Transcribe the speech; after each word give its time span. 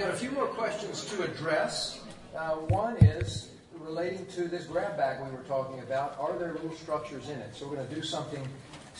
got 0.00 0.08
a 0.08 0.16
few 0.16 0.30
more 0.30 0.46
questions 0.46 1.04
to 1.04 1.22
address. 1.24 2.00
Uh, 2.34 2.52
one 2.52 2.96
is 3.04 3.50
relating 3.78 4.24
to 4.24 4.48
this 4.48 4.64
grab 4.64 4.96
bag 4.96 5.22
we 5.22 5.30
were 5.30 5.42
talking 5.42 5.78
about. 5.80 6.18
Are 6.18 6.38
there 6.38 6.54
little 6.54 6.74
structures 6.74 7.28
in 7.28 7.38
it? 7.38 7.54
So 7.54 7.68
we're 7.68 7.76
going 7.76 7.88
to 7.88 7.94
do 7.94 8.02
something 8.02 8.42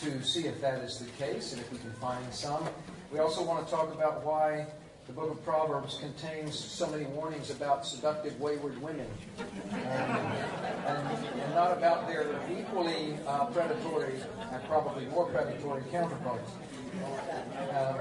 to 0.01 0.23
see 0.23 0.41
if 0.41 0.61
that 0.61 0.83
is 0.83 0.99
the 0.99 1.09
case 1.13 1.53
and 1.53 1.61
if 1.61 1.71
we 1.71 1.79
can 1.79 1.91
find 1.93 2.31
some. 2.31 2.63
We 3.11 3.17
also 3.17 3.43
want 3.43 3.65
to 3.65 3.73
talk 3.73 3.91
about 3.91 4.23
why 4.23 4.67
the 5.07 5.13
book 5.13 5.31
of 5.31 5.43
Proverbs 5.43 5.97
contains 5.97 6.53
so 6.53 6.87
many 6.87 7.05
warnings 7.05 7.49
about 7.49 7.83
seductive, 7.83 8.39
wayward 8.39 8.79
women, 8.79 9.07
and, 9.71 9.83
and, 10.85 11.25
and 11.25 11.55
not 11.55 11.75
about 11.75 12.07
their 12.07 12.27
equally 12.55 13.17
uh, 13.25 13.45
predatory 13.45 14.13
and 14.51 14.63
probably 14.65 15.07
more 15.07 15.25
predatory 15.25 15.81
counterparts. 15.89 16.51
Um, 17.71 17.97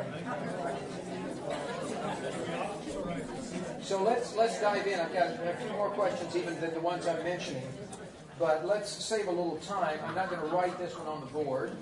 so 3.82 4.02
let's 4.02 4.36
let's 4.36 4.60
dive 4.60 4.86
in. 4.86 5.00
I've 5.00 5.12
got 5.12 5.28
a 5.28 5.56
few 5.60 5.70
more 5.72 5.90
questions 5.90 6.36
even 6.36 6.60
than 6.60 6.74
the 6.74 6.80
ones 6.80 7.06
I'm 7.06 7.22
mentioning, 7.24 7.66
but 8.38 8.66
let's 8.66 8.90
save 8.90 9.26
a 9.26 9.30
little 9.30 9.56
time. 9.58 9.98
I'm 10.06 10.14
not 10.14 10.30
going 10.30 10.40
to 10.42 10.54
write 10.54 10.78
this 10.78 10.96
one 10.96 11.06
on 11.06 11.20
the 11.20 11.26
board. 11.26 11.72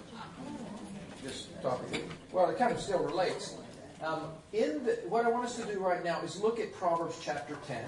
Just 1.22 1.60
talking. 1.62 2.02
Well, 2.32 2.48
it 2.50 2.58
kind 2.58 2.72
of 2.72 2.80
still 2.80 3.00
relates. 3.00 3.56
Um, 4.02 4.30
in 4.52 4.84
the, 4.84 4.92
what 5.08 5.26
I 5.26 5.28
want 5.28 5.46
us 5.46 5.56
to 5.56 5.64
do 5.64 5.80
right 5.80 6.04
now 6.04 6.20
is 6.22 6.40
look 6.40 6.60
at 6.60 6.72
Proverbs 6.74 7.18
chapter 7.20 7.58
10 7.66 7.84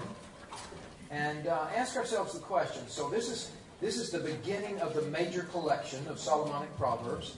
and 1.09 1.47
uh, 1.47 1.67
ask 1.73 1.95
ourselves 1.95 2.33
the 2.33 2.39
question. 2.39 2.87
So 2.87 3.09
this 3.09 3.29
is 3.29 3.51
this 3.81 3.97
is 3.97 4.11
the 4.11 4.19
beginning 4.19 4.79
of 4.79 4.93
the 4.93 5.01
major 5.03 5.43
collection 5.43 6.05
of 6.07 6.19
Solomonic 6.19 6.75
proverbs. 6.77 7.37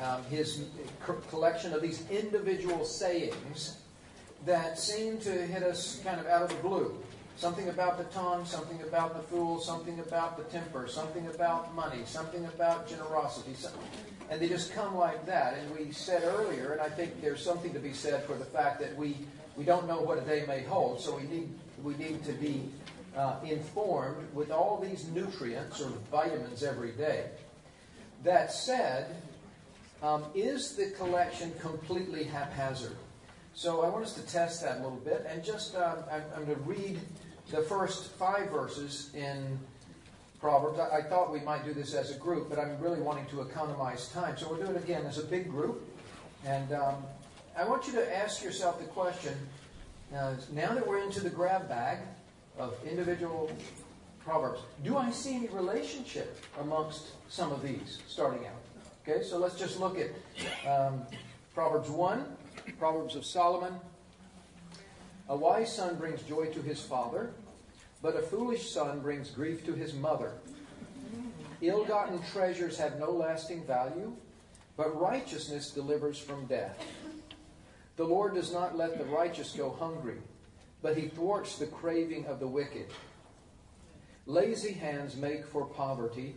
Um, 0.00 0.22
his 0.30 0.64
collection 1.28 1.72
of 1.72 1.82
these 1.82 2.08
individual 2.08 2.84
sayings 2.84 3.81
that 4.44 4.78
seem 4.78 5.18
to 5.18 5.30
hit 5.30 5.62
us 5.62 6.00
kind 6.04 6.20
of 6.20 6.26
out 6.26 6.42
of 6.42 6.48
the 6.48 6.68
blue. 6.68 6.96
Something 7.36 7.68
about 7.68 7.98
the 7.98 8.04
tongue, 8.04 8.44
something 8.44 8.80
about 8.82 9.16
the 9.16 9.22
fool, 9.22 9.58
something 9.58 9.98
about 10.00 10.36
the 10.36 10.44
temper, 10.44 10.86
something 10.86 11.26
about 11.28 11.74
money, 11.74 12.02
something 12.04 12.44
about 12.46 12.88
generosity. 12.88 13.54
And 14.30 14.40
they 14.40 14.48
just 14.48 14.72
come 14.72 14.94
like 14.96 15.24
that. 15.26 15.54
And 15.54 15.76
we 15.76 15.92
said 15.92 16.22
earlier, 16.24 16.72
and 16.72 16.80
I 16.80 16.88
think 16.88 17.20
there's 17.20 17.42
something 17.42 17.72
to 17.72 17.80
be 17.80 17.92
said 17.92 18.24
for 18.24 18.34
the 18.34 18.44
fact 18.44 18.80
that 18.80 18.94
we, 18.96 19.16
we 19.56 19.64
don't 19.64 19.88
know 19.88 20.00
what 20.00 20.18
a 20.18 20.20
day 20.22 20.44
may 20.46 20.62
hold, 20.62 21.00
so 21.00 21.16
we 21.16 21.24
need, 21.24 21.48
we 21.82 21.94
need 21.94 22.22
to 22.24 22.32
be 22.32 22.68
uh, 23.16 23.36
informed 23.44 24.32
with 24.34 24.50
all 24.50 24.78
these 24.78 25.08
nutrients 25.08 25.80
or 25.80 25.90
vitamins 26.10 26.62
every 26.62 26.92
day. 26.92 27.26
That 28.24 28.52
said, 28.52 29.16
um, 30.02 30.24
is 30.34 30.76
the 30.76 30.90
collection 30.90 31.52
completely 31.60 32.24
haphazard? 32.24 32.96
So 33.54 33.82
I 33.82 33.88
want 33.88 34.04
us 34.04 34.14
to 34.14 34.22
test 34.22 34.62
that 34.62 34.78
a 34.78 34.82
little 34.82 34.98
bit, 35.04 35.26
and 35.28 35.44
just 35.44 35.76
um, 35.76 35.98
I'm, 36.10 36.22
I'm, 36.34 36.44
going 36.46 36.56
to 36.56 36.62
read 36.62 36.98
the 37.50 37.60
first 37.62 38.12
five 38.12 38.50
verses 38.50 39.10
in 39.14 39.58
Proverbs. 40.40 40.78
I, 40.78 40.98
I, 40.98 41.02
thought 41.02 41.30
we 41.30 41.40
might 41.40 41.62
do 41.64 41.74
this 41.74 41.92
as 41.92 42.10
a 42.16 42.18
group, 42.18 42.48
but 42.48 42.58
I'm 42.58 42.80
really 42.80 43.00
wanting 43.00 43.26
to 43.26 43.42
economize 43.42 44.08
time, 44.08 44.38
so 44.38 44.48
we'll 44.48 44.64
do 44.64 44.72
it 44.72 44.82
again 44.82 45.04
as 45.04 45.18
a 45.18 45.24
big 45.24 45.50
group. 45.50 45.82
And 46.46 46.72
um, 46.72 46.94
I 47.56 47.64
want 47.64 47.86
you 47.86 47.92
to 47.92 48.16
ask 48.16 48.42
yourself 48.42 48.78
the 48.78 48.86
question: 48.86 49.34
uh, 50.16 50.34
Now 50.52 50.72
that 50.72 50.86
we're 50.86 51.02
into 51.02 51.20
the 51.20 51.30
grab 51.30 51.68
bag 51.68 51.98
of 52.58 52.74
individual 52.88 53.50
proverbs, 54.24 54.60
do 54.82 54.96
I 54.96 55.10
see 55.10 55.34
any 55.34 55.48
relationship 55.48 56.42
amongst 56.58 57.08
some 57.28 57.52
of 57.52 57.62
these 57.62 57.98
starting 58.08 58.46
out? 58.46 58.54
Okay, 59.06 59.22
so 59.22 59.36
let's 59.36 59.58
just 59.58 59.78
look 59.78 59.98
at 59.98 60.10
um, 60.66 61.02
Proverbs 61.54 61.90
one. 61.90 62.24
Proverbs 62.70 63.16
of 63.16 63.24
Solomon. 63.24 63.74
A 65.28 65.36
wise 65.36 65.74
son 65.74 65.96
brings 65.96 66.22
joy 66.22 66.46
to 66.46 66.62
his 66.62 66.80
father, 66.80 67.30
but 68.00 68.16
a 68.16 68.22
foolish 68.22 68.70
son 68.70 69.00
brings 69.00 69.30
grief 69.30 69.64
to 69.66 69.72
his 69.72 69.94
mother. 69.94 70.32
Ill 71.60 71.84
gotten 71.84 72.22
treasures 72.22 72.78
have 72.78 72.98
no 72.98 73.10
lasting 73.10 73.64
value, 73.64 74.12
but 74.76 75.00
righteousness 75.00 75.70
delivers 75.70 76.18
from 76.18 76.46
death. 76.46 76.84
The 77.96 78.04
Lord 78.04 78.34
does 78.34 78.52
not 78.52 78.76
let 78.76 78.98
the 78.98 79.04
righteous 79.04 79.52
go 79.52 79.70
hungry, 79.70 80.18
but 80.82 80.96
he 80.96 81.08
thwarts 81.08 81.58
the 81.58 81.66
craving 81.66 82.26
of 82.26 82.40
the 82.40 82.48
wicked. 82.48 82.86
Lazy 84.26 84.72
hands 84.72 85.16
make 85.16 85.46
for 85.46 85.64
poverty, 85.64 86.34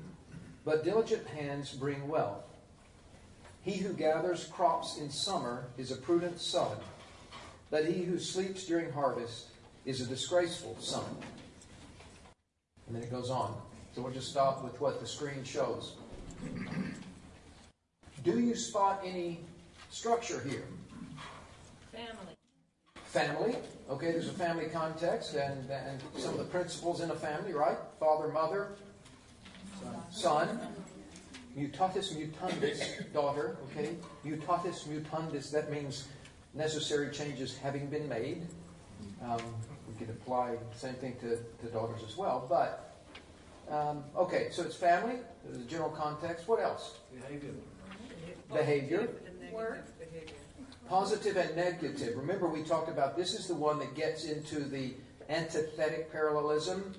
but 0.63 0.83
diligent 0.83 1.25
hands 1.27 1.71
bring 1.71 2.07
wealth. 2.07 2.43
He 3.65 3.77
who 3.77 3.93
gathers 3.93 4.45
crops 4.45 4.99
in 4.99 5.09
summer 5.09 5.65
is 5.75 5.91
a 5.91 5.95
prudent 5.95 6.39
son, 6.39 6.77
but 7.71 7.83
he 7.85 8.03
who 8.03 8.19
sleeps 8.19 8.67
during 8.67 8.91
harvest 8.91 9.47
is 9.85 10.01
a 10.01 10.05
disgraceful 10.05 10.77
son. 10.79 11.03
And 12.85 12.95
then 12.95 13.01
it 13.01 13.09
goes 13.09 13.31
on. 13.31 13.55
So 13.95 14.03
we'll 14.03 14.13
just 14.13 14.29
stop 14.29 14.63
with 14.63 14.79
what 14.79 14.99
the 14.99 15.07
screen 15.07 15.43
shows. 15.43 15.93
Do 18.23 18.39
you 18.39 18.53
spot 18.53 19.01
any 19.03 19.39
structure 19.89 20.41
here? 20.47 20.65
Family. 21.91 22.35
Family. 23.05 23.55
Okay, 23.89 24.11
there's 24.11 24.27
a 24.29 24.33
family 24.33 24.67
context 24.67 25.33
and, 25.33 25.71
and 25.71 26.03
some 26.17 26.33
of 26.33 26.37
the 26.37 26.43
principles 26.43 27.01
in 27.01 27.09
a 27.09 27.15
family, 27.15 27.53
right? 27.53 27.77
Father, 27.99 28.27
mother, 28.27 28.73
son 30.11 30.59
mutatis 31.57 32.13
mutandis, 32.15 33.11
daughter, 33.13 33.57
okay? 33.65 33.95
Mutatis 34.25 34.87
mutandis, 34.87 35.51
that 35.51 35.71
means 35.71 36.07
necessary 36.53 37.11
changes 37.11 37.57
having 37.57 37.87
been 37.87 38.07
made. 38.07 38.43
Um, 39.23 39.41
we 39.87 39.93
could 39.97 40.09
apply 40.09 40.55
the 40.71 40.77
same 40.77 40.95
thing 40.95 41.15
to, 41.21 41.37
to 41.37 41.71
daughters 41.71 42.01
as 42.07 42.17
well. 42.17 42.45
But, 42.49 42.95
um, 43.69 44.03
okay, 44.17 44.47
so 44.51 44.63
it's 44.63 44.75
family, 44.75 45.15
the 45.49 45.59
general 45.59 45.89
context. 45.89 46.47
What 46.47 46.61
else? 46.61 46.99
Behavior. 47.13 47.51
Behavior. 48.51 49.09
Work. 49.51 49.85
Positive 50.89 51.35
and 51.37 51.55
negative. 51.55 52.15
Remember, 52.15 52.47
we 52.47 52.61
talked 52.61 52.89
about 52.89 53.17
this 53.17 53.33
is 53.33 53.47
the 53.47 53.55
one 53.55 53.79
that 53.79 53.95
gets 53.95 54.25
into 54.25 54.59
the 54.59 54.93
antithetic 55.29 56.11
parallelism 56.11 56.93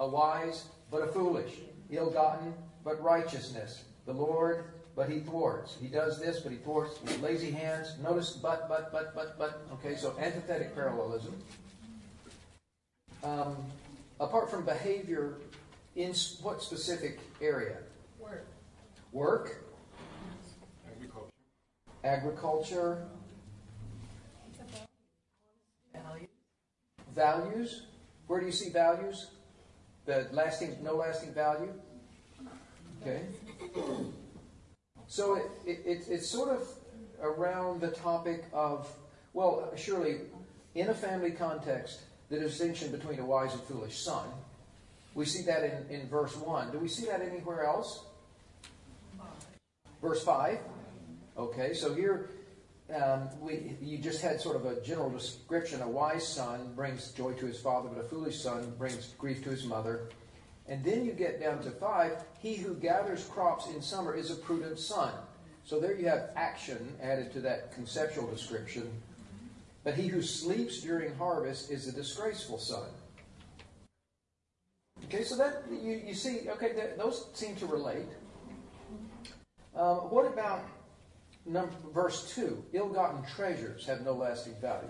a 0.00 0.08
wise 0.08 0.66
but 0.90 1.02
a 1.02 1.06
foolish, 1.08 1.52
ill 1.90 2.10
gotten 2.10 2.54
but 2.84 3.02
righteousness, 3.02 3.84
the 4.08 4.14
Lord, 4.14 4.64
but 4.96 5.10
he 5.10 5.20
thwarts. 5.20 5.76
He 5.80 5.86
does 5.86 6.18
this, 6.18 6.40
but 6.40 6.50
he 6.50 6.56
thwarts 6.58 7.00
with 7.02 7.20
lazy 7.20 7.50
hands. 7.50 7.94
Notice 8.02 8.30
but, 8.30 8.68
but, 8.68 8.90
but, 8.90 9.14
but, 9.14 9.38
but. 9.38 9.66
Okay, 9.74 9.96
so 9.96 10.16
antithetic 10.18 10.74
parallelism. 10.74 11.36
Um, 13.22 13.56
apart 14.18 14.50
from 14.50 14.64
behavior, 14.64 15.34
in 15.94 16.14
what 16.40 16.62
specific 16.62 17.20
area? 17.42 17.76
Work. 18.18 18.46
Work. 19.12 19.64
Agriculture. 20.90 21.32
Agriculture. 22.02 23.08
Value. 25.92 26.26
Values. 27.14 27.82
Where 28.26 28.40
do 28.40 28.46
you 28.46 28.52
see 28.52 28.70
values? 28.70 29.26
The 30.06 30.28
lasting, 30.32 30.78
no 30.82 30.94
lasting 30.94 31.34
value. 31.34 31.72
Okay. 33.02 33.22
So 35.06 35.36
it, 35.36 35.80
it, 35.84 36.04
it's 36.08 36.30
sort 36.30 36.50
of 36.50 36.68
around 37.20 37.80
the 37.80 37.88
topic 37.88 38.44
of, 38.52 38.88
well, 39.32 39.72
surely 39.76 40.20
in 40.74 40.88
a 40.88 40.94
family 40.94 41.30
context, 41.30 42.02
the 42.28 42.38
distinction 42.38 42.90
between 42.90 43.18
a 43.18 43.24
wise 43.24 43.52
and 43.54 43.62
foolish 43.62 43.98
son. 43.98 44.28
We 45.14 45.24
see 45.24 45.42
that 45.44 45.64
in, 45.64 46.00
in 46.00 46.08
verse 46.08 46.36
1. 46.36 46.72
Do 46.72 46.78
we 46.78 46.88
see 46.88 47.06
that 47.06 47.22
anywhere 47.22 47.64
else? 47.64 48.04
Verse 50.02 50.22
5. 50.22 50.58
Okay, 51.36 51.72
so 51.72 51.94
here 51.94 52.30
um, 52.94 53.28
we, 53.40 53.76
you 53.80 53.98
just 53.98 54.22
had 54.22 54.40
sort 54.40 54.56
of 54.56 54.66
a 54.66 54.80
general 54.82 55.10
description. 55.10 55.82
A 55.82 55.88
wise 55.88 56.26
son 56.26 56.72
brings 56.74 57.10
joy 57.12 57.32
to 57.32 57.46
his 57.46 57.58
father, 57.58 57.88
but 57.88 58.04
a 58.04 58.08
foolish 58.08 58.40
son 58.40 58.72
brings 58.78 59.14
grief 59.18 59.42
to 59.44 59.50
his 59.50 59.64
mother. 59.64 60.08
And 60.68 60.84
then 60.84 61.04
you 61.04 61.12
get 61.12 61.40
down 61.40 61.62
to 61.62 61.70
five. 61.70 62.24
He 62.38 62.54
who 62.54 62.74
gathers 62.74 63.24
crops 63.24 63.68
in 63.68 63.80
summer 63.80 64.14
is 64.14 64.30
a 64.30 64.34
prudent 64.34 64.78
son. 64.78 65.12
So 65.64 65.80
there 65.80 65.94
you 65.94 66.08
have 66.08 66.30
action 66.36 66.94
added 67.02 67.32
to 67.32 67.40
that 67.40 67.74
conceptual 67.74 68.26
description. 68.26 68.90
But 69.84 69.94
he 69.94 70.08
who 70.08 70.22
sleeps 70.22 70.80
during 70.80 71.14
harvest 71.14 71.70
is 71.70 71.88
a 71.88 71.92
disgraceful 71.92 72.58
son. 72.58 72.88
Okay, 75.04 75.22
so 75.24 75.36
that 75.36 75.62
you, 75.70 76.02
you 76.06 76.14
see, 76.14 76.48
okay, 76.50 76.72
that, 76.72 76.98
those 76.98 77.28
seem 77.32 77.56
to 77.56 77.66
relate. 77.66 78.08
Um, 79.74 80.10
what 80.10 80.26
about 80.26 80.64
number, 81.46 81.72
verse 81.94 82.34
2? 82.34 82.64
Ill 82.72 82.88
gotten 82.88 83.24
treasures 83.24 83.86
have 83.86 84.02
no 84.02 84.12
lasting 84.12 84.56
value. 84.60 84.88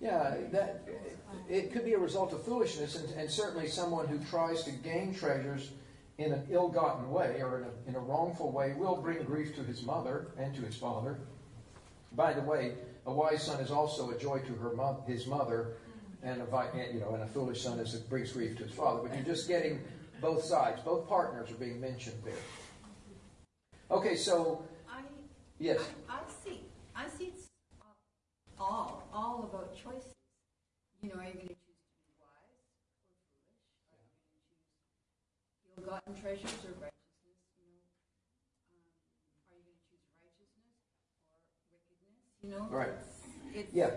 Yeah, 0.00 0.36
that 0.52 0.86
it 1.48 1.72
could 1.72 1.84
be 1.84 1.94
a 1.94 1.98
result 1.98 2.32
of 2.32 2.42
foolishness, 2.44 2.94
and, 2.96 3.08
and, 3.18 3.30
certainly 3.30 3.66
someone 3.66 4.06
who 4.06 4.18
tries 4.26 4.62
to 4.64 4.70
gain 4.70 5.12
treasures 5.12 5.70
in 6.18 6.32
an 6.32 6.46
ill-gotten 6.50 7.10
way 7.10 7.40
or 7.42 7.58
in 7.58 7.64
a, 7.64 7.88
in 7.88 7.94
a 7.96 8.00
wrongful 8.00 8.52
way 8.52 8.74
will 8.74 8.96
bring 8.96 9.22
grief 9.24 9.54
to 9.56 9.62
his 9.62 9.82
mother 9.82 10.28
and 10.38 10.54
to 10.54 10.62
his 10.62 10.76
father. 10.76 11.18
By 12.12 12.32
the 12.32 12.42
way, 12.42 12.74
a 13.06 13.12
wise 13.12 13.42
son 13.42 13.60
is 13.60 13.70
also 13.70 14.10
a 14.10 14.18
joy 14.18 14.38
to 14.40 14.54
her 14.54 14.74
mo- 14.74 15.02
his 15.06 15.26
mother, 15.26 15.76
and 16.22 16.40
a 16.40 16.88
you 16.92 17.00
know, 17.00 17.14
and 17.14 17.22
a 17.22 17.26
foolish 17.26 17.62
son 17.62 17.78
is 17.78 17.94
brings 17.94 18.32
grief 18.32 18.56
to 18.58 18.64
his 18.64 18.72
father. 18.72 19.00
But 19.02 19.14
you're 19.16 19.24
just 19.24 19.48
getting 19.48 19.80
both 20.20 20.44
sides. 20.44 20.80
Both 20.82 21.08
partners 21.08 21.50
are 21.50 21.54
being 21.54 21.80
mentioned 21.80 22.16
there. 22.24 22.34
Okay, 23.90 24.16
so 24.16 24.62
I, 24.90 25.00
yes, 25.58 25.80
I 26.08 26.14
I 26.14 26.20
see, 26.44 26.60
I 26.94 27.08
see 27.08 27.32
all, 28.60 29.06
all 29.12 29.48
about 29.50 29.74
choices. 29.74 30.14
You 31.02 31.10
know, 31.10 31.16
are 31.20 31.26
you 31.26 31.34
going 31.34 31.48
to 31.48 31.54
choose 31.54 31.78
to 31.78 31.98
be 32.02 32.10
wise 32.18 32.50
or 32.50 32.66
foolish? 32.66 33.22
Are 33.94 34.02
you 34.02 34.10
going 34.10 34.10
to 34.10 34.18
choose 34.42 34.66
ill-gotten 35.78 36.14
treasures 36.18 36.58
or 36.66 36.74
righteousness? 36.82 37.38
You 37.54 37.70
know, 37.70 38.98
um, 38.98 39.14
are 39.46 39.58
you 39.58 39.62
going 39.62 39.78
to 39.78 39.86
choose 39.86 40.02
righteousness 40.18 40.74
or 41.30 41.38
wickedness? 41.78 42.26
You 42.42 42.50
know, 42.50 42.66
Right. 42.70 42.94
It's, 42.98 43.70
it's 43.70 43.74
yeah, 43.74 43.90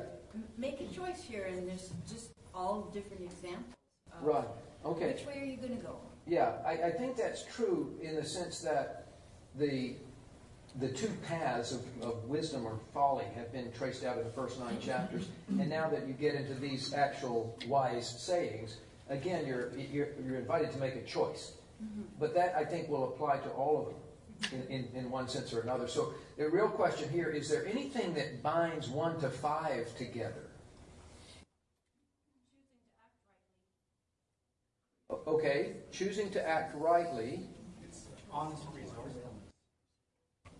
make 0.57 0.79
a 0.79 0.87
choice 0.93 1.21
here, 1.23 1.45
and 1.45 1.67
there's 1.67 1.89
just 2.09 2.31
all 2.53 2.89
different 2.93 3.23
examples. 3.23 3.73
Of 4.13 4.23
right, 4.23 4.47
okay. 4.85 5.13
Which 5.13 5.25
way 5.25 5.41
are 5.41 5.45
you 5.45 5.57
going 5.57 5.75
to 5.77 5.83
go? 5.83 5.95
Yeah, 6.27 6.53
I, 6.65 6.73
I 6.73 6.91
think 6.91 7.17
that's 7.17 7.43
true 7.45 7.97
in 8.01 8.15
the 8.15 8.23
sense 8.23 8.59
that 8.61 9.07
the 9.55 9.95
the 10.79 10.89
two 10.89 11.11
paths 11.27 11.71
of, 11.71 11.81
of 12.01 12.23
wisdom 12.25 12.65
or 12.65 12.79
folly 12.93 13.25
have 13.35 13.51
been 13.51 13.71
traced 13.73 14.03
out 14.03 14.17
in 14.17 14.23
the 14.23 14.29
first 14.31 14.59
nine 14.59 14.79
chapters, 14.79 15.27
and 15.49 15.69
now 15.69 15.89
that 15.89 16.07
you 16.07 16.13
get 16.13 16.35
into 16.35 16.53
these 16.53 16.93
actual 16.93 17.57
wise 17.67 18.07
sayings, 18.07 18.77
again, 19.09 19.45
you're 19.45 19.75
you're, 19.77 20.09
you're 20.25 20.37
invited 20.37 20.71
to 20.71 20.77
make 20.79 20.95
a 20.95 21.03
choice. 21.03 21.53
Mm-hmm. 21.83 22.01
But 22.19 22.33
that 22.35 22.55
I 22.55 22.63
think 22.63 22.89
will 22.89 23.05
apply 23.05 23.37
to 23.37 23.49
all 23.49 23.79
of 23.79 23.85
them 24.51 24.63
in, 24.69 24.75
in, 24.75 24.87
in 24.95 25.11
one 25.11 25.27
sense 25.27 25.53
or 25.53 25.61
another. 25.61 25.87
So 25.87 26.13
the 26.37 26.49
real 26.49 26.69
question 26.69 27.09
here 27.09 27.29
is: 27.29 27.49
there 27.49 27.65
anything 27.67 28.13
that 28.13 28.41
binds 28.41 28.87
one 28.87 29.19
to 29.19 29.29
five 29.29 29.95
together? 29.97 30.47
Okay, 35.27 35.73
choosing 35.91 36.29
to 36.31 36.47
act 36.47 36.75
rightly. 36.75 37.41
It's 37.83 38.05
honest 38.31 38.63
resourcefulness. 38.73 38.90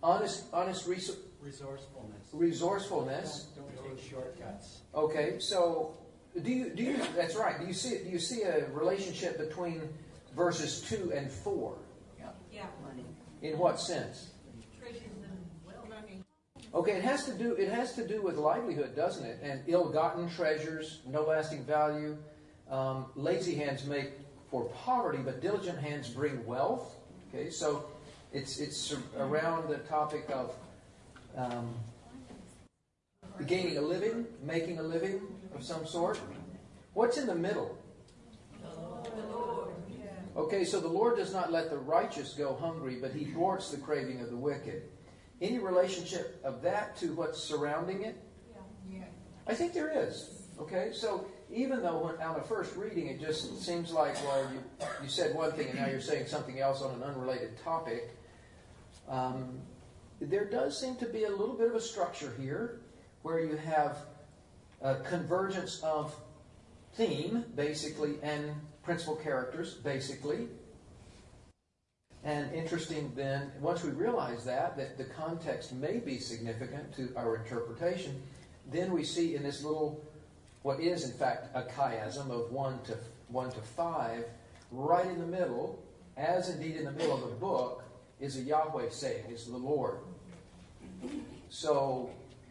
Honest, 0.02 0.44
honest 0.52 0.88
resou- 0.88 1.16
Resourcefulness. 1.40 2.28
resourcefulness. 2.32 3.46
Don't, 3.56 3.74
don't 3.76 3.96
take 3.98 4.10
shortcuts. 4.10 4.82
Okay, 4.94 5.36
so 5.38 5.94
do 6.40 6.50
you 6.52 6.70
do 6.70 6.82
you? 6.84 6.96
That's 7.16 7.34
right. 7.34 7.58
Do 7.60 7.66
you 7.66 7.72
see 7.72 7.98
do 8.04 8.10
you 8.10 8.18
see 8.20 8.42
a 8.42 8.68
relationship 8.70 9.38
between 9.38 9.82
verses 10.36 10.82
two 10.88 11.12
and 11.14 11.30
four? 11.30 11.76
Yeah. 12.52 12.66
In 13.42 13.58
what 13.58 13.80
sense? 13.80 14.30
Treasures 14.80 15.02
and 15.22 15.36
well 15.66 15.84
money. 15.88 16.22
Okay, 16.74 16.92
it 16.92 17.02
has 17.02 17.24
to 17.26 17.34
do 17.34 17.54
it 17.54 17.68
has 17.68 17.94
to 17.94 18.06
do 18.06 18.22
with 18.22 18.36
livelihood, 18.36 18.94
doesn't 18.94 19.24
it? 19.24 19.38
And 19.42 19.62
ill-gotten 19.66 20.30
treasures, 20.30 21.00
no 21.06 21.22
lasting 21.22 21.64
value. 21.64 22.16
Um, 22.70 23.06
lazy 23.16 23.54
hands 23.56 23.84
make 23.84 24.12
for 24.50 24.64
poverty, 24.66 25.18
but 25.24 25.40
diligent 25.42 25.78
hands 25.78 26.08
bring 26.08 26.44
wealth. 26.46 26.96
Okay, 27.28 27.50
so 27.50 27.86
it's 28.32 28.58
it's 28.58 28.94
around 29.18 29.68
the 29.68 29.78
topic 29.78 30.28
of 30.32 30.54
um, 31.36 31.74
gaining 33.46 33.78
a 33.78 33.80
living, 33.80 34.26
making 34.42 34.78
a 34.78 34.82
living 34.82 35.20
of 35.54 35.62
some 35.62 35.86
sort. 35.86 36.20
What's 36.94 37.18
in 37.18 37.26
the 37.26 37.34
middle? 37.34 37.78
Okay, 40.34 40.64
so 40.64 40.80
the 40.80 40.88
Lord 40.88 41.16
does 41.16 41.32
not 41.32 41.52
let 41.52 41.68
the 41.68 41.76
righteous 41.76 42.32
go 42.32 42.54
hungry, 42.54 42.96
but 43.00 43.12
he 43.12 43.26
thwarts 43.26 43.70
the 43.70 43.76
craving 43.76 44.22
of 44.22 44.30
the 44.30 44.36
wicked. 44.36 44.84
Any 45.42 45.58
relationship 45.58 46.40
of 46.42 46.62
that 46.62 46.96
to 46.98 47.14
what's 47.14 47.42
surrounding 47.42 48.02
it? 48.02 48.16
Yeah. 48.90 49.04
I 49.46 49.54
think 49.54 49.74
there 49.74 49.92
is. 50.06 50.46
Okay, 50.58 50.90
so 50.94 51.26
even 51.50 51.82
though 51.82 51.98
when, 51.98 52.26
on 52.26 52.36
a 52.36 52.42
first 52.42 52.76
reading 52.76 53.08
it 53.08 53.20
just 53.20 53.62
seems 53.62 53.92
like, 53.92 54.14
well, 54.24 54.48
you, 54.52 54.86
you 55.02 55.08
said 55.08 55.34
one 55.34 55.52
thing 55.52 55.68
and 55.68 55.78
now 55.78 55.88
you're 55.88 56.00
saying 56.00 56.26
something 56.26 56.60
else 56.60 56.80
on 56.80 56.94
an 56.94 57.02
unrelated 57.02 57.62
topic, 57.62 58.16
um, 59.08 59.60
there 60.20 60.44
does 60.44 60.78
seem 60.78 60.96
to 60.96 61.06
be 61.06 61.24
a 61.24 61.30
little 61.30 61.54
bit 61.54 61.68
of 61.68 61.74
a 61.74 61.80
structure 61.80 62.34
here 62.38 62.80
where 63.22 63.40
you 63.40 63.56
have 63.56 63.98
a 64.80 64.96
convergence 64.96 65.80
of 65.82 66.14
theme, 66.94 67.44
basically, 67.56 68.14
and 68.22 68.52
principal 68.82 69.16
characters, 69.16 69.74
basically. 69.74 70.48
And 72.24 72.52
interesting 72.52 73.12
then, 73.16 73.50
once 73.60 73.82
we 73.82 73.90
realize 73.90 74.44
that, 74.44 74.76
that 74.76 74.96
the 74.96 75.04
context 75.04 75.72
may 75.72 75.98
be 75.98 76.18
significant 76.18 76.94
to 76.96 77.12
our 77.16 77.36
interpretation, 77.36 78.22
then 78.70 78.92
we 78.92 79.02
see 79.02 79.34
in 79.34 79.42
this 79.42 79.64
little, 79.64 80.04
what 80.62 80.78
is 80.78 81.04
in 81.04 81.12
fact 81.12 81.48
a 81.54 81.62
chiasm 81.62 82.30
of 82.30 82.52
1 82.52 82.82
to, 82.84 82.96
1 83.28 83.50
to 83.52 83.60
5, 83.60 84.24
right 84.70 85.06
in 85.06 85.18
the 85.18 85.26
middle, 85.26 85.82
as 86.16 86.48
indeed 86.48 86.76
in 86.76 86.84
the 86.84 86.92
middle 86.92 87.14
of 87.14 87.28
the 87.28 87.36
book, 87.36 87.81
is 88.22 88.36
a 88.36 88.40
Yahweh 88.40 88.88
saying, 88.88 89.24
is 89.30 89.46
the 89.46 89.56
Lord. 89.56 89.98
So, 91.50 92.08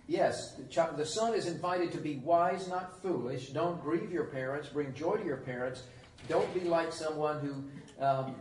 yes, 0.08 0.56
the, 0.56 0.64
chi- 0.64 0.92
the 0.98 1.06
son 1.06 1.34
is 1.34 1.48
invited 1.48 1.94
to 1.94 1.98
be 1.98 2.18
wise, 2.18 2.68
not 2.68 3.02
foolish. 3.02 3.50
Don't 3.50 3.82
grieve 3.82 4.12
your 4.12 4.26
parents. 4.26 4.68
Bring 4.68 4.94
joy 4.94 5.16
to 5.16 5.26
your 5.26 5.38
parents. 5.38 5.84
Don't 6.28 6.54
be 6.54 6.60
like 6.60 6.92
someone 6.92 7.40
who 7.40 8.04
um, 8.06 8.36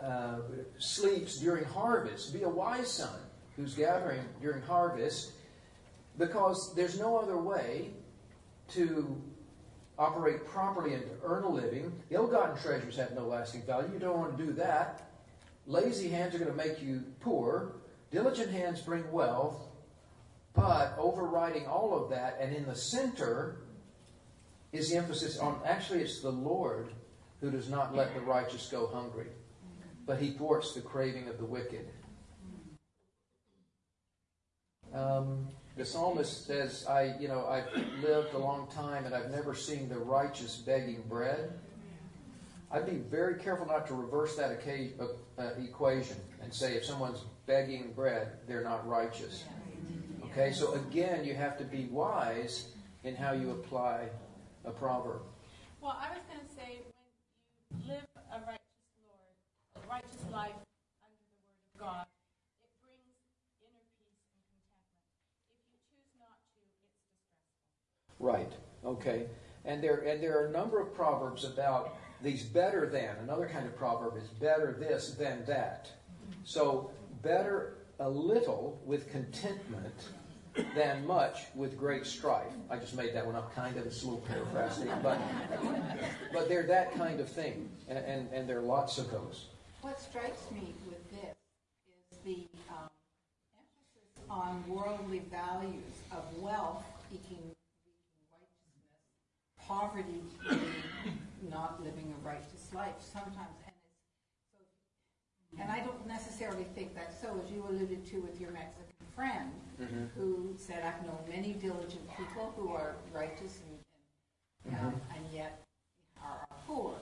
uh, 0.00 0.38
sleeps 0.78 1.38
during 1.38 1.64
harvest. 1.64 2.32
Be 2.32 2.44
a 2.44 2.48
wise 2.48 2.90
son 2.90 3.18
who's 3.56 3.74
gathering 3.74 4.22
during 4.40 4.62
harvest 4.62 5.32
because 6.18 6.72
there's 6.76 7.00
no 7.00 7.18
other 7.18 7.36
way 7.36 7.90
to 8.68 9.20
operate 9.98 10.46
properly 10.46 10.94
and 10.94 11.02
to 11.02 11.10
earn 11.24 11.42
a 11.42 11.48
living. 11.48 11.92
Ill 12.10 12.28
gotten 12.28 12.56
treasures 12.62 12.96
have 12.96 13.12
no 13.12 13.26
lasting 13.26 13.62
value. 13.62 13.90
You 13.92 13.98
don't 13.98 14.16
want 14.16 14.38
to 14.38 14.44
do 14.44 14.52
that. 14.52 15.09
Lazy 15.70 16.08
hands 16.08 16.34
are 16.34 16.38
going 16.38 16.50
to 16.50 16.56
make 16.56 16.82
you 16.82 17.04
poor. 17.20 17.76
Diligent 18.10 18.50
hands 18.50 18.80
bring 18.80 19.10
wealth. 19.12 19.68
But 20.52 20.96
overriding 20.98 21.66
all 21.66 21.94
of 21.94 22.10
that, 22.10 22.38
and 22.40 22.54
in 22.54 22.66
the 22.66 22.74
center, 22.74 23.58
is 24.72 24.90
the 24.90 24.96
emphasis 24.96 25.38
on 25.38 25.60
actually 25.64 26.00
it's 26.00 26.20
the 26.20 26.30
Lord 26.30 26.88
who 27.40 27.52
does 27.52 27.68
not 27.68 27.94
let 27.94 28.14
the 28.14 28.20
righteous 28.20 28.68
go 28.68 28.88
hungry, 28.88 29.28
but 30.06 30.20
he 30.20 30.32
thwarts 30.32 30.74
the 30.74 30.80
craving 30.80 31.28
of 31.28 31.38
the 31.38 31.44
wicked. 31.44 31.88
Um, 34.92 35.46
the 35.76 35.84
psalmist 35.84 36.46
says, 36.46 36.84
"I, 36.88 37.14
you 37.20 37.28
know, 37.28 37.46
I've 37.46 37.68
lived 38.02 38.34
a 38.34 38.38
long 38.38 38.66
time 38.72 39.06
and 39.06 39.14
I've 39.14 39.30
never 39.30 39.54
seen 39.54 39.88
the 39.88 39.98
righteous 39.98 40.56
begging 40.56 41.04
bread." 41.08 41.60
I'd 42.72 42.86
be 42.86 42.96
very 42.96 43.34
careful 43.34 43.66
not 43.66 43.86
to 43.88 43.94
reverse 43.94 44.36
that 44.36 44.60
eca- 44.60 44.92
uh, 45.00 45.06
uh, 45.40 45.50
equation 45.58 46.16
and 46.42 46.54
say 46.54 46.74
if 46.74 46.84
someone's 46.84 47.24
begging 47.46 47.92
bread, 47.94 48.38
they're 48.46 48.62
not 48.62 48.86
righteous. 48.86 49.44
Okay, 50.26 50.52
so 50.52 50.74
again, 50.74 51.24
you 51.24 51.34
have 51.34 51.58
to 51.58 51.64
be 51.64 51.86
wise 51.86 52.68
in 53.02 53.16
how 53.16 53.32
you 53.32 53.50
apply 53.50 54.08
a 54.64 54.70
proverb. 54.70 55.22
Well, 55.80 55.96
I 55.98 56.10
was 56.10 56.22
going 56.28 56.46
to 56.46 56.54
say, 56.54 56.82
when 56.84 57.82
you 57.82 57.88
live 57.88 58.06
a 58.30 58.38
righteous 58.46 58.62
Lord, 59.02 59.34
a 59.74 59.80
righteous 59.90 60.24
life 60.30 60.54
under 61.02 61.18
the 61.18 61.34
Word 61.42 61.58
of 61.74 61.80
God, 61.80 62.06
it 62.62 62.70
brings 62.84 63.10
inner 63.58 63.82
peace 63.98 64.30
and 64.38 64.54
contentment. 64.62 65.10
If 65.50 65.58
you 65.58 65.74
choose 65.90 66.14
not 66.22 66.38
to, 66.54 66.62
it's 66.62 66.86
distressful. 66.86 67.50
Right. 68.22 68.52
Okay. 68.86 69.26
And 69.64 69.82
there 69.82 70.06
and 70.06 70.22
there 70.22 70.38
are 70.38 70.46
a 70.46 70.52
number 70.52 70.80
of 70.80 70.94
proverbs 70.94 71.44
about 71.44 71.96
these 72.22 72.44
better 72.44 72.86
than. 72.86 73.16
Another 73.22 73.46
kind 73.46 73.66
of 73.66 73.76
proverb 73.76 74.16
is 74.16 74.28
better 74.28 74.76
this 74.78 75.12
than 75.12 75.44
that. 75.46 75.90
So 76.44 76.90
better 77.22 77.78
a 77.98 78.08
little 78.08 78.80
with 78.84 79.10
contentment 79.10 79.94
than 80.74 81.06
much 81.06 81.42
with 81.54 81.78
great 81.78 82.06
strife. 82.06 82.52
I 82.70 82.76
just 82.76 82.96
made 82.96 83.14
that 83.14 83.24
one 83.24 83.36
up 83.36 83.54
kind 83.54 83.76
of, 83.76 83.86
it's 83.86 84.02
a 84.02 84.06
little 84.06 84.20
paraphrasing, 84.22 84.90
but 85.02 85.18
but 86.32 86.48
they're 86.48 86.66
that 86.66 86.92
kind 86.94 87.20
of 87.20 87.28
thing. 87.28 87.68
And, 87.88 87.98
and, 87.98 88.28
and 88.32 88.48
there 88.48 88.58
are 88.58 88.62
lots 88.62 88.98
of 88.98 89.10
those. 89.10 89.46
What 89.82 90.00
strikes 90.00 90.50
me 90.50 90.74
with 90.88 91.10
this 91.10 91.36
is 92.12 92.18
the 92.24 92.48
um, 92.70 92.90
emphasis 93.56 94.24
on 94.28 94.64
worldly 94.68 95.22
values 95.30 96.02
of 96.12 96.24
wealth 96.38 96.84
equaling 97.12 97.54
righteousness, 98.32 99.06
poverty 99.66 100.22
not 101.48 101.82
living 101.82 102.12
a 102.16 102.26
righteous 102.26 102.72
life 102.74 102.94
sometimes. 103.00 103.56
And, 103.64 103.74
it's 103.80 103.92
so, 104.52 105.62
and 105.62 105.70
I 105.70 105.80
don't 105.84 106.06
necessarily 106.06 106.64
think 106.74 106.94
that's 106.94 107.20
so, 107.20 107.40
as 107.44 107.50
you 107.50 107.64
alluded 107.68 108.06
to 108.06 108.20
with 108.20 108.40
your 108.40 108.50
Mexican 108.50 108.84
friend, 109.14 109.50
who 110.16 110.54
said, 110.58 110.82
I've 110.84 111.04
known 111.06 111.18
many 111.28 111.54
diligent 111.54 112.06
people 112.16 112.52
who 112.56 112.68
are 112.68 112.96
righteous 113.12 113.60
and, 114.66 114.74
and, 114.74 114.86
um, 114.86 115.00
and 115.16 115.24
yet 115.32 115.62
are 116.22 116.46
poor. 116.66 116.94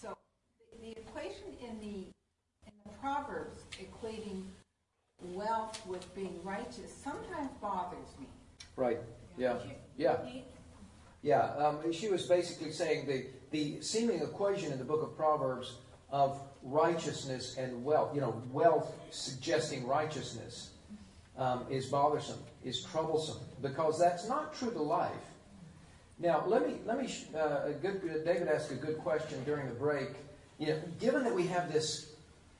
So 0.00 0.16
the, 0.80 0.86
the 0.86 0.98
equation 0.98 1.48
in 1.62 1.78
the 1.80 2.06
Proverbs 3.00 3.58
equating 3.78 4.42
wealth 5.20 5.80
with 5.86 6.14
being 6.14 6.40
righteous 6.42 6.90
sometimes 7.02 7.50
bothers 7.60 8.08
me. 8.18 8.26
Right. 8.76 8.98
Yeah. 9.36 9.56
Yeah. 9.96 10.16
Yeah. 11.24 11.46
Um, 11.56 11.90
she 11.90 12.08
was 12.08 12.26
basically 12.26 12.70
saying 12.70 13.06
the 13.06 13.24
the 13.50 13.80
seeming 13.80 14.20
equation 14.20 14.70
in 14.70 14.78
the 14.78 14.84
book 14.84 15.02
of 15.02 15.16
Proverbs 15.16 15.76
of 16.10 16.38
righteousness 16.62 17.56
and 17.56 17.82
wealth. 17.82 18.14
You 18.14 18.20
know, 18.20 18.42
wealth 18.52 18.94
suggesting 19.10 19.86
righteousness 19.86 20.70
um, 21.38 21.64
is 21.70 21.86
bothersome, 21.86 22.38
is 22.62 22.84
troublesome, 22.84 23.38
because 23.62 23.98
that's 23.98 24.28
not 24.28 24.54
true 24.54 24.70
to 24.70 24.82
life. 24.82 25.10
Now, 26.18 26.44
let 26.46 26.68
me 26.68 26.74
let 26.84 27.00
me. 27.00 27.12
Uh, 27.34 27.70
good 27.80 28.02
David 28.26 28.48
asked 28.48 28.70
a 28.70 28.74
good 28.74 28.98
question 28.98 29.42
during 29.44 29.66
the 29.66 29.74
break. 29.74 30.10
You 30.58 30.66
know, 30.68 30.80
given 31.00 31.24
that 31.24 31.34
we 31.34 31.46
have 31.46 31.72
this 31.72 32.12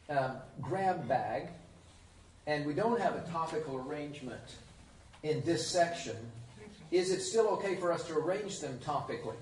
um, 0.08 0.36
grab 0.62 1.06
bag, 1.06 1.48
and 2.46 2.64
we 2.64 2.72
don't 2.72 2.98
have 2.98 3.14
a 3.14 3.30
topical 3.30 3.76
arrangement 3.76 4.56
in 5.22 5.42
this 5.44 5.68
section, 5.68 6.16
is 6.94 7.10
it 7.10 7.20
still 7.20 7.48
okay 7.48 7.74
for 7.74 7.92
us 7.92 8.04
to 8.04 8.16
arrange 8.16 8.60
them 8.60 8.78
topically? 8.84 9.36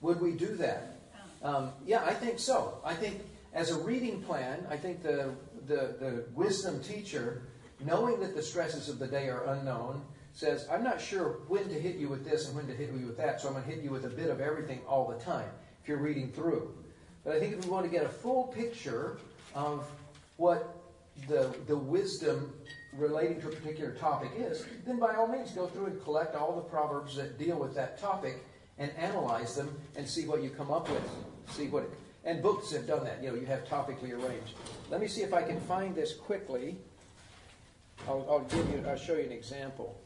Would 0.00 0.20
we 0.20 0.32
do 0.32 0.56
that? 0.56 0.98
Um, 1.42 1.72
yeah, 1.86 2.04
I 2.04 2.14
think 2.14 2.38
so. 2.38 2.78
I 2.84 2.94
think 2.94 3.22
as 3.52 3.70
a 3.70 3.78
reading 3.78 4.20
plan, 4.22 4.66
I 4.68 4.76
think 4.76 5.02
the, 5.02 5.30
the, 5.66 5.94
the 6.00 6.24
wisdom 6.34 6.82
teacher, 6.82 7.42
knowing 7.84 8.18
that 8.20 8.34
the 8.34 8.42
stresses 8.42 8.88
of 8.88 8.98
the 8.98 9.06
day 9.06 9.28
are 9.28 9.44
unknown, 9.44 10.02
says, 10.32 10.66
I'm 10.70 10.82
not 10.82 11.00
sure 11.00 11.38
when 11.46 11.68
to 11.68 11.74
hit 11.74 11.94
you 11.94 12.08
with 12.08 12.24
this 12.24 12.48
and 12.48 12.56
when 12.56 12.66
to 12.66 12.74
hit 12.74 12.90
you 12.92 13.06
with 13.06 13.18
that, 13.18 13.40
so 13.40 13.48
I'm 13.48 13.54
going 13.54 13.64
to 13.66 13.70
hit 13.70 13.84
you 13.84 13.90
with 13.90 14.04
a 14.04 14.08
bit 14.08 14.28
of 14.28 14.40
everything 14.40 14.80
all 14.88 15.06
the 15.06 15.24
time 15.24 15.48
if 15.80 15.88
you're 15.88 15.98
reading 15.98 16.32
through. 16.32 16.74
But 17.24 17.36
I 17.36 17.40
think 17.40 17.54
if 17.54 17.64
we 17.64 17.70
want 17.70 17.84
to 17.84 17.90
get 17.90 18.04
a 18.04 18.08
full 18.08 18.48
picture 18.48 19.18
of 19.54 19.88
what 20.38 20.74
the, 21.28 21.54
the 21.68 21.76
wisdom 21.76 22.52
relating 22.96 23.40
to 23.40 23.48
a 23.48 23.50
particular 23.50 23.92
topic 23.92 24.30
is, 24.36 24.64
then 24.86 24.98
by 24.98 25.14
all 25.14 25.26
means 25.26 25.50
go 25.50 25.66
through 25.66 25.86
and 25.86 26.02
collect 26.02 26.34
all 26.36 26.54
the 26.54 26.62
proverbs 26.62 27.16
that 27.16 27.38
deal 27.38 27.58
with 27.58 27.74
that 27.74 27.98
topic 27.98 28.44
and 28.78 28.90
analyze 28.96 29.54
them 29.56 29.74
and 29.96 30.08
see 30.08 30.26
what 30.26 30.42
you 30.42 30.50
come 30.50 30.70
up 30.70 30.88
with. 30.88 31.02
See 31.48 31.68
what 31.68 31.84
it, 31.84 31.90
and 32.24 32.42
books 32.42 32.72
have 32.72 32.86
done 32.86 33.04
that. 33.04 33.22
You 33.22 33.30
know, 33.30 33.36
you 33.36 33.46
have 33.46 33.64
topically 33.68 34.12
arranged. 34.12 34.54
Let 34.90 35.00
me 35.00 35.08
see 35.08 35.22
if 35.22 35.34
I 35.34 35.42
can 35.42 35.60
find 35.60 35.94
this 35.94 36.14
quickly. 36.14 36.76
I'll, 38.08 38.26
I'll 38.28 38.40
give 38.40 38.68
you. 38.70 38.84
I'll 38.88 38.96
show 38.96 39.14
you 39.14 39.24
an 39.24 39.32
example. 39.32 40.00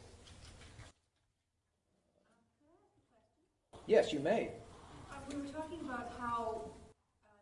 Yes, 3.87 4.13
you 4.13 4.21
may. 4.21 4.51
Uh, 5.11 5.15
we 5.31 5.37
were 5.41 5.49
talking 5.49 5.81
about 5.81 6.13
how, 6.21 6.61
uh, 7.01 7.25
when 7.25 7.41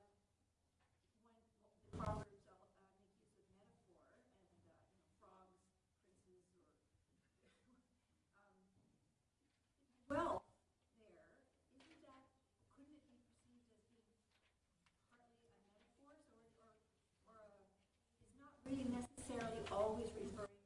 the 1.82 1.98
Proverbs 1.98 2.38
uh, 2.46 2.54
make 2.70 2.86
use 3.82 3.98
of 3.98 4.14
metaphor 4.14 4.46
and, 4.54 4.70
uh, 4.70 4.70
you 4.70 4.78
know, 4.78 5.02
frogs, 5.18 5.58
princes, 5.66 6.54
or, 6.62 7.66
um, 9.02 9.50
wealth 10.06 10.46
there, 10.94 11.18
isn't 11.74 11.98
that, 11.98 12.14
couldn't 12.78 12.94
it 12.94 13.02
be 13.10 13.18
perceived 13.26 13.66
as 13.66 13.82
being 13.82 14.06
partly 15.18 15.50
a 15.50 15.58
metaphor, 15.58 16.14
so 16.14 16.14
it, 16.30 16.54
or, 16.78 16.78
or 17.26 17.42
a, 17.42 17.58
it's 18.22 18.38
not 18.38 18.54
really 18.62 18.86
necessarily 18.86 19.66
always 19.74 20.14
referring 20.14 20.62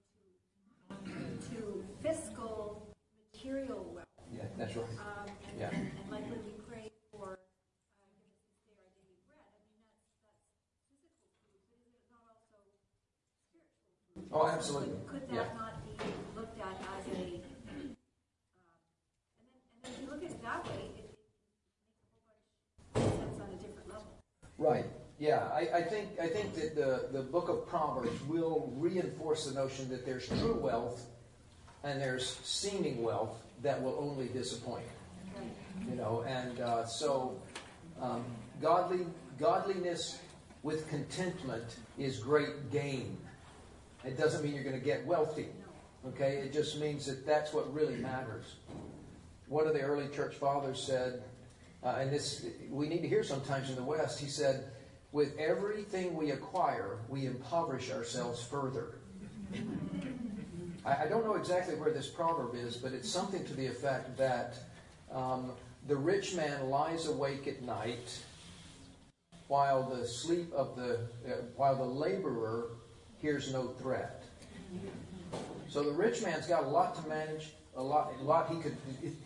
to, 1.08 1.24
to 1.56 1.88
fiscal, 2.04 2.84
material 3.32 3.80
wealth. 3.96 4.04
Yeah, 4.28 4.44
that's 4.60 4.76
right. 4.76 4.84
Um, 5.00 5.26
and, 5.48 5.56
Yeah. 5.58 5.70
and, 5.72 5.88
and 5.88 6.06
like 6.12 6.28
when 6.28 6.44
we 6.44 6.52
pray 6.68 6.92
for, 7.10 7.40
uh, 7.40 7.96
give 8.68 8.76
us 8.84 8.92
this 9.08 9.16
day 9.24 9.40
our 9.40 9.48
daily 9.56 9.56
bread, 9.56 9.56
I 9.56 9.64
mean, 9.72 9.80
that's, 10.20 10.44
that's 10.60 10.76
physical 10.92 11.16
food, 11.32 11.48
but 11.48 11.64
is 11.88 11.96
it 11.96 12.04
not 12.12 12.28
also 12.28 12.60
spiritual 12.60 13.64
food? 14.12 14.28
Oh, 14.36 14.44
absolutely. 14.44 15.00
Could 15.08 15.24
Yeah. 15.32 15.48
that 15.48 15.56
not 15.56 15.80
be 15.88 15.96
looked 16.36 16.60
at 16.60 16.76
as 16.76 17.04
a, 17.08 17.40
um, 17.72 17.96
and 19.32 19.48
then, 19.48 19.56
and 19.72 19.80
then 19.80 19.90
if 19.90 19.96
you 19.96 20.06
look 20.12 20.20
at 20.20 20.28
it 20.28 20.42
that 20.44 20.60
way, 20.68 20.92
it, 21.00 21.08
it 21.08 21.16
makes 21.96 22.20
a 22.20 22.28
whole 22.28 22.44
bunch 22.92 23.08
of 23.08 23.16
sense 23.16 23.40
on 23.40 23.48
a 23.48 23.58
different 23.64 23.88
level. 23.88 24.12
Right. 24.60 24.86
Yeah, 25.20 25.48
I, 25.52 25.80
I 25.80 25.82
think 25.82 26.16
I 26.20 26.28
think 26.28 26.54
that 26.54 26.74
the, 26.74 27.08
the 27.12 27.20
book 27.22 27.48
of 27.50 27.68
Proverbs 27.68 28.20
will 28.24 28.72
reinforce 28.76 29.44
the 29.44 29.52
notion 29.52 29.88
that 29.90 30.06
there's 30.06 30.26
true 30.28 30.54
wealth 30.54 31.04
and 31.84 32.00
there's 32.00 32.38
seeming 32.42 33.02
wealth 33.02 33.42
that 33.62 33.82
will 33.82 33.96
only 34.00 34.26
disappoint. 34.28 34.86
You 35.88 35.96
know, 35.96 36.24
and 36.26 36.60
uh, 36.60 36.84
so 36.84 37.40
um, 38.00 38.24
godly 38.60 39.06
godliness 39.38 40.18
with 40.62 40.88
contentment 40.88 41.76
is 41.98 42.18
great 42.18 42.70
gain. 42.70 43.16
It 44.04 44.18
doesn't 44.18 44.42
mean 44.42 44.54
you're 44.54 44.64
going 44.64 44.78
to 44.78 44.84
get 44.84 45.06
wealthy. 45.06 45.48
Okay, 46.08 46.36
it 46.36 46.52
just 46.52 46.78
means 46.78 47.06
that 47.06 47.26
that's 47.26 47.52
what 47.52 47.72
really 47.74 47.96
matters. 47.96 48.56
One 49.48 49.66
of 49.66 49.74
the 49.74 49.80
early 49.80 50.08
church 50.08 50.34
fathers 50.36 50.82
said, 50.82 51.22
uh, 51.82 51.96
and 51.98 52.10
this 52.10 52.46
we 52.70 52.88
need 52.88 53.02
to 53.02 53.08
hear 53.08 53.22
sometimes 53.22 53.70
in 53.70 53.76
the 53.76 53.82
West. 53.82 54.18
He 54.18 54.28
said, 54.28 54.70
"With 55.12 55.36
everything 55.38 56.14
we 56.14 56.30
acquire, 56.30 56.98
we 57.08 57.26
impoverish 57.26 57.90
ourselves 57.90 58.42
further." 58.42 58.98
I, 60.84 61.04
I 61.04 61.06
don't 61.06 61.24
know 61.24 61.34
exactly 61.34 61.74
where 61.74 61.90
this 61.92 62.08
proverb 62.08 62.54
is, 62.54 62.76
but 62.76 62.92
it's 62.92 63.08
something 63.08 63.44
to 63.44 63.54
the 63.54 63.66
effect 63.66 64.16
that 64.16 64.56
um, 65.12 65.52
the 65.88 65.96
rich 65.96 66.34
man 66.34 66.70
lies 66.70 67.06
awake 67.06 67.46
at 67.46 67.62
night 67.62 68.18
while 69.48 69.82
the 69.88 70.06
sleep 70.06 70.52
of 70.52 70.76
the 70.76 71.00
uh, 71.26 71.32
while 71.56 71.76
the 71.76 71.84
laborer 71.84 72.68
hears 73.20 73.52
no 73.52 73.68
threat. 73.80 74.22
So 75.68 75.82
the 75.82 75.92
rich 75.92 76.22
man's 76.22 76.46
got 76.46 76.64
a 76.64 76.68
lot 76.68 77.00
to 77.02 77.08
manage, 77.08 77.50
a 77.76 77.82
lot, 77.82 78.12
a 78.20 78.24
lot 78.24 78.48
he 78.48 78.60
could 78.60 78.76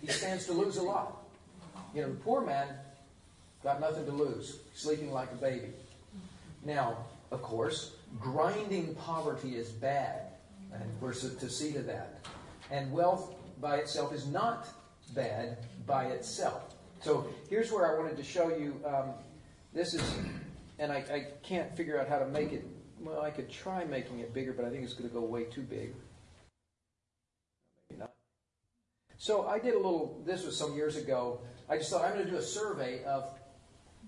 he 0.00 0.06
stands 0.06 0.46
to 0.46 0.52
lose 0.52 0.76
a 0.76 0.82
lot. 0.82 1.24
You 1.94 2.02
know, 2.02 2.08
the 2.08 2.16
poor 2.16 2.44
man 2.44 2.68
got 3.62 3.80
nothing 3.80 4.04
to 4.06 4.12
lose, 4.12 4.58
sleeping 4.74 5.12
like 5.12 5.30
a 5.32 5.36
baby. 5.36 5.68
Now, 6.64 6.98
of 7.30 7.42
course, 7.42 7.92
grinding 8.20 8.94
poverty 8.94 9.56
is 9.56 9.68
bad, 9.68 10.22
and 10.74 10.90
we're 11.00 11.12
to 11.12 11.48
see 11.48 11.72
to 11.72 11.80
that. 11.82 12.26
And 12.70 12.90
wealth 12.92 13.34
by 13.60 13.76
itself 13.76 14.12
is 14.12 14.26
not 14.26 14.68
bad 15.14 15.58
by 15.86 16.06
itself. 16.06 16.74
So 17.00 17.28
here's 17.50 17.70
where 17.70 17.94
I 17.94 17.98
wanted 17.98 18.16
to 18.16 18.22
show 18.22 18.48
you. 18.48 18.80
Um, 18.86 19.10
this 19.72 19.94
is, 19.94 20.02
and 20.78 20.90
I, 20.90 20.96
I 20.96 21.26
can't 21.42 21.74
figure 21.76 22.00
out 22.00 22.08
how 22.08 22.18
to 22.18 22.26
make 22.26 22.52
it. 22.52 22.66
Well, 23.00 23.20
I 23.20 23.30
could 23.30 23.50
try 23.50 23.84
making 23.84 24.20
it 24.20 24.32
bigger, 24.32 24.52
but 24.52 24.64
I 24.64 24.70
think 24.70 24.84
it's 24.84 24.94
going 24.94 25.08
to 25.08 25.14
go 25.14 25.20
way 25.20 25.44
too 25.44 25.62
big. 25.62 25.94
Maybe 27.90 28.00
not. 28.00 28.12
So 29.18 29.46
I 29.46 29.58
did 29.58 29.74
a 29.74 29.76
little. 29.76 30.22
This 30.24 30.44
was 30.44 30.56
some 30.56 30.74
years 30.74 30.96
ago. 30.96 31.40
I 31.68 31.76
just 31.76 31.90
thought 31.90 32.04
I'm 32.04 32.14
going 32.14 32.24
to 32.24 32.30
do 32.30 32.38
a 32.38 32.42
survey 32.42 33.04
of 33.04 33.28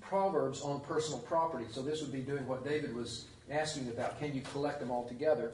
proverbs 0.01 0.63
on 0.63 0.81
personal 0.81 1.19
property. 1.21 1.67
So 1.71 1.83
this 1.83 2.01
would 2.01 2.13
be 2.13 2.21
doing 2.21 2.47
what 2.47 2.65
David 2.65 2.95
was 2.95 3.27
asking 3.51 3.89
about. 3.89 4.19
Can 4.19 4.35
you 4.35 4.41
collect 4.53 4.81
them 4.81 4.91
all 4.91 5.07
together? 5.07 5.53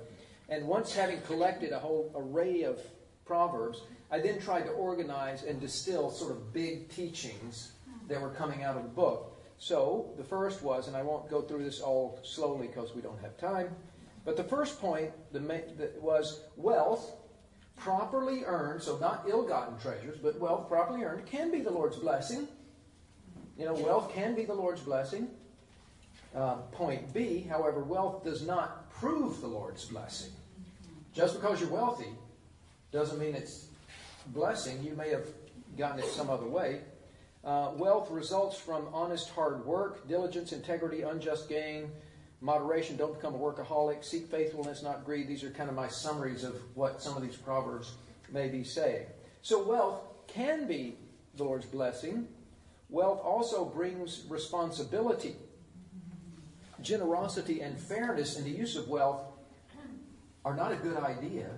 And 0.48 0.66
once 0.66 0.94
having 0.94 1.20
collected 1.22 1.72
a 1.72 1.78
whole 1.78 2.12
array 2.14 2.62
of 2.62 2.78
proverbs, 3.24 3.82
I 4.10 4.18
then 4.20 4.40
tried 4.40 4.62
to 4.62 4.72
organize 4.72 5.44
and 5.44 5.60
distill 5.60 6.10
sort 6.10 6.32
of 6.32 6.52
big 6.52 6.90
teachings 6.90 7.72
that 8.08 8.20
were 8.20 8.30
coming 8.30 8.62
out 8.62 8.76
of 8.76 8.82
the 8.82 8.88
book. 8.88 9.40
So 9.58 10.12
the 10.16 10.24
first 10.24 10.62
was, 10.62 10.88
and 10.88 10.96
I 10.96 11.02
won't 11.02 11.30
go 11.30 11.40
through 11.40 11.64
this 11.64 11.80
all 11.80 12.18
slowly 12.22 12.66
because 12.66 12.94
we 12.94 13.00
don't 13.00 13.20
have 13.20 13.38
time, 13.38 13.74
but 14.24 14.36
the 14.36 14.44
first 14.44 14.80
point 14.80 15.12
was 16.00 16.40
wealth 16.56 17.14
properly 17.76 18.44
earned, 18.44 18.82
so 18.82 18.98
not 18.98 19.24
ill-gotten 19.28 19.78
treasures, 19.78 20.18
but 20.18 20.38
wealth 20.38 20.68
properly 20.68 21.04
earned 21.04 21.26
can 21.26 21.50
be 21.50 21.60
the 21.60 21.70
Lord's 21.70 21.96
blessing. 21.96 22.46
You 23.58 23.64
know, 23.66 23.74
wealth 23.74 24.12
can 24.12 24.34
be 24.34 24.44
the 24.44 24.54
Lord's 24.54 24.82
blessing. 24.82 25.28
Uh, 26.34 26.56
point 26.72 27.12
B, 27.12 27.46
however, 27.48 27.80
wealth 27.80 28.24
does 28.24 28.46
not 28.46 28.90
prove 28.90 29.40
the 29.40 29.46
Lord's 29.46 29.84
blessing. 29.84 30.32
Just 31.14 31.34
because 31.34 31.60
you're 31.60 31.70
wealthy 31.70 32.08
doesn't 32.90 33.18
mean 33.18 33.34
it's 33.34 33.66
blessing. 34.28 34.82
You 34.82 34.94
may 34.94 35.10
have 35.10 35.26
gotten 35.76 35.98
it 35.98 36.06
some 36.06 36.30
other 36.30 36.46
way. 36.46 36.80
Uh, 37.44 37.72
wealth 37.76 38.10
results 38.10 38.56
from 38.56 38.86
honest 38.94 39.28
hard 39.30 39.64
work, 39.66 40.06
diligence, 40.08 40.52
integrity, 40.52 41.02
unjust 41.02 41.48
gain, 41.48 41.90
moderation. 42.40 42.96
Don't 42.96 43.14
become 43.14 43.34
a 43.34 43.38
workaholic. 43.38 44.04
Seek 44.04 44.30
faithfulness, 44.30 44.82
not 44.82 45.04
greed. 45.04 45.28
These 45.28 45.44
are 45.44 45.50
kind 45.50 45.68
of 45.68 45.74
my 45.74 45.88
summaries 45.88 46.44
of 46.44 46.54
what 46.74 47.02
some 47.02 47.16
of 47.16 47.22
these 47.22 47.36
proverbs 47.36 47.92
may 48.30 48.48
be 48.48 48.64
saying. 48.64 49.06
So 49.42 49.62
wealth 49.62 50.00
can 50.28 50.66
be 50.66 50.96
the 51.34 51.44
Lord's 51.44 51.66
blessing. 51.66 52.28
Wealth 52.88 53.20
also 53.24 53.64
brings 53.64 54.24
responsibility. 54.28 55.34
Generosity 56.82 57.60
and 57.60 57.78
fairness 57.78 58.36
in 58.36 58.44
the 58.44 58.50
use 58.50 58.76
of 58.76 58.88
wealth 58.88 59.22
are 60.44 60.54
not 60.54 60.72
a 60.72 60.76
good 60.76 60.96
idea 60.96 61.48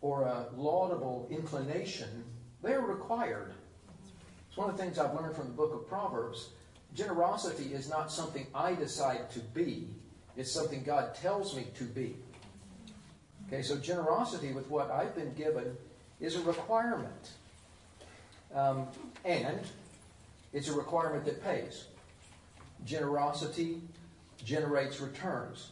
or 0.00 0.24
a 0.24 0.46
laudable 0.54 1.26
inclination. 1.30 2.24
They 2.62 2.74
are 2.74 2.86
required. 2.86 3.54
It's 4.48 4.56
one 4.56 4.68
of 4.68 4.76
the 4.76 4.82
things 4.82 4.98
I've 4.98 5.14
learned 5.14 5.34
from 5.34 5.46
the 5.46 5.54
book 5.54 5.72
of 5.72 5.88
Proverbs. 5.88 6.50
Generosity 6.94 7.72
is 7.72 7.88
not 7.88 8.12
something 8.12 8.46
I 8.54 8.74
decide 8.74 9.30
to 9.32 9.40
be. 9.40 9.88
It's 10.36 10.52
something 10.52 10.82
God 10.82 11.14
tells 11.14 11.56
me 11.56 11.66
to 11.78 11.84
be. 11.84 12.16
Okay, 13.48 13.62
so 13.62 13.76
generosity 13.78 14.52
with 14.52 14.68
what 14.68 14.90
I've 14.90 15.14
been 15.14 15.32
given 15.34 15.76
is 16.20 16.36
a 16.36 16.40
requirement. 16.42 17.30
Um, 18.54 18.86
and 19.24 19.60
it's 20.52 20.68
a 20.68 20.72
requirement 20.72 21.24
that 21.24 21.42
pays. 21.42 21.86
Generosity 22.84 23.80
generates 24.42 25.00
returns. 25.00 25.70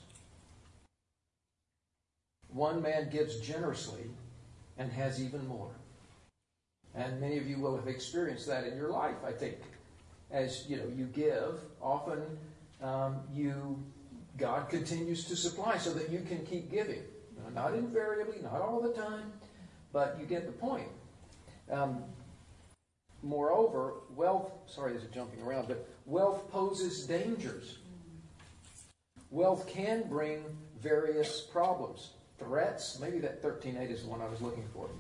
One 2.49 2.83
man 2.83 3.09
gives 3.11 3.40
generously 3.40 4.11
and 4.76 4.92
has 4.92 5.23
even 5.23 5.47
more. 5.49 5.71
And 6.95 7.21
many 7.21 7.38
of 7.38 7.47
you 7.47 7.59
will 7.59 7.76
have 7.76 7.88
experienced 7.88 8.47
that 8.49 8.66
in 8.66 8.76
your 8.76 8.90
life, 8.90 9.16
I 9.26 9.33
think. 9.33 9.57
As 10.31 10.64
you 10.69 10.76
know, 10.76 10.90
you 10.95 11.07
give, 11.07 11.61
often 11.81 12.21
um, 12.83 13.21
you 13.33 13.83
God 14.38 14.69
continues 14.69 15.25
to 15.26 15.37
supply 15.37 15.78
so 15.78 15.92
that 15.92 16.11
you 16.11 16.21
can 16.21 16.45
keep 16.45 16.71
giving. 16.71 17.02
Not 17.54 17.75
invariably, 17.75 18.37
not 18.42 18.62
all 18.62 18.81
the 18.81 18.92
time, 18.92 19.33
but 19.92 20.16
you 20.19 20.26
get 20.26 20.47
the 20.47 20.52
point. 20.52 20.88
Um, 21.71 22.02
moreover, 23.23 23.95
wealth, 24.16 24.52
sorry, 24.66 24.95
this 24.95 25.02
is 25.02 25.11
jumping 25.11 25.42
around, 25.42 25.69
but 25.69 25.87
wealth 26.07 26.50
poses 26.50 27.04
dangers. 27.07 27.78
Wealth 29.33 29.67
can 29.67 30.03
bring 30.11 30.45
various 30.79 31.41
problems. 31.41 32.11
Threats, 32.39 32.99
maybe 33.01 33.19
that 33.21 33.43
13.8 33.43 33.91
is 33.91 34.03
the 34.03 34.11
one 34.11 34.21
I 34.21 34.29
was 34.29 34.43
looking 34.43 34.65
for. 34.75 34.91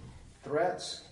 Threats, 0.42 1.02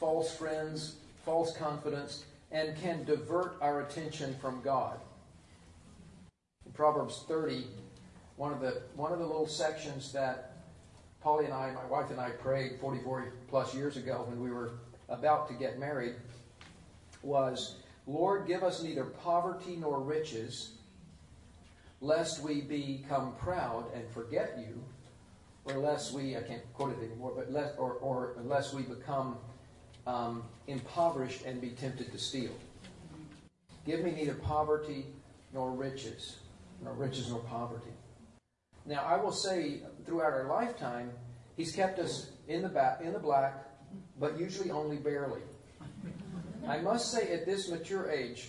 false 0.00 0.34
friends, 0.34 0.96
false 1.22 1.54
confidence, 1.54 2.24
and 2.50 2.74
can 2.80 3.04
divert 3.04 3.56
our 3.60 3.82
attention 3.82 4.34
from 4.40 4.62
God. 4.62 4.98
In 6.64 6.72
Proverbs 6.72 7.24
30, 7.28 7.66
one 8.36 8.54
of 8.54 8.60
the, 8.60 8.80
one 8.96 9.12
of 9.12 9.18
the 9.18 9.26
little 9.26 9.46
sections 9.46 10.10
that 10.12 10.56
Polly 11.22 11.44
and 11.44 11.52
I, 11.52 11.72
my 11.72 11.84
wife 11.84 12.10
and 12.10 12.18
I 12.18 12.30
prayed 12.30 12.80
44 12.80 13.34
plus 13.48 13.74
years 13.74 13.98
ago 13.98 14.24
when 14.26 14.42
we 14.42 14.50
were 14.50 14.72
about 15.10 15.46
to 15.48 15.54
get 15.54 15.78
married 15.78 16.14
was, 17.22 17.76
Lord, 18.06 18.46
give 18.46 18.62
us 18.62 18.82
neither 18.82 19.04
poverty 19.04 19.76
nor 19.76 20.00
riches, 20.00 20.72
lest 22.02 22.42
we 22.42 22.60
become 22.60 23.32
proud 23.36 23.86
and 23.94 24.06
forget 24.10 24.58
you, 24.58 24.82
or 25.64 25.80
lest 25.80 26.12
we, 26.12 26.36
I 26.36 26.42
can't 26.42 26.60
quote 26.74 26.98
it 26.98 27.04
anymore, 27.04 27.32
but 27.34 27.50
less, 27.50 27.72
or, 27.78 27.92
or 27.94 28.34
unless 28.38 28.74
we 28.74 28.82
become 28.82 29.38
um, 30.06 30.42
impoverished 30.66 31.44
and 31.46 31.60
be 31.60 31.70
tempted 31.70 32.10
to 32.10 32.18
steal. 32.18 32.50
Give 33.86 34.00
me 34.00 34.10
neither 34.10 34.34
poverty 34.34 35.06
nor 35.54 35.70
riches, 35.70 36.38
nor 36.82 36.92
riches 36.94 37.30
nor 37.30 37.38
poverty. 37.38 37.92
Now, 38.84 39.04
I 39.04 39.16
will 39.16 39.32
say 39.32 39.82
throughout 40.04 40.32
our 40.32 40.48
lifetime, 40.48 41.10
He's 41.56 41.70
kept 41.70 41.98
us 41.98 42.30
in 42.48 42.62
the 42.62 42.68
back, 42.68 43.02
in 43.02 43.12
the 43.12 43.18
black, 43.18 43.68
but 44.18 44.40
usually 44.40 44.70
only 44.70 44.96
barely. 44.96 45.42
I 46.66 46.78
must 46.78 47.12
say, 47.12 47.30
at 47.32 47.44
this 47.44 47.68
mature 47.68 48.10
age, 48.10 48.48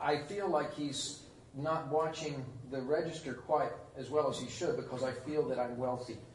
I 0.00 0.22
feel 0.22 0.48
like 0.48 0.74
He's 0.74 1.20
not 1.56 1.88
watching 1.88 2.44
the 2.70 2.80
register 2.80 3.34
quite 3.34 3.70
as 3.96 4.10
well 4.10 4.30
as 4.30 4.38
He 4.38 4.48
should 4.48 4.76
because 4.76 5.02
I 5.02 5.12
feel 5.12 5.48
that 5.48 5.58
I'm 5.58 5.76
wealthy. 5.76 6.16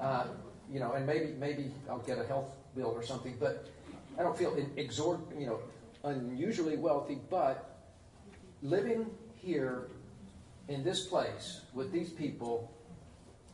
Uh, 0.00 0.28
you 0.72 0.78
know, 0.78 0.92
and 0.92 1.04
maybe 1.04 1.32
maybe 1.38 1.72
I'll 1.90 1.98
get 1.98 2.18
a 2.18 2.24
health 2.24 2.54
bill 2.76 2.92
or 2.94 3.02
something, 3.02 3.36
but 3.40 3.66
I 4.18 4.22
don't 4.22 4.36
feel 4.36 4.56
exort, 4.76 5.20
you 5.36 5.46
know, 5.46 5.58
unusually 6.04 6.76
wealthy. 6.76 7.18
But 7.28 7.78
living 8.62 9.10
here 9.34 9.88
in 10.68 10.84
this 10.84 11.06
place 11.06 11.62
with 11.74 11.90
these 11.92 12.10
people 12.10 12.70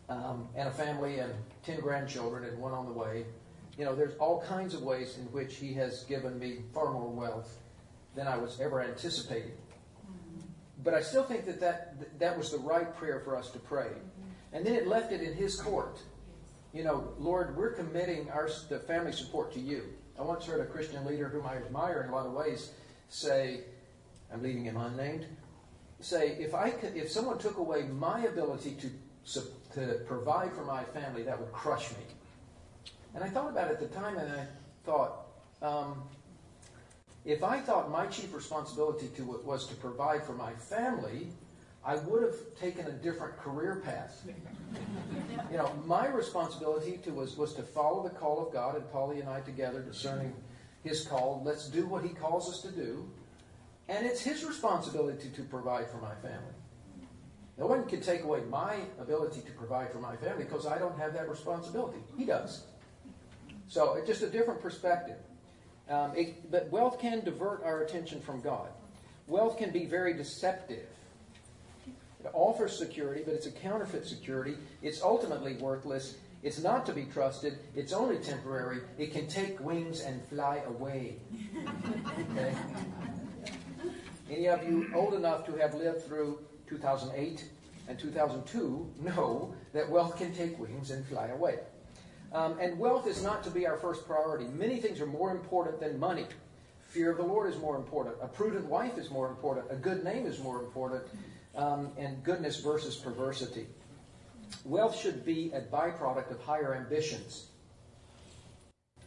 um, 0.09 0.49
and 0.57 0.69
a 0.69 0.73
family 0.73 1.19
and 1.19 1.33
10 1.65 1.81
grandchildren 1.81 2.45
and 2.45 2.59
one 2.59 2.73
on 2.73 2.87
the 2.87 2.93
way, 2.93 3.25
you 3.79 3.85
know, 3.85 3.95
there's 3.95 4.17
all 4.17 4.43
kinds 4.43 4.75
of 4.75 4.83
ways 4.83 5.17
in 5.19 5.25
which 5.27 5.57
he 5.57 5.73
has 5.75 6.05
given 6.05 6.39
me 6.39 6.59
far 6.73 6.93
more 6.93 7.09
wealth 7.09 7.59
than 8.15 8.27
I 8.27 8.37
was 8.37 8.61
ever 8.61 8.83
anticipating. 8.83 9.53
But 10.85 10.93
I 10.95 11.01
still 11.01 11.25
think 11.25 11.47
that 11.47 11.61
that, 11.61 12.19
that 12.19 12.37
was 12.37 12.53
the 12.53 12.59
right 12.59 12.95
prayer 12.95 13.21
for 13.21 13.37
us 13.37 13.51
to 13.51 13.59
pray. 13.59 13.89
And 14.53 14.65
then 14.65 14.75
it 14.75 14.87
left 14.87 15.13
it 15.13 15.23
in 15.23 15.33
his 15.33 15.59
court. 15.61 15.99
You 16.75 16.85
know, 16.85 17.09
Lord, 17.19 17.57
we're 17.57 17.73
committing 17.73 18.31
our 18.31 18.49
the 18.69 18.79
family 18.81 19.13
support 19.13 19.53
to 19.55 19.61
you. 19.61 19.85
I 20.19 20.23
once 20.23 20.45
heard 20.45 20.61
a 20.61 20.67
Christian 20.67 21.05
leader 21.05 21.29
whom 21.29 21.47
I 21.47 21.57
admire 21.57 22.03
in 22.03 22.11
a 22.11 22.15
lot 22.15 22.27
of 22.27 22.33
ways 22.33 22.71
say, 23.09 23.61
I'm 24.33 24.43
leaving 24.43 24.65
him 24.65 24.77
unnamed, 24.77 25.27
say, 26.01 26.37
if 26.39 26.55
I 26.55 26.71
could, 26.71 26.97
if 26.97 27.11
someone 27.11 27.39
took 27.39 27.57
away 27.57 27.85
my 27.85 28.25
ability 28.25 28.77
to, 28.81 29.41
to 29.75 29.95
provide 30.07 30.53
for 30.53 30.65
my 30.65 30.85
family, 30.85 31.23
that 31.23 31.39
would 31.39 31.53
crush 31.53 31.91
me. 31.93 32.05
And 33.15 33.25
I 33.25 33.29
thought 33.29 33.51
about 33.51 33.71
it 33.71 33.75
at 33.75 33.81
the 33.81 33.87
time, 33.87 34.19
and 34.19 34.31
I 34.31 34.47
thought, 34.85 35.27
um, 35.63 36.03
if 37.25 37.43
I 37.43 37.61
thought 37.61 37.91
my 37.91 38.07
chief 38.07 38.35
responsibility 38.35 39.09
to, 39.17 39.35
it 39.35 39.45
was 39.45 39.67
to 39.69 39.75
provide 39.77 40.25
for 40.25 40.35
my 40.35 40.53
family, 40.55 41.29
I 41.85 41.97
would 41.97 42.23
have 42.23 42.37
taken 42.59 42.87
a 42.87 42.93
different 42.93 43.37
career 43.39 43.83
path. 43.85 44.25
you 45.51 45.57
know, 45.57 45.71
my 45.85 46.07
responsibility 46.09 46.99
to 47.05 47.11
was, 47.13 47.37
was 47.37 47.55
to 47.55 47.63
follow 47.63 48.03
the 48.03 48.11
call 48.11 48.47
of 48.47 48.53
God, 48.53 48.77
and 48.77 48.91
Polly 48.93 49.21
and 49.21 49.29
I 49.29 49.41
together 49.41 49.81
discerning 49.81 50.35
His 50.83 51.05
call. 51.07 51.43
Let's 51.45 51.69
do 51.69 51.87
what 51.87 52.03
He 52.05 52.11
calls 52.11 52.49
us 52.49 52.61
to 52.63 52.71
do. 52.71 53.09
And 53.89 54.07
it's 54.07 54.21
his 54.23 54.45
responsibility 54.45 55.29
to 55.31 55.43
provide 55.43 55.91
for 55.91 55.99
my 55.99 56.15
family. 56.17 56.55
No 57.59 57.67
one 57.67 57.85
can 57.85 58.01
take 58.01 58.25
away 58.25 58.41
my 58.49 58.77
ability 59.01 59.43
to 59.43 59.53
provide 59.53 59.93
for 59.93 59.99
my 59.99 60.17
family 60.17 60.45
because 60.45 60.67
I 60.67 60.79
don't 60.79 60.99
have 60.99 61.13
that 61.13 61.29
responsibility. 61.29 61.99
He 62.17 62.25
does. 62.25 62.65
So 63.69 63.95
it's 63.95 64.09
just 64.09 64.23
a 64.23 64.31
different 64.31 64.61
perspective. 64.61 65.19
Um, 65.89 66.13
it, 66.17 66.51
but 66.51 66.71
wealth 66.71 66.99
can 66.99 67.25
divert 67.25 67.63
our 67.63 67.83
attention 67.83 68.21
from 68.21 68.41
God. 68.41 68.69
Wealth 69.27 69.59
can 69.59 69.71
be 69.71 69.85
very 69.85 70.15
deceptive. 70.15 70.87
It 71.87 72.31
offers 72.33 72.79
security, 72.79 73.23
but 73.25 73.35
it's 73.35 73.47
a 73.47 73.51
counterfeit 73.51 74.07
security. 74.07 74.57
It's 74.83 75.03
ultimately 75.03 75.57
worthless. 75.57 76.17
It's 76.43 76.63
not 76.63 76.87
to 76.87 76.93
be 76.93 77.05
trusted. 77.05 77.59
It's 77.75 77.93
only 77.93 78.19
temporary. 78.19 78.81
It 78.99 79.13
can 79.13 79.27
take 79.27 79.61
wings 79.61 80.01
and 80.01 80.23
fly 80.29 80.63
away. 80.67 81.17
Okay? 82.31 82.55
Any 84.31 84.49
of 84.49 84.67
you 84.67 84.91
old 84.95 85.15
enough 85.15 85.45
to 85.47 85.57
have 85.57 85.75
lived 85.75 86.05
through 86.05 86.39
2008 86.67 87.45
and 87.89 87.99
2002 87.99 88.91
know 89.03 89.55
that 89.75 89.89
wealth 89.89 90.17
can 90.17 90.35
take 90.35 90.59
wings 90.59 90.91
and 90.91 91.05
fly 91.07 91.29
away. 91.29 91.59
Um, 92.35 92.59
and 92.61 92.77
wealth 92.81 93.07
is 93.07 93.23
not 93.23 93.45
to 93.45 93.51
be 93.51 93.65
our 93.65 93.77
first 93.77 94.07
priority. 94.07 94.47
Many 94.47 94.81
things 94.81 95.01
are 95.01 95.07
more 95.07 95.31
important 95.31 95.79
than 95.79 96.01
money. 96.01 96.27
Fear 96.89 97.13
of 97.13 97.17
the 97.17 97.23
Lord 97.23 97.53
is 97.53 97.59
more 97.61 97.77
important. 97.77 98.17
A 98.21 98.27
prudent 98.27 98.67
wife 98.67 98.99
is 98.99 99.09
more 99.09 99.29
important. 99.29 99.67
A 99.71 99.77
good 99.77 100.03
name 100.03 100.27
is 100.27 100.41
more 100.41 100.61
important. 100.61 101.05
Um, 101.55 101.93
and 101.97 102.23
goodness 102.25 102.59
versus 102.59 102.97
perversity. 102.97 103.67
Wealth 104.65 104.99
should 104.99 105.25
be 105.25 105.53
a 105.53 105.61
byproduct 105.61 106.33
of 106.33 106.41
higher 106.41 106.75
ambitions. 106.75 107.47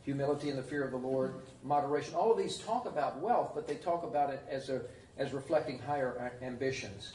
Humility 0.05 0.49
and 0.49 0.57
the 0.57 0.63
fear 0.63 0.85
of 0.85 0.91
the 0.91 0.97
Lord, 0.97 1.35
moderation. 1.63 2.15
All 2.15 2.31
of 2.31 2.37
these 2.37 2.57
talk 2.59 2.85
about 2.85 3.19
wealth, 3.19 3.51
but 3.53 3.67
they 3.67 3.75
talk 3.75 4.03
about 4.03 4.29
it 4.29 4.41
as 4.49 4.69
a 4.69 4.81
as 5.17 5.33
reflecting 5.33 5.79
higher 5.79 6.31
ambitions. 6.41 7.13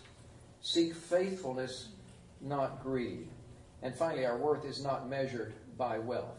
Seek 0.61 0.95
faithfulness, 0.95 1.89
not 2.41 2.83
greed. 2.83 3.29
And 3.83 3.95
finally, 3.95 4.27
our 4.27 4.37
worth 4.37 4.65
is 4.65 4.83
not 4.83 5.09
measured 5.09 5.55
by 5.77 5.99
wealth. 5.99 6.39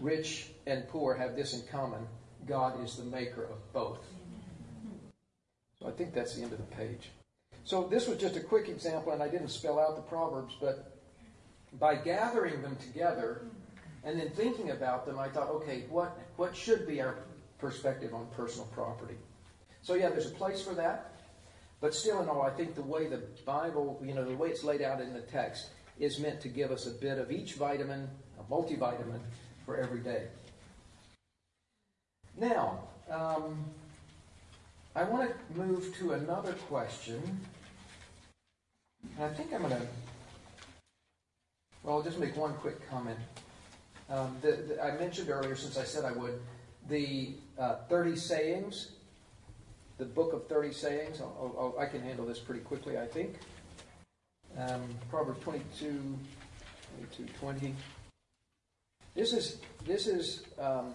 Rich 0.00 0.48
and 0.66 0.88
poor 0.88 1.14
have 1.14 1.36
this 1.36 1.54
in 1.54 1.62
common 1.70 2.06
God 2.46 2.82
is 2.82 2.96
the 2.96 3.04
maker 3.04 3.44
of 3.44 3.72
both. 3.72 4.04
So 5.78 5.88
I 5.88 5.92
think 5.92 6.14
that's 6.14 6.34
the 6.34 6.42
end 6.42 6.52
of 6.52 6.58
the 6.58 6.76
page. 6.76 7.10
So 7.64 7.86
this 7.86 8.08
was 8.08 8.18
just 8.18 8.36
a 8.36 8.40
quick 8.40 8.68
example, 8.68 9.12
and 9.12 9.22
I 9.22 9.28
didn't 9.28 9.48
spell 9.48 9.78
out 9.78 9.96
the 9.96 10.02
Proverbs, 10.02 10.56
but 10.60 10.98
by 11.78 11.94
gathering 11.94 12.60
them 12.62 12.76
together 12.76 13.42
and 14.04 14.18
then 14.18 14.30
thinking 14.30 14.70
about 14.70 15.06
them, 15.06 15.18
I 15.18 15.28
thought, 15.28 15.48
okay, 15.50 15.84
what, 15.88 16.18
what 16.36 16.56
should 16.56 16.86
be 16.86 17.00
our 17.00 17.18
perspective 17.58 18.12
on 18.14 18.26
personal 18.36 18.66
property? 18.66 19.14
So 19.82 19.94
yeah, 19.94 20.08
there's 20.08 20.26
a 20.26 20.34
place 20.34 20.60
for 20.60 20.74
that. 20.74 21.12
But 21.80 21.94
still 21.94 22.20
in 22.22 22.28
all, 22.28 22.42
I 22.42 22.50
think 22.50 22.74
the 22.74 22.82
way 22.82 23.08
the 23.08 23.22
Bible, 23.44 24.00
you 24.04 24.14
know, 24.14 24.24
the 24.24 24.36
way 24.36 24.48
it's 24.48 24.62
laid 24.62 24.82
out 24.82 25.00
in 25.00 25.12
the 25.12 25.20
text 25.20 25.70
is 26.02 26.18
meant 26.18 26.40
to 26.40 26.48
give 26.48 26.70
us 26.70 26.86
a 26.86 26.90
bit 26.90 27.18
of 27.18 27.30
each 27.30 27.54
vitamin, 27.54 28.08
a 28.38 28.52
multivitamin 28.52 29.20
for 29.64 29.76
every 29.76 30.00
day. 30.00 30.24
Now, 32.36 32.80
um, 33.10 33.64
I 34.96 35.04
want 35.04 35.30
to 35.30 35.58
move 35.58 35.96
to 35.98 36.12
another 36.12 36.54
question. 36.68 37.22
And 39.16 39.24
I 39.24 39.28
think 39.28 39.52
I'm 39.52 39.62
going 39.62 39.72
to, 39.72 39.86
well, 41.82 41.96
I'll 41.96 42.02
just 42.02 42.18
make 42.18 42.36
one 42.36 42.54
quick 42.54 42.88
comment. 42.90 43.18
Um, 44.10 44.36
the, 44.42 44.52
the, 44.52 44.82
I 44.82 44.98
mentioned 44.98 45.30
earlier, 45.30 45.54
since 45.54 45.78
I 45.78 45.84
said 45.84 46.04
I 46.04 46.12
would, 46.12 46.40
the 46.88 47.34
uh, 47.58 47.76
30 47.88 48.16
sayings 48.16 48.88
the 49.98 50.04
book 50.08 50.32
of 50.32 50.48
30 50.48 50.72
sayings. 50.72 51.20
I'll, 51.20 51.54
I'll, 51.58 51.80
i 51.80 51.86
can 51.86 52.02
handle 52.02 52.26
this 52.26 52.40
pretty 52.40 52.60
quickly, 52.60 52.98
I 52.98 53.06
think. 53.06 53.36
Um, 54.58 54.82
Proverbs 55.10 55.42
22, 55.42 56.18
22, 57.16 57.32
20. 57.40 57.74
This 59.14 59.32
is, 59.32 59.58
this 59.86 60.06
is 60.06 60.42
um, 60.58 60.92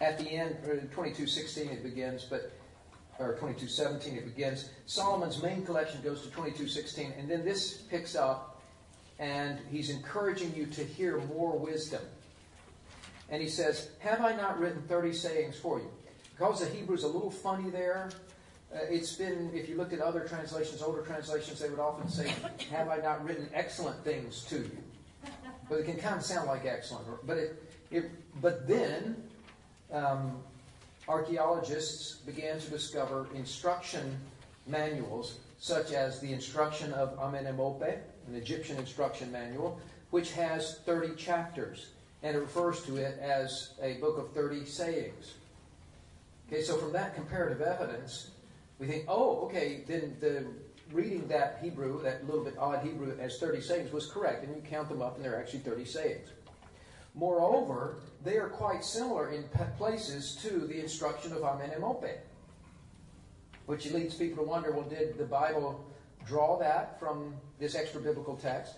at 0.00 0.18
the 0.18 0.30
end, 0.30 0.56
22:16 0.94 1.72
it 1.72 1.82
begins, 1.82 2.24
but 2.24 2.52
or 3.18 3.34
22:17 3.34 4.16
it 4.16 4.24
begins. 4.24 4.70
Solomon's 4.86 5.42
main 5.42 5.64
collection 5.64 6.00
goes 6.02 6.22
to 6.22 6.28
22:16, 6.28 7.18
and 7.18 7.28
then 7.28 7.44
this 7.44 7.78
picks 7.88 8.14
up, 8.14 8.60
and 9.18 9.58
he's 9.70 9.90
encouraging 9.90 10.54
you 10.54 10.66
to 10.66 10.84
hear 10.84 11.18
more 11.18 11.58
wisdom. 11.58 12.02
And 13.28 13.42
he 13.42 13.48
says, 13.48 13.88
"Have 14.00 14.20
I 14.20 14.36
not 14.36 14.60
written 14.60 14.82
30 14.82 15.12
sayings 15.12 15.56
for 15.56 15.78
you?" 15.78 15.90
Because 16.30 16.60
the 16.60 16.66
Hebrew's 16.66 17.04
a 17.04 17.08
little 17.08 17.30
funny 17.30 17.70
there. 17.70 18.10
Uh, 18.74 18.78
it's 18.90 19.14
been, 19.14 19.50
if 19.54 19.68
you 19.68 19.76
looked 19.76 19.92
at 19.92 20.00
other 20.00 20.26
translations, 20.26 20.82
older 20.82 21.02
translations, 21.02 21.60
they 21.60 21.68
would 21.68 21.78
often 21.78 22.08
say, 22.08 22.32
"Have 22.70 22.88
I 22.88 22.96
not 22.96 23.24
written 23.24 23.48
excellent 23.54 24.02
things 24.02 24.44
to 24.46 24.56
you?" 24.56 24.78
But 25.68 25.78
it 25.78 25.86
can 25.86 25.96
kind 25.96 26.16
of 26.16 26.24
sound 26.24 26.48
like 26.48 26.64
excellent. 26.64 27.06
But 27.24 27.38
it, 27.38 27.72
it 27.90 28.10
but 28.40 28.66
then 28.66 29.16
um, 29.92 30.42
archaeologists 31.06 32.16
began 32.26 32.58
to 32.58 32.70
discover 32.70 33.28
instruction 33.34 34.18
manuals, 34.66 35.38
such 35.60 35.92
as 35.92 36.18
the 36.18 36.32
instruction 36.32 36.92
of 36.94 37.16
Amenemope, 37.18 37.98
an 38.26 38.34
Egyptian 38.34 38.76
instruction 38.78 39.30
manual, 39.30 39.78
which 40.10 40.32
has 40.32 40.78
30 40.78 41.14
chapters, 41.14 41.90
and 42.24 42.36
it 42.36 42.40
refers 42.40 42.82
to 42.86 42.96
it 42.96 43.18
as 43.20 43.74
a 43.80 43.94
book 43.94 44.18
of 44.18 44.32
30 44.32 44.64
sayings. 44.64 45.34
Okay, 46.48 46.62
so 46.62 46.76
from 46.76 46.92
that 46.92 47.14
comparative 47.14 47.60
evidence, 47.60 48.30
we 48.78 48.86
think, 48.86 49.04
oh, 49.08 49.40
okay, 49.46 49.84
then 49.86 50.16
the 50.20 50.46
reading 50.92 51.26
that 51.28 51.58
Hebrew, 51.62 52.02
that 52.02 52.26
little 52.26 52.44
bit 52.44 52.56
odd 52.58 52.84
Hebrew 52.84 53.16
as 53.18 53.38
30 53.38 53.60
sayings 53.60 53.92
was 53.92 54.06
correct, 54.06 54.44
and 54.44 54.54
you 54.54 54.62
count 54.62 54.88
them 54.88 55.02
up, 55.02 55.16
and 55.16 55.24
they're 55.24 55.38
actually 55.38 55.60
30 55.60 55.84
sayings. 55.84 56.28
Moreover, 57.14 57.98
they 58.24 58.36
are 58.38 58.48
quite 58.48 58.84
similar 58.84 59.30
in 59.30 59.44
places 59.78 60.36
to 60.42 60.66
the 60.66 60.80
instruction 60.80 61.32
of 61.32 61.38
Amenemope, 61.38 62.18
which 63.66 63.90
leads 63.92 64.14
people 64.14 64.44
to 64.44 64.50
wonder, 64.50 64.72
well, 64.72 64.88
did 64.88 65.16
the 65.16 65.24
Bible 65.24 65.84
draw 66.26 66.58
that 66.58 66.98
from 66.98 67.34
this 67.58 67.74
extra 67.74 68.00
biblical 68.00 68.36
text? 68.36 68.74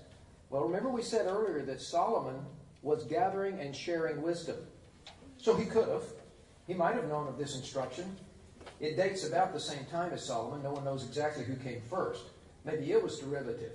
Well, 0.50 0.64
remember 0.64 0.90
we 0.90 1.02
said 1.02 1.26
earlier 1.26 1.62
that 1.62 1.80
Solomon 1.80 2.36
was 2.82 3.04
gathering 3.04 3.58
and 3.58 3.74
sharing 3.74 4.22
wisdom. 4.22 4.56
So 5.38 5.56
he 5.56 5.64
could 5.64 5.88
have. 5.88 6.04
He 6.66 6.74
might 6.74 6.94
have 6.94 7.08
known 7.08 7.28
of 7.28 7.38
this 7.38 7.56
instruction. 7.56 8.16
It 8.78 8.96
dates 8.96 9.26
about 9.26 9.52
the 9.52 9.60
same 9.60 9.84
time 9.86 10.12
as 10.12 10.24
Solomon. 10.24 10.62
No 10.62 10.72
one 10.72 10.84
knows 10.84 11.06
exactly 11.06 11.44
who 11.44 11.56
came 11.56 11.80
first. 11.88 12.24
Maybe 12.64 12.92
it 12.92 13.02
was 13.02 13.18
derivative. 13.18 13.72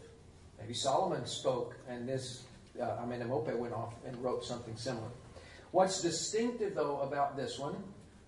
Maybe 0.59 0.73
Solomon 0.73 1.25
spoke 1.25 1.75
and 1.89 2.07
this 2.07 2.43
uh, 2.79 3.03
Amenemope 3.03 3.55
went 3.57 3.73
off 3.73 3.95
and 4.05 4.15
wrote 4.23 4.45
something 4.45 4.75
similar. 4.75 5.07
What's 5.71 6.01
distinctive, 6.01 6.75
though, 6.75 6.99
about 6.99 7.35
this 7.35 7.57
one, 7.57 7.75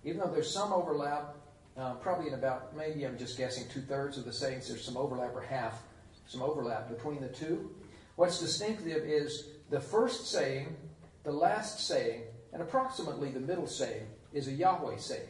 even 0.04 0.20
though 0.20 0.30
there's 0.30 0.52
some 0.52 0.72
overlap, 0.72 1.36
uh, 1.76 1.94
probably 1.94 2.28
in 2.28 2.34
about, 2.34 2.76
maybe 2.76 3.06
I'm 3.06 3.18
just 3.18 3.36
guessing, 3.36 3.68
two 3.68 3.82
thirds 3.82 4.18
of 4.18 4.24
the 4.24 4.32
sayings, 4.32 4.68
there's 4.68 4.84
some 4.84 4.96
overlap, 4.96 5.34
or 5.34 5.42
half, 5.42 5.82
some 6.26 6.42
overlap 6.42 6.88
between 6.88 7.20
the 7.20 7.28
two. 7.28 7.70
What's 8.16 8.40
distinctive 8.40 9.04
is 9.04 9.48
the 9.70 9.80
first 9.80 10.30
saying, 10.30 10.74
the 11.22 11.32
last 11.32 11.86
saying, 11.86 12.22
and 12.52 12.62
approximately 12.62 13.30
the 13.30 13.40
middle 13.40 13.66
saying 13.66 14.06
is 14.32 14.48
a 14.48 14.52
Yahweh 14.52 14.96
saying 14.96 15.28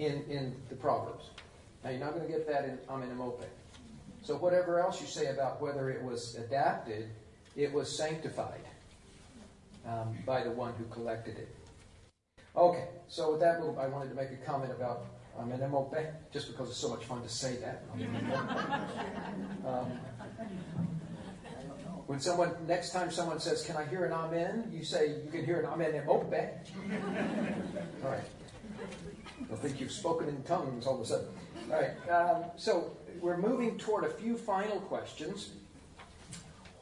in, 0.00 0.24
in 0.28 0.56
the 0.70 0.74
Proverbs. 0.74 1.30
Now, 1.84 1.90
you're 1.90 2.00
not 2.00 2.14
going 2.14 2.26
to 2.26 2.32
get 2.32 2.48
that 2.48 2.64
in 2.64 2.78
Amenemope. 2.88 3.44
So, 4.22 4.36
whatever 4.36 4.80
else 4.80 5.00
you 5.00 5.06
say 5.06 5.26
about 5.26 5.62
whether 5.62 5.90
it 5.90 6.02
was 6.02 6.36
adapted, 6.36 7.08
it 7.54 7.72
was 7.72 7.94
sanctified 7.96 8.64
um, 9.86 10.16
by 10.26 10.42
the 10.42 10.50
one 10.50 10.72
who 10.74 10.84
collected 10.86 11.38
it. 11.38 11.54
Okay, 12.56 12.88
so 13.08 13.32
with 13.32 13.40
that 13.40 13.60
I 13.78 13.86
wanted 13.86 14.08
to 14.08 14.14
make 14.14 14.30
a 14.30 14.36
comment 14.44 14.72
about 14.72 15.04
an 15.38 15.70
MOP, 15.70 15.94
just 16.32 16.48
because 16.48 16.68
it's 16.68 16.78
so 16.78 16.88
much 16.88 17.04
fun 17.04 17.22
to 17.22 17.28
say 17.28 17.56
that. 17.56 17.84
um, 19.66 19.86
when 22.06 22.20
someone, 22.20 22.52
next 22.66 22.90
time 22.92 23.10
someone 23.10 23.38
says, 23.38 23.62
Can 23.62 23.76
I 23.76 23.86
hear 23.86 24.04
an 24.04 24.12
amen? 24.12 24.70
You 24.74 24.84
say, 24.84 25.20
You 25.24 25.30
can 25.30 25.44
hear 25.44 25.60
an 25.60 25.66
amen 25.66 26.02
MOP. 26.06 26.34
All 28.04 28.10
right. 28.10 28.24
They'll 29.48 29.56
think 29.56 29.80
you've 29.80 29.92
spoken 29.92 30.28
in 30.28 30.42
tongues 30.42 30.86
all 30.86 30.96
of 30.96 31.00
a 31.00 31.06
sudden. 31.06 31.28
All 31.70 31.80
right, 31.80 32.10
um, 32.10 32.44
so 32.56 32.96
we're 33.20 33.36
moving 33.36 33.78
toward 33.78 34.04
a 34.04 34.10
few 34.10 34.36
final 34.36 34.80
questions. 34.80 35.50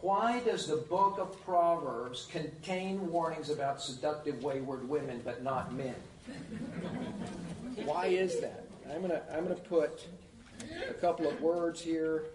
Why 0.00 0.40
does 0.40 0.66
the 0.66 0.76
book 0.76 1.18
of 1.18 1.44
Proverbs 1.44 2.28
contain 2.30 3.10
warnings 3.10 3.50
about 3.50 3.82
seductive, 3.82 4.42
wayward 4.44 4.88
women, 4.88 5.20
but 5.24 5.42
not 5.42 5.74
men? 5.74 5.96
Why 7.84 8.06
is 8.06 8.40
that? 8.40 8.64
I'm 8.90 9.00
going 9.00 9.10
to 9.10 9.22
I'm 9.34 9.44
going 9.44 9.56
to 9.56 9.62
put 9.62 10.06
a 10.88 10.94
couple 10.94 11.28
of 11.28 11.40
words 11.40 11.80
here. 11.80 12.26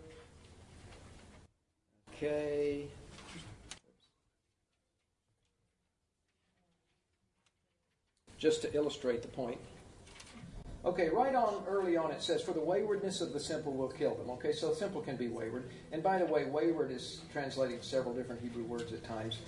Okay. 2.15 2.87
Just 8.37 8.61
to 8.63 8.75
illustrate 8.75 9.21
the 9.21 9.29
point. 9.29 9.57
Okay, 10.85 11.09
right 11.09 11.33
on 11.33 11.63
early 11.65 11.95
on 11.95 12.11
it 12.11 12.21
says, 12.21 12.41
For 12.41 12.51
the 12.51 12.59
waywardness 12.59 13.21
of 13.21 13.31
the 13.31 13.39
simple 13.39 13.71
will 13.73 13.87
kill 13.87 14.15
them. 14.15 14.29
Okay, 14.31 14.51
so 14.51 14.73
simple 14.73 15.01
can 15.01 15.15
be 15.15 15.29
wayward. 15.29 15.69
And 15.93 16.03
by 16.03 16.17
the 16.17 16.25
way, 16.25 16.45
wayward 16.45 16.91
is 16.91 17.21
translating 17.31 17.81
several 17.81 18.13
different 18.13 18.41
Hebrew 18.41 18.63
words 18.63 18.91
at 18.91 19.03
times. 19.03 19.39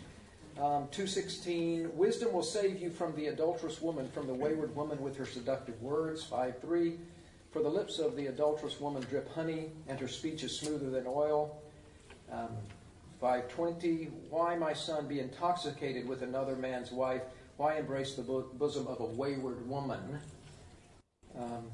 Um, 0.58 0.88
216, 0.92 1.98
wisdom 1.98 2.32
will 2.32 2.42
save 2.42 2.82
you 2.82 2.90
from 2.90 3.14
the 3.18 3.28
adulterous 3.28 3.82
woman, 3.82 4.10
from 4.14 4.28
the 4.28 4.34
wayward 4.34 4.74
woman 4.74 5.02
with 5.02 5.18
her 5.18 5.26
seductive 5.26 5.82
words. 5.82 6.24
5 6.24 6.62
3, 6.62 6.94
for 7.52 7.62
the 7.62 7.68
lips 7.68 8.00
of 8.00 8.16
the 8.16 8.28
adulterous 8.28 8.80
woman 8.80 9.04
drip 9.10 9.30
honey, 9.34 9.72
and 9.90 10.00
her 10.00 10.08
speech 10.08 10.44
is 10.44 10.58
smoother 10.58 10.90
than 10.90 11.06
oil. 11.06 11.62
Um, 12.32 12.56
520, 13.20 14.06
why, 14.30 14.56
my 14.56 14.72
son, 14.72 15.08
be 15.08 15.20
intoxicated 15.20 16.08
with 16.08 16.22
another 16.22 16.56
man's 16.56 16.92
wife? 16.92 17.24
Why 17.58 17.78
embrace 17.78 18.16
the 18.16 18.22
bosom 18.22 18.88
of 18.88 19.02
a 19.02 19.06
wayward 19.06 19.68
woman? 19.68 20.20
Um, 21.40 21.72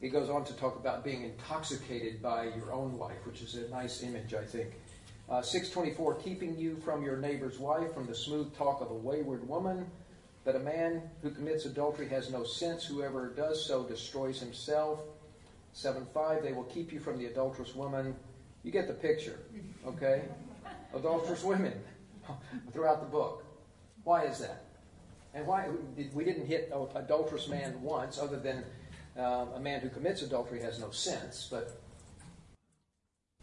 he 0.00 0.08
goes 0.08 0.28
on 0.28 0.44
to 0.44 0.52
talk 0.54 0.76
about 0.76 1.04
being 1.04 1.22
intoxicated 1.22 2.20
by 2.20 2.44
your 2.56 2.72
own 2.72 2.98
wife, 2.98 3.24
which 3.26 3.40
is 3.42 3.54
a 3.54 3.68
nice 3.70 4.02
image, 4.02 4.34
I 4.34 4.44
think. 4.44 4.72
Uh, 5.30 5.40
624, 5.40 6.16
keeping 6.16 6.58
you 6.58 6.76
from 6.84 7.02
your 7.02 7.16
neighbor's 7.16 7.58
wife, 7.58 7.94
from 7.94 8.06
the 8.06 8.14
smooth 8.14 8.54
talk 8.56 8.82
of 8.82 8.90
a 8.90 8.94
wayward 8.94 9.48
woman, 9.48 9.86
that 10.44 10.56
a 10.56 10.60
man 10.60 11.02
who 11.22 11.30
commits 11.30 11.64
adultery 11.64 12.08
has 12.08 12.30
no 12.30 12.44
sense. 12.44 12.84
Whoever 12.84 13.30
does 13.30 13.66
so 13.66 13.84
destroys 13.84 14.38
himself. 14.38 15.00
7 15.72 16.06
5, 16.12 16.42
they 16.42 16.52
will 16.52 16.64
keep 16.64 16.92
you 16.92 17.00
from 17.00 17.18
the 17.18 17.26
adulterous 17.26 17.74
woman. 17.74 18.14
You 18.62 18.70
get 18.70 18.86
the 18.86 18.94
picture, 18.94 19.38
okay? 19.86 20.24
adulterous 20.94 21.42
women 21.42 21.72
throughout 22.72 23.00
the 23.00 23.06
book. 23.06 23.44
Why 24.04 24.24
is 24.24 24.38
that? 24.40 24.63
And 25.34 25.46
why 25.46 25.68
we 26.14 26.24
didn't 26.24 26.46
hit 26.46 26.72
adulterous 26.94 27.48
man 27.48 27.82
once, 27.82 28.18
other 28.18 28.38
than 28.38 28.62
uh, 29.18 29.46
a 29.56 29.60
man 29.60 29.80
who 29.80 29.88
commits 29.88 30.22
adultery 30.22 30.60
has 30.62 30.78
no 30.78 30.90
sense, 30.90 31.48
but 31.50 31.80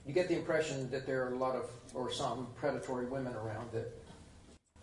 you 0.06 0.13
get 0.13 0.30
the 0.30 0.36
impression 0.36 0.89
that 0.89 1.06
there 1.06 1.25
are 1.25 1.34
a 1.34 1.38
lot 1.38 1.56
of, 1.56 1.69
or 1.93 2.10
some, 2.10 2.47
predatory 2.56 3.06
women 3.06 3.34
around 3.36 3.71
that 3.73 3.91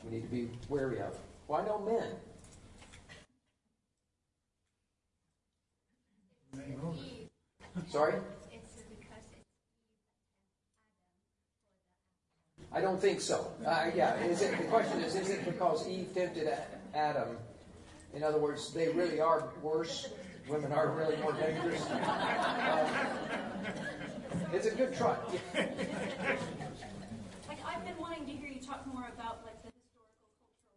we 0.05 0.11
need 0.11 0.23
to 0.23 0.29
be 0.29 0.51
wary 0.69 1.01
of. 1.01 1.17
Why 1.47 1.65
no 1.65 1.79
men? 1.79 2.09
Sorry? 7.89 8.15
I 12.71 12.81
don't 12.83 13.01
think 13.01 13.23
so. 13.23 13.51
Uh, 13.65 13.91
yeah, 13.95 14.15
is 14.25 14.43
it, 14.43 14.59
the 14.59 14.65
question 14.65 15.01
is, 15.01 15.15
is 15.17 15.31
it 15.31 15.45
because 15.45 15.89
Eve 15.89 16.09
tempted 16.15 16.47
Adam? 16.95 17.37
In 18.15 18.23
other 18.23 18.39
words, 18.39 18.73
they 18.73 18.89
really 18.89 19.21
are 19.21 19.51
worse. 19.63 20.09
Women 20.49 20.73
are 20.73 20.89
really 20.91 21.17
more 21.19 21.33
dangerous. 21.33 21.85
Um, 24.31 24.55
it's 24.55 24.67
a 24.67 24.71
good 24.71 24.95
try. 24.97 25.17
Like 27.49 27.59
I've 27.67 27.85
been 27.85 27.97
wanting 27.99 28.25
to 28.27 28.33
hear 28.33 28.49
you 28.49 28.61
talk 28.61 28.87
more 28.87 29.07
about 29.15 29.41
like 29.45 29.61
the 29.63 29.71
historical 29.71 30.29
cultural 30.39 30.73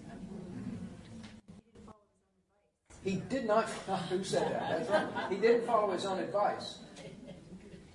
He 3.02 3.16
did 3.16 3.46
not. 3.46 3.68
Who 4.10 4.24
said 4.24 4.50
that? 4.50 4.88
That's 4.88 4.90
right. 4.90 5.30
He 5.30 5.36
didn't 5.36 5.66
follow 5.66 5.92
his 5.92 6.06
own 6.06 6.18
advice. 6.18 6.78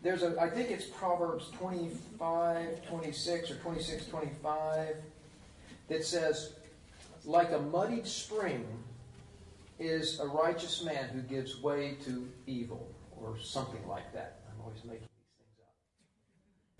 There's 0.02 0.24
a, 0.24 0.40
I 0.40 0.50
think 0.50 0.70
it's 0.70 0.86
Proverbs 0.86 1.50
25, 1.58 2.86
26, 2.88 3.52
or 3.52 3.56
26, 3.56 4.06
25, 4.06 4.96
that 5.90 6.06
says, 6.06 6.54
like 7.26 7.52
a 7.52 7.60
muddied 7.60 8.08
spring 8.08 8.66
is 9.80 10.20
a 10.20 10.28
righteous 10.28 10.84
man 10.84 11.10
who 11.10 11.22
gives 11.22 11.62
way 11.62 11.98
to 12.06 12.28
evil, 12.48 12.88
or 13.22 13.38
something 13.40 13.86
like 13.88 14.14
that. 14.14 14.40
I'm 14.50 14.62
always 14.62 14.84
making 14.84 15.08
these 15.08 15.36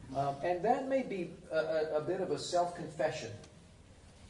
things 0.08 0.18
up. 0.18 0.28
Um, 0.28 0.36
and 0.44 0.64
that 0.64 0.88
may 0.88 1.04
be 1.04 1.32
a, 1.52 1.58
a, 1.58 1.98
a 1.98 2.02
bit 2.02 2.22
of 2.22 2.32
a 2.32 2.40
self 2.40 2.76
confession. 2.76 3.32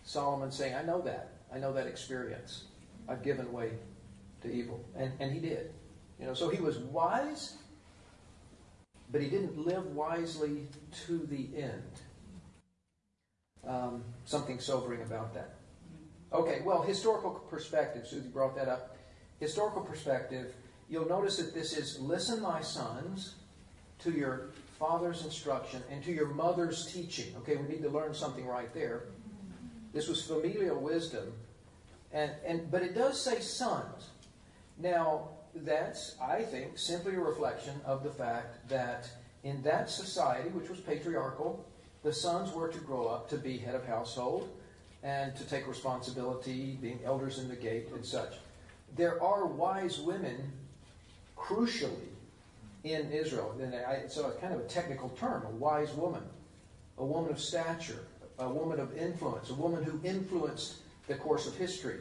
Solomon 0.03 0.51
saying, 0.51 0.75
I 0.75 0.83
know 0.83 1.01
that. 1.01 1.33
I 1.53 1.59
know 1.59 1.73
that 1.73 1.87
experience. 1.87 2.65
I've 3.07 3.23
given 3.23 3.51
way 3.51 3.71
to 4.41 4.51
evil. 4.51 4.83
And, 4.95 5.11
and 5.19 5.31
he 5.31 5.39
did. 5.39 5.71
You 6.19 6.25
know, 6.25 6.33
so 6.33 6.49
he 6.49 6.61
was 6.61 6.77
wise, 6.77 7.55
but 9.11 9.21
he 9.21 9.29
didn't 9.29 9.57
live 9.57 9.85
wisely 9.87 10.67
to 11.07 11.17
the 11.27 11.49
end. 11.55 11.83
Um, 13.67 14.03
something 14.25 14.59
sobering 14.59 15.01
about 15.01 15.33
that. 15.33 15.55
Okay, 16.31 16.61
well, 16.63 16.81
historical 16.81 17.31
perspective. 17.31 18.07
Susie 18.07 18.29
brought 18.29 18.55
that 18.55 18.67
up. 18.67 18.95
Historical 19.39 19.81
perspective. 19.81 20.53
You'll 20.89 21.07
notice 21.07 21.37
that 21.37 21.53
this 21.53 21.77
is 21.77 21.99
listen, 21.99 22.41
my 22.41 22.61
sons, 22.61 23.35
to 23.99 24.11
your 24.11 24.49
father's 24.79 25.25
instruction 25.25 25.83
and 25.91 26.03
to 26.03 26.11
your 26.11 26.27
mother's 26.27 26.91
teaching. 26.91 27.35
Okay, 27.37 27.57
we 27.57 27.67
need 27.67 27.81
to 27.83 27.89
learn 27.89 28.13
something 28.13 28.47
right 28.47 28.73
there. 28.73 29.03
This 29.93 30.07
was 30.07 30.21
familial 30.21 30.79
wisdom. 30.79 31.33
And, 32.11 32.31
and, 32.45 32.71
but 32.71 32.81
it 32.81 32.95
does 32.95 33.21
say 33.21 33.39
sons. 33.39 34.09
Now, 34.77 35.29
that's, 35.53 36.15
I 36.21 36.41
think, 36.41 36.77
simply 36.77 37.15
a 37.15 37.19
reflection 37.19 37.73
of 37.85 38.03
the 38.03 38.11
fact 38.11 38.69
that 38.69 39.09
in 39.43 39.61
that 39.63 39.89
society, 39.89 40.49
which 40.49 40.69
was 40.69 40.79
patriarchal, 40.79 41.65
the 42.03 42.13
sons 42.13 42.53
were 42.53 42.69
to 42.69 42.79
grow 42.79 43.07
up 43.07 43.29
to 43.29 43.37
be 43.37 43.57
head 43.57 43.75
of 43.75 43.85
household 43.85 44.49
and 45.03 45.35
to 45.35 45.45
take 45.45 45.67
responsibility, 45.67 46.77
being 46.81 46.99
elders 47.05 47.39
in 47.39 47.47
the 47.47 47.55
gate 47.55 47.87
and 47.93 48.05
such. 48.05 48.33
There 48.95 49.21
are 49.21 49.45
wise 49.45 49.99
women, 49.99 50.51
crucially, 51.37 52.09
in 52.83 53.11
Israel. 53.11 53.55
And 53.61 53.75
I, 53.75 54.07
so 54.07 54.27
it's 54.27 54.39
kind 54.39 54.53
of 54.53 54.59
a 54.59 54.67
technical 54.67 55.09
term, 55.09 55.45
a 55.45 55.51
wise 55.51 55.93
woman, 55.93 56.23
a 56.97 57.05
woman 57.05 57.31
of 57.31 57.39
stature, 57.39 58.05
a 58.39 58.49
woman 58.49 58.79
of 58.79 58.95
influence, 58.97 59.49
a 59.49 59.53
woman 59.53 59.83
who 59.83 59.99
influenced 60.03 60.75
the 61.07 61.15
course 61.15 61.47
of 61.47 61.55
history. 61.55 61.99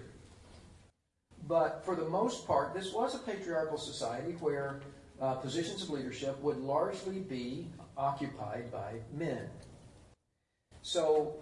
But 1.46 1.82
for 1.84 1.96
the 1.96 2.04
most 2.04 2.46
part, 2.46 2.74
this 2.74 2.92
was 2.92 3.14
a 3.14 3.18
patriarchal 3.18 3.78
society 3.78 4.32
where 4.40 4.80
uh, 5.20 5.34
positions 5.34 5.82
of 5.82 5.90
leadership 5.90 6.40
would 6.42 6.58
largely 6.58 7.20
be 7.20 7.66
occupied 7.96 8.70
by 8.70 8.94
men. 9.12 9.48
So, 10.82 11.34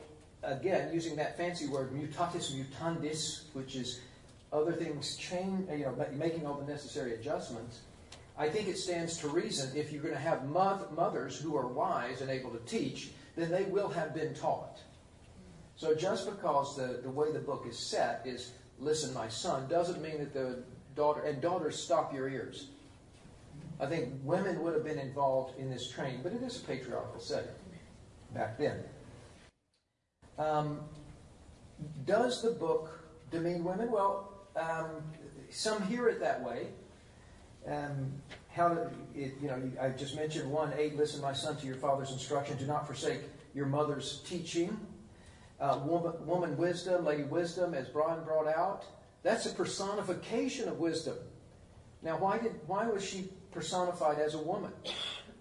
again, 0.43 0.93
using 0.93 1.17
that 1.17 1.37
fancy 1.37 1.67
word, 1.67 1.93
mutatis 1.93 2.53
mutandis, 2.53 3.45
which 3.53 3.77
is 3.77 4.01
other 4.53 4.73
things 4.73 5.17
change, 5.17 5.69
you 5.71 5.85
know, 5.85 6.07
making 6.13 6.47
all 6.47 6.55
the 6.55 6.71
necessary 6.71 7.15
adjustments, 7.15 7.81
I 8.39 8.49
think 8.49 8.69
it 8.69 8.77
stands 8.77 9.19
to 9.19 9.29
reason 9.29 9.71
if 9.75 9.93
you're 9.93 10.03
going 10.03 10.15
to 10.15 10.21
have 10.21 10.45
mothers 10.49 11.39
who 11.39 11.57
are 11.57 11.67
wise 11.67 12.21
and 12.21 12.31
able 12.31 12.51
to 12.51 12.59
teach, 12.67 13.11
then 13.35 13.51
they 13.51 13.65
will 13.65 13.89
have 13.89 14.15
been 14.15 14.35
taught. 14.35 14.81
So 15.77 15.95
just 15.95 16.29
because 16.29 16.77
the, 16.77 17.01
the 17.03 17.11
way 17.11 17.33
the 17.33 17.39
book 17.39 17.67
is 17.69 17.79
set 17.79 18.23
is, 18.25 18.53
listen, 18.79 19.13
my 19.15 19.29
son, 19.29 19.69
doesn't 19.69 20.03
mean 20.03 20.19
that 20.19 20.33
the 20.33 20.63
daughter, 20.95 21.23
and 21.23 21.41
daughters, 21.41 21.79
stop 21.79 22.13
your 22.13 22.29
ears. 22.29 22.69
I 23.79 23.87
think 23.87 24.13
women 24.25 24.63
would 24.63 24.75
have 24.75 24.85
been 24.85 24.99
involved 24.99 25.59
in 25.59 25.71
this 25.71 25.91
training, 25.91 26.21
but 26.23 26.33
it 26.33 26.43
is 26.43 26.57
a 26.57 26.65
patriarchal 26.65 27.21
setting 27.21 27.51
back 28.35 28.59
then. 28.59 28.83
Um, 30.39 30.81
does 32.05 32.43
the 32.43 32.51
book 32.51 32.91
demean 33.31 33.65
women? 33.65 33.91
Well, 33.91 34.33
um, 34.57 35.03
some 35.51 35.83
hear 35.83 36.09
it 36.09 36.21
that 36.21 36.43
way. 36.43 36.69
Um, 37.67 38.13
how 38.49 38.69
to, 38.69 38.91
it, 39.15 39.35
you 39.41 39.49
know, 39.49 39.61
I 39.81 39.91
just 39.91 40.17
mentioned 40.17 40.51
one 40.51 40.73
eight. 40.77 40.97
Listen, 40.97 41.21
my 41.21 41.33
son, 41.33 41.57
to 41.57 41.67
your 41.67 41.77
father's 41.77 42.11
instruction. 42.11 42.57
Do 42.57 42.67
not 42.67 42.87
forsake 42.87 43.21
your 43.55 43.67
mother's 43.67 44.23
teaching. 44.27 44.79
Uh, 45.59 45.81
woman, 45.85 46.13
woman 46.27 46.57
wisdom, 46.57 47.05
lady 47.05 47.23
wisdom, 47.25 47.75
as 47.75 47.89
Brian 47.89 48.23
brought 48.25 48.47
out. 48.47 48.85
That's 49.23 49.47
a 49.47 49.51
personification 49.51 50.69
of 50.69 50.79
wisdom. 50.79 51.17
Now, 52.03 52.19
why 52.19 52.39
did 52.39 52.53
why 52.67 52.87
was 52.87 53.05
she 53.05 53.31
personified 53.51 54.19
as 54.19 54.35
a 54.35 54.39
woman? 54.39 54.73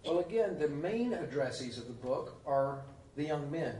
Well, 0.05 0.19
again, 0.19 0.57
the 0.57 0.69
main 0.69 1.11
addressees 1.11 1.77
of 1.77 1.87
the 1.87 1.93
book 1.93 2.41
are 2.45 2.85
the 3.15 3.23
young 3.23 3.51
men. 3.51 3.75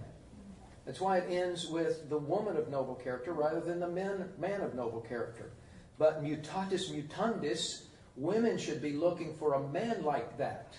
That's 0.85 1.01
why 1.01 1.17
it 1.17 1.31
ends 1.31 1.67
with 1.67 2.09
the 2.09 2.17
woman 2.17 2.57
of 2.57 2.69
noble 2.69 2.95
character 2.95 3.33
rather 3.33 3.59
than 3.59 3.79
the 3.79 3.87
man, 3.87 4.29
man 4.39 4.61
of 4.61 4.75
noble 4.75 5.01
character. 5.01 5.51
But 5.97 6.23
mutatis 6.23 6.91
mutandis, 6.91 7.85
women 8.15 8.57
should 8.57 8.81
be 8.81 8.93
looking 8.93 9.33
for 9.35 9.53
a 9.53 9.67
man 9.69 10.03
like 10.03 10.37
that. 10.37 10.75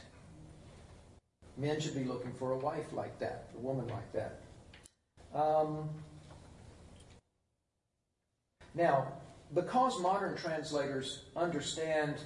Men 1.57 1.81
should 1.81 1.95
be 1.95 2.05
looking 2.05 2.33
for 2.35 2.53
a 2.53 2.59
wife 2.59 2.93
like 2.93 3.19
that, 3.19 3.49
a 3.57 3.61
woman 3.61 3.89
like 3.89 4.13
that. 4.13 4.41
Um, 5.35 5.89
now, 8.75 9.13
because 9.55 9.99
modern 10.01 10.37
translators 10.37 11.25
understand 11.35 12.17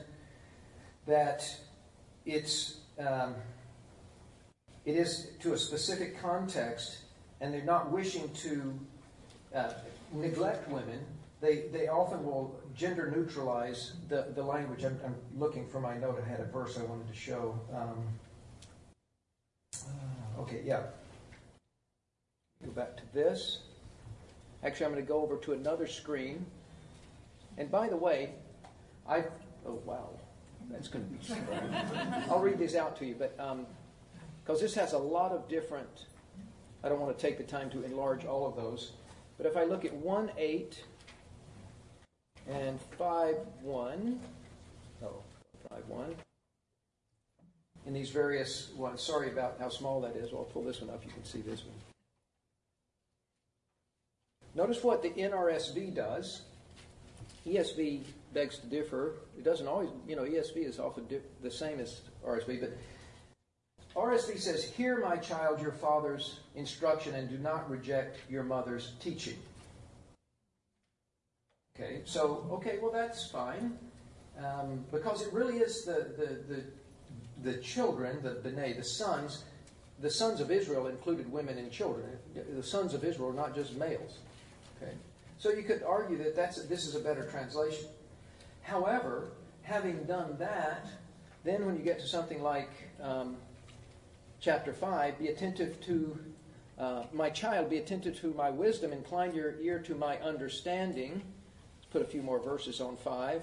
that 1.06 1.48
it's 2.26 2.78
um, 2.98 3.34
it 4.84 4.96
is 4.96 5.32
to 5.40 5.52
a 5.52 5.58
specific 5.58 6.20
context, 6.20 6.98
and 7.40 7.52
they're 7.52 7.62
not 7.62 7.90
wishing 7.90 8.28
to 8.34 8.78
uh, 9.54 9.72
neglect 10.12 10.68
women, 10.68 11.00
they, 11.40 11.64
they 11.72 11.88
often 11.88 12.24
will 12.24 12.60
gender 12.74 13.10
neutralize 13.14 13.94
the, 14.08 14.26
the 14.34 14.42
language. 14.42 14.84
I'm, 14.84 14.98
I'm, 15.04 15.14
looking 15.36 15.66
for 15.66 15.80
my 15.80 15.96
note. 15.96 16.22
I 16.24 16.28
had 16.28 16.40
a 16.40 16.44
verse 16.44 16.78
I 16.78 16.82
wanted 16.82 17.08
to 17.08 17.14
show. 17.14 17.58
Um, 17.74 18.04
uh, 19.74 20.40
okay, 20.42 20.60
yeah. 20.64 20.82
Go 22.62 22.70
back 22.72 22.96
to 22.98 23.02
this. 23.14 23.60
Actually, 24.62 24.86
I'm 24.86 24.92
going 24.92 25.04
to 25.04 25.08
go 25.08 25.22
over 25.22 25.38
to 25.38 25.52
another 25.52 25.86
screen. 25.86 26.44
And 27.56 27.70
by 27.70 27.88
the 27.88 27.96
way, 27.96 28.30
I 29.08 29.24
oh 29.66 29.80
wow, 29.84 30.10
that's 30.70 30.88
going 30.88 31.04
to 31.04 31.10
be. 31.10 31.40
I'll 32.30 32.40
read 32.40 32.58
these 32.58 32.76
out 32.76 32.96
to 32.98 33.06
you, 33.06 33.14
but 33.18 33.36
because 33.36 34.58
um, 34.58 34.62
this 34.62 34.74
has 34.74 34.92
a 34.92 34.98
lot 34.98 35.32
of 35.32 35.48
different 35.48 36.06
I 36.82 36.88
don't 36.88 37.00
want 37.00 37.16
to 37.16 37.26
take 37.26 37.36
the 37.36 37.44
time 37.44 37.70
to 37.70 37.82
enlarge 37.84 38.24
all 38.24 38.46
of 38.46 38.56
those. 38.56 38.92
But 39.36 39.46
if 39.46 39.56
I 39.56 39.64
look 39.64 39.84
at 39.84 39.92
1 39.94 40.32
8 40.36 40.84
and 42.48 42.80
5 42.98 43.36
1, 43.62 44.20
oh, 45.04 45.22
5 45.68 45.88
1, 45.88 46.14
in 47.86 47.94
these 47.94 48.10
various 48.10 48.70
ones, 48.76 49.00
sorry 49.00 49.30
about 49.30 49.56
how 49.58 49.68
small 49.68 50.00
that 50.02 50.16
is. 50.16 50.30
I'll 50.32 50.44
pull 50.44 50.62
this 50.62 50.80
one 50.80 50.90
up. 50.90 51.04
You 51.04 51.10
can 51.12 51.24
see 51.24 51.40
this 51.40 51.64
one. 51.64 51.74
Notice 54.54 54.82
what 54.82 55.02
the 55.02 55.10
NRSV 55.10 55.94
does. 55.94 56.42
ESV 57.46 58.02
begs 58.34 58.58
to 58.58 58.66
differ. 58.66 59.14
It 59.38 59.44
doesn't 59.44 59.66
always, 59.66 59.88
you 60.06 60.16
know, 60.16 60.22
ESV 60.22 60.56
is 60.56 60.78
often 60.78 61.06
the 61.42 61.50
same 61.50 61.80
as 61.80 62.00
RSV, 62.26 62.60
but 62.60 62.76
RSV 63.96 64.38
says, 64.38 64.64
Hear, 64.64 65.00
my 65.00 65.16
child, 65.16 65.60
your 65.60 65.72
father's 65.72 66.40
instruction, 66.54 67.14
and 67.14 67.28
do 67.28 67.38
not 67.38 67.68
reject 67.68 68.18
your 68.30 68.44
mother's 68.44 68.92
teaching. 69.00 69.36
Okay, 71.76 72.02
so, 72.04 72.46
okay, 72.52 72.78
well, 72.80 72.92
that's 72.92 73.28
fine. 73.30 73.78
Um, 74.38 74.84
because 74.92 75.22
it 75.22 75.32
really 75.32 75.58
is 75.58 75.84
the, 75.84 76.06
the, 76.16 76.54
the, 76.54 77.52
the 77.52 77.58
children, 77.58 78.22
the 78.22 78.30
B'nai, 78.48 78.76
the 78.76 78.84
sons, 78.84 79.44
the 80.00 80.10
sons 80.10 80.40
of 80.40 80.50
Israel 80.50 80.86
included 80.86 81.30
women 81.30 81.58
and 81.58 81.70
children. 81.70 82.06
The 82.34 82.62
sons 82.62 82.94
of 82.94 83.04
Israel 83.04 83.30
are 83.30 83.34
not 83.34 83.54
just 83.54 83.76
males. 83.76 84.18
Okay, 84.80 84.92
so 85.38 85.50
you 85.50 85.62
could 85.62 85.82
argue 85.82 86.16
that 86.18 86.36
that's, 86.36 86.62
this 86.64 86.86
is 86.86 86.94
a 86.94 87.00
better 87.00 87.24
translation. 87.30 87.86
However, 88.62 89.32
having 89.62 90.04
done 90.04 90.36
that, 90.38 90.86
then 91.44 91.66
when 91.66 91.76
you 91.76 91.82
get 91.82 91.98
to 92.00 92.06
something 92.06 92.42
like 92.42 92.70
um, 93.02 93.36
chapter 94.40 94.72
5, 94.72 95.18
be 95.18 95.28
attentive 95.28 95.80
to, 95.82 96.18
uh, 96.78 97.04
my 97.12 97.28
child, 97.28 97.68
be 97.68 97.76
attentive 97.76 98.18
to 98.20 98.32
my 98.34 98.50
wisdom, 98.50 98.92
incline 98.92 99.34
your 99.34 99.60
ear 99.60 99.78
to 99.80 99.94
my 99.94 100.18
understanding. 100.18 101.22
Put 101.90 102.02
a 102.02 102.06
few 102.06 102.22
more 102.22 102.40
verses 102.40 102.80
on 102.80 102.96
5. 102.96 103.42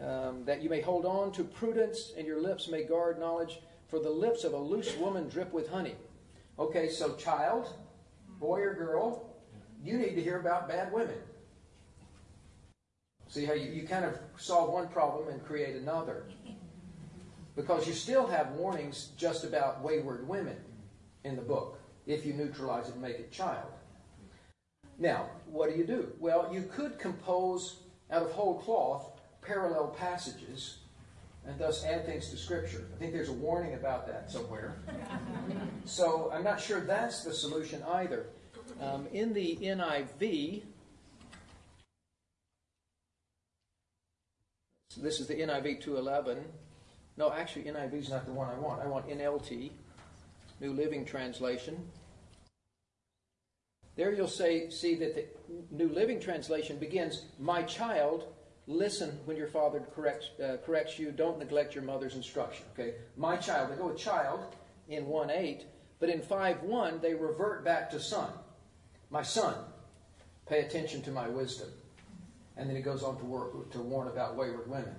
Um, 0.00 0.44
that 0.44 0.62
you 0.62 0.68
may 0.68 0.80
hold 0.80 1.06
on 1.06 1.32
to 1.32 1.44
prudence, 1.44 2.12
and 2.18 2.26
your 2.26 2.40
lips 2.40 2.68
may 2.68 2.84
guard 2.84 3.18
knowledge, 3.18 3.60
for 3.88 3.98
the 3.98 4.10
lips 4.10 4.44
of 4.44 4.52
a 4.52 4.58
loose 4.58 4.96
woman 4.96 5.28
drip 5.28 5.52
with 5.52 5.70
honey. 5.70 5.94
Okay, 6.58 6.88
so 6.88 7.14
child, 7.14 7.72
boy 8.40 8.60
or 8.60 8.74
girl, 8.74 9.30
you 9.82 9.96
need 9.96 10.14
to 10.16 10.22
hear 10.22 10.38
about 10.38 10.68
bad 10.68 10.92
women. 10.92 11.16
See 13.28 13.44
how 13.44 13.54
you, 13.54 13.70
you 13.70 13.86
kind 13.86 14.04
of 14.04 14.18
solve 14.36 14.70
one 14.70 14.88
problem 14.88 15.28
and 15.28 15.44
create 15.44 15.76
another. 15.76 16.24
Because 17.56 17.86
you 17.86 17.92
still 17.92 18.26
have 18.26 18.52
warnings 18.52 19.10
just 19.16 19.44
about 19.44 19.82
wayward 19.82 20.26
women 20.26 20.56
in 21.24 21.36
the 21.36 21.42
book, 21.42 21.80
if 22.06 22.26
you 22.26 22.32
neutralize 22.32 22.88
it 22.88 22.94
and 22.94 23.02
make 23.02 23.18
it 23.18 23.30
child. 23.30 23.68
Now, 24.98 25.30
what 25.46 25.70
do 25.70 25.76
you 25.76 25.84
do? 25.84 26.12
Well, 26.18 26.50
you 26.52 26.62
could 26.62 26.98
compose 26.98 27.80
out 28.10 28.22
of 28.22 28.32
whole 28.32 28.60
cloth 28.60 29.20
parallel 29.42 29.88
passages 29.88 30.78
and 31.46 31.58
thus 31.58 31.84
add 31.84 32.06
things 32.06 32.30
to 32.30 32.36
Scripture. 32.36 32.86
I 32.94 32.98
think 32.98 33.12
there's 33.12 33.28
a 33.28 33.34
warning 33.34 33.74
about 33.74 34.06
that 34.06 34.30
somewhere. 34.30 34.76
so 35.84 36.30
I'm 36.32 36.44
not 36.44 36.60
sure 36.60 36.80
that's 36.80 37.22
the 37.22 37.34
solution 37.34 37.82
either. 37.82 38.26
Um, 38.80 39.06
in 39.12 39.32
the 39.34 39.58
NIV, 39.60 40.62
so 44.88 45.00
this 45.00 45.20
is 45.20 45.26
the 45.26 45.34
NIV 45.34 45.82
211. 45.82 46.44
No, 47.16 47.32
actually, 47.32 47.64
NIV 47.64 47.94
is 47.94 48.10
not 48.10 48.26
the 48.26 48.32
one 48.32 48.48
I 48.48 48.58
want. 48.58 48.82
I 48.82 48.86
want 48.86 49.08
NLT, 49.08 49.70
New 50.60 50.72
Living 50.72 51.04
Translation. 51.04 51.76
There 53.96 54.12
you'll 54.12 54.26
say, 54.26 54.70
see 54.70 54.96
that 54.96 55.14
the 55.14 55.26
New 55.70 55.88
Living 55.88 56.18
Translation 56.18 56.78
begins, 56.78 57.26
My 57.38 57.62
child, 57.62 58.26
listen 58.66 59.20
when 59.24 59.36
your 59.36 59.46
father 59.46 59.82
corrects, 59.94 60.30
uh, 60.40 60.56
corrects 60.66 60.98
you. 60.98 61.12
Don't 61.12 61.38
neglect 61.38 61.74
your 61.74 61.84
mother's 61.84 62.16
instruction. 62.16 62.66
Okay? 62.72 62.94
My 63.16 63.36
child. 63.36 63.70
They 63.70 63.76
go 63.76 63.88
with 63.88 63.98
child 63.98 64.40
in 64.88 65.06
1 65.06 65.30
8, 65.30 65.64
but 66.00 66.08
in 66.08 66.20
5 66.20 66.62
1, 66.62 67.00
they 67.00 67.14
revert 67.14 67.64
back 67.64 67.90
to 67.90 68.00
son. 68.00 68.30
My 69.10 69.22
son, 69.22 69.54
pay 70.48 70.60
attention 70.60 71.02
to 71.02 71.12
my 71.12 71.28
wisdom. 71.28 71.68
And 72.56 72.68
then 72.68 72.76
he 72.76 72.82
goes 72.82 73.04
on 73.04 73.16
to, 73.18 73.24
work, 73.24 73.70
to 73.72 73.78
warn 73.78 74.08
about 74.08 74.36
wayward 74.36 74.68
women. 74.68 74.94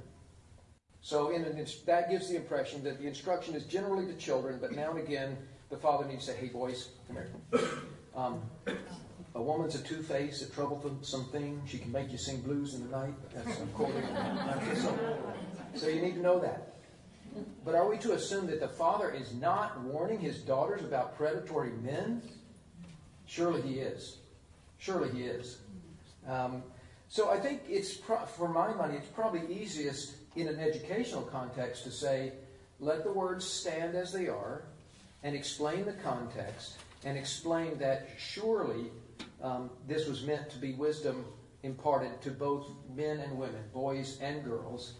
So 1.05 1.29
an, 1.29 1.43
that 1.85 2.09
gives 2.09 2.29
the 2.29 2.35
impression 2.35 2.83
that 2.83 2.99
the 2.99 3.05
instruction 3.05 3.53
is 3.53 3.65
generally 3.65 4.07
to 4.07 4.13
children, 4.15 4.57
but 4.59 4.71
now 4.71 4.89
and 4.89 4.97
again 4.97 5.37
the 5.69 5.77
father 5.77 6.03
needs 6.03 6.25
to 6.25 6.31
say, 6.31 6.37
"Hey 6.39 6.47
boys, 6.47 6.89
come 7.05 7.17
here. 7.17 7.61
Um, 8.15 8.41
a 9.35 9.41
woman's 9.41 9.75
a 9.75 9.83
two-faced, 9.83 10.41
a 10.41 10.49
troublesome 10.49 11.25
thing. 11.25 11.61
She 11.67 11.77
can 11.77 11.91
make 11.91 12.11
you 12.11 12.17
sing 12.17 12.41
blues 12.41 12.73
in 12.73 12.89
the 12.89 12.97
night." 12.97 13.13
That's 13.35 13.55
quoting. 13.75 14.01
so, 14.81 14.97
so 15.75 15.87
you 15.89 16.01
need 16.01 16.15
to 16.15 16.21
know 16.21 16.39
that. 16.39 16.73
But 17.63 17.75
are 17.75 17.87
we 17.87 17.99
to 17.99 18.13
assume 18.13 18.47
that 18.47 18.59
the 18.59 18.69
father 18.69 19.11
is 19.11 19.31
not 19.35 19.79
warning 19.81 20.19
his 20.19 20.39
daughters 20.39 20.81
about 20.81 21.15
predatory 21.15 21.73
men? 21.83 22.23
Surely 23.27 23.61
he 23.61 23.75
is. 23.75 24.17
Surely 24.79 25.11
he 25.11 25.25
is. 25.25 25.59
Um, 26.27 26.63
so 27.09 27.29
I 27.29 27.39
think 27.39 27.61
it's, 27.67 27.93
pro- 27.93 28.25
for 28.25 28.49
my 28.49 28.73
money, 28.73 28.95
it's 28.95 29.07
probably 29.07 29.41
easiest 29.53 30.15
in 30.35 30.47
an 30.47 30.59
educational 30.59 31.23
context 31.23 31.83
to 31.83 31.91
say, 31.91 32.33
let 32.79 33.03
the 33.03 33.11
words 33.11 33.45
stand 33.45 33.95
as 33.95 34.11
they 34.11 34.27
are 34.27 34.63
and 35.23 35.35
explain 35.35 35.85
the 35.85 35.93
context 35.93 36.77
and 37.03 37.17
explain 37.17 37.77
that 37.77 38.09
surely 38.17 38.91
um, 39.41 39.69
this 39.87 40.07
was 40.07 40.23
meant 40.23 40.49
to 40.49 40.57
be 40.57 40.73
wisdom 40.73 41.25
imparted 41.63 42.21
to 42.21 42.31
both 42.31 42.69
men 42.95 43.19
and 43.19 43.37
women, 43.37 43.63
boys 43.73 44.19
and 44.21 44.43
girls. 44.43 44.93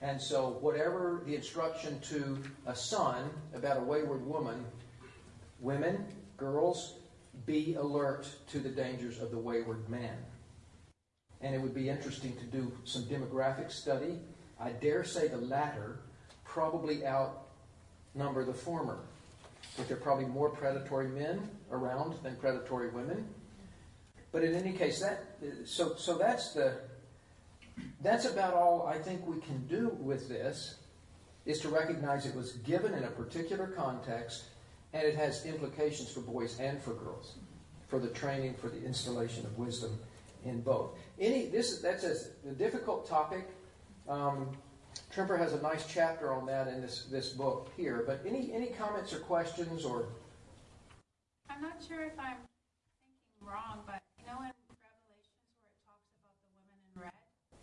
And 0.00 0.20
so, 0.20 0.58
whatever 0.60 1.22
the 1.26 1.34
instruction 1.34 1.98
to 2.02 2.38
a 2.66 2.74
son 2.74 3.30
about 3.52 3.78
a 3.78 3.80
wayward 3.80 4.24
woman, 4.24 4.64
women, 5.60 6.06
girls, 6.36 6.98
be 7.46 7.74
alert 7.74 8.28
to 8.48 8.60
the 8.60 8.68
dangers 8.68 9.20
of 9.20 9.30
the 9.30 9.38
wayward 9.38 9.88
man. 9.88 10.16
And 11.40 11.54
it 11.54 11.60
would 11.60 11.74
be 11.74 11.88
interesting 11.88 12.36
to 12.36 12.44
do 12.44 12.72
some 12.84 13.02
demographic 13.04 13.70
study. 13.70 14.18
I 14.60 14.70
dare 14.70 15.04
say 15.04 15.28
the 15.28 15.38
latter 15.38 16.00
probably 16.44 17.06
outnumber 17.06 18.44
the 18.44 18.54
former. 18.54 18.98
But 19.76 19.88
there 19.88 19.96
are 19.96 20.00
probably 20.00 20.24
more 20.24 20.50
predatory 20.50 21.08
men 21.08 21.48
around 21.70 22.14
than 22.22 22.36
predatory 22.36 22.90
women. 22.90 23.28
But 24.32 24.44
in 24.44 24.54
any 24.54 24.72
case, 24.72 25.00
that 25.00 25.24
so 25.64 25.94
so 25.96 26.18
that's 26.18 26.52
the 26.52 26.74
that's 28.02 28.24
about 28.24 28.54
all 28.54 28.86
I 28.86 28.98
think 28.98 29.26
we 29.26 29.40
can 29.40 29.66
do 29.66 29.96
with 30.00 30.28
this 30.28 30.76
is 31.46 31.60
to 31.60 31.68
recognize 31.68 32.26
it 32.26 32.34
was 32.34 32.52
given 32.52 32.92
in 32.92 33.04
a 33.04 33.10
particular 33.10 33.68
context 33.68 34.44
and 34.92 35.02
it 35.02 35.14
has 35.16 35.46
implications 35.46 36.10
for 36.10 36.20
boys 36.20 36.58
and 36.60 36.82
for 36.82 36.94
girls, 36.94 37.36
for 37.88 37.98
the 37.98 38.08
training, 38.08 38.54
for 38.54 38.68
the 38.68 38.82
installation 38.84 39.44
of 39.46 39.56
wisdom 39.58 39.98
in 40.44 40.60
both. 40.60 40.90
Any 41.18 41.46
this 41.46 41.78
that's 41.78 42.04
a, 42.04 42.16
a 42.48 42.52
difficult 42.52 43.08
topic. 43.08 43.48
Um, 44.08 44.56
Tremper 45.14 45.38
has 45.38 45.52
a 45.52 45.60
nice 45.62 45.86
chapter 45.86 46.32
on 46.32 46.46
that 46.46 46.68
in 46.68 46.80
this 46.80 47.04
this 47.10 47.30
book 47.30 47.70
here. 47.76 48.04
But 48.06 48.22
any 48.26 48.52
any 48.52 48.68
comments 48.68 49.12
or 49.12 49.18
questions 49.20 49.84
or 49.84 50.06
I'm 51.50 51.62
not 51.62 51.82
sure 51.86 52.04
if 52.04 52.18
I'm 52.18 52.36
thinking 53.02 53.42
wrong, 53.42 53.80
but 53.86 54.00
you 54.18 54.26
know 54.26 54.38
in 54.38 54.52
Revelations 54.70 55.42
where 55.58 55.68
it 55.68 55.80
talks 55.84 56.08
about 56.22 56.38
the 56.40 56.54
women 56.54 56.78
in 56.94 57.02
red, 57.02 57.12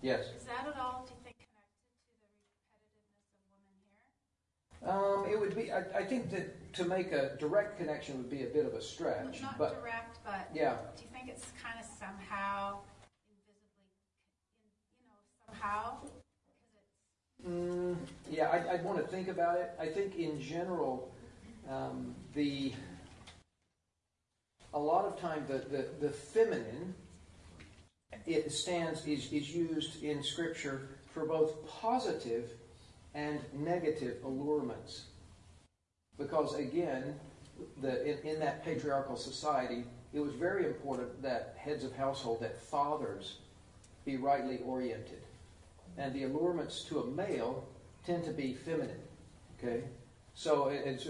yes? 0.02 0.26
is 0.38 0.44
that 0.46 0.68
at 0.68 0.78
all, 0.78 1.06
do 1.08 1.14
you 1.16 1.22
think, 1.24 1.38
connected 1.40 1.80
to 2.04 2.28
the 2.28 2.52
repetitiveness 2.60 3.40
of 3.40 3.56
women 3.56 3.88
here? 4.84 4.92
Um, 4.92 5.26
it 5.32 5.40
would 5.40 5.56
be. 5.56 5.72
I, 5.72 6.02
I 6.02 6.04
think 6.04 6.30
that 6.32 6.74
to 6.74 6.86
make 6.86 7.12
a 7.12 7.38
direct 7.40 7.78
connection 7.78 8.18
would 8.18 8.30
be 8.30 8.44
a 8.44 8.52
bit 8.52 8.66
of 8.66 8.74
a 8.74 8.82
stretch. 8.82 9.42
Not 9.42 9.58
but 9.58 9.82
direct, 9.82 10.20
but 10.26 10.50
yeah, 10.54 10.78
do 10.98 11.04
you 11.04 11.10
think 11.14 11.30
it's 11.30 11.46
kind 11.62 11.80
of 11.80 11.86
somehow 11.86 12.84
invisibly, 13.32 13.88
you 15.00 15.08
know, 15.08 15.22
somehow? 15.48 16.04
Mm, 17.48 17.96
yeah. 18.32 18.48
I, 18.48 18.74
I'd 18.74 18.84
want 18.84 18.98
to 18.98 19.08
think 19.08 19.28
about 19.28 19.58
it. 19.58 19.72
I 19.80 19.88
think 19.88 20.16
in 20.16 20.42
general, 20.42 21.12
um, 21.70 22.16
the 22.34 22.74
a 24.74 24.80
lot 24.80 25.06
of 25.06 25.20
time 25.20 25.46
the, 25.48 25.60
the, 25.60 25.88
the 26.02 26.10
feminine 26.10 26.94
it 28.26 28.52
stands 28.52 29.06
is, 29.06 29.32
is 29.32 29.56
used 29.56 30.04
in 30.04 30.22
scripture 30.22 30.90
for 31.14 31.26
both 31.26 31.66
positive 31.68 32.52
and 33.14 33.40
negative 33.54 34.18
allurements 34.26 35.06
because 36.18 36.56
again 36.56 37.16
the, 37.82 38.06
in, 38.06 38.34
in 38.34 38.40
that 38.40 38.66
patriarchal 38.66 39.16
society 39.16 39.86
it 40.14 40.20
was 40.20 40.34
very 40.34 40.66
important 40.66 41.22
that 41.22 41.56
heads 41.58 41.86
of 41.86 41.96
household 41.96 42.42
that 42.42 42.60
fathers 42.60 43.38
be 44.04 44.18
rightly 44.18 44.60
oriented 44.66 45.22
and 45.98 46.14
the 46.14 46.24
allurements 46.24 46.84
to 46.84 47.00
a 47.00 47.06
male 47.06 47.68
tend 48.06 48.24
to 48.24 48.32
be 48.32 48.54
feminine 48.54 49.00
okay 49.58 49.84
so 50.34 50.68
it's 50.68 51.08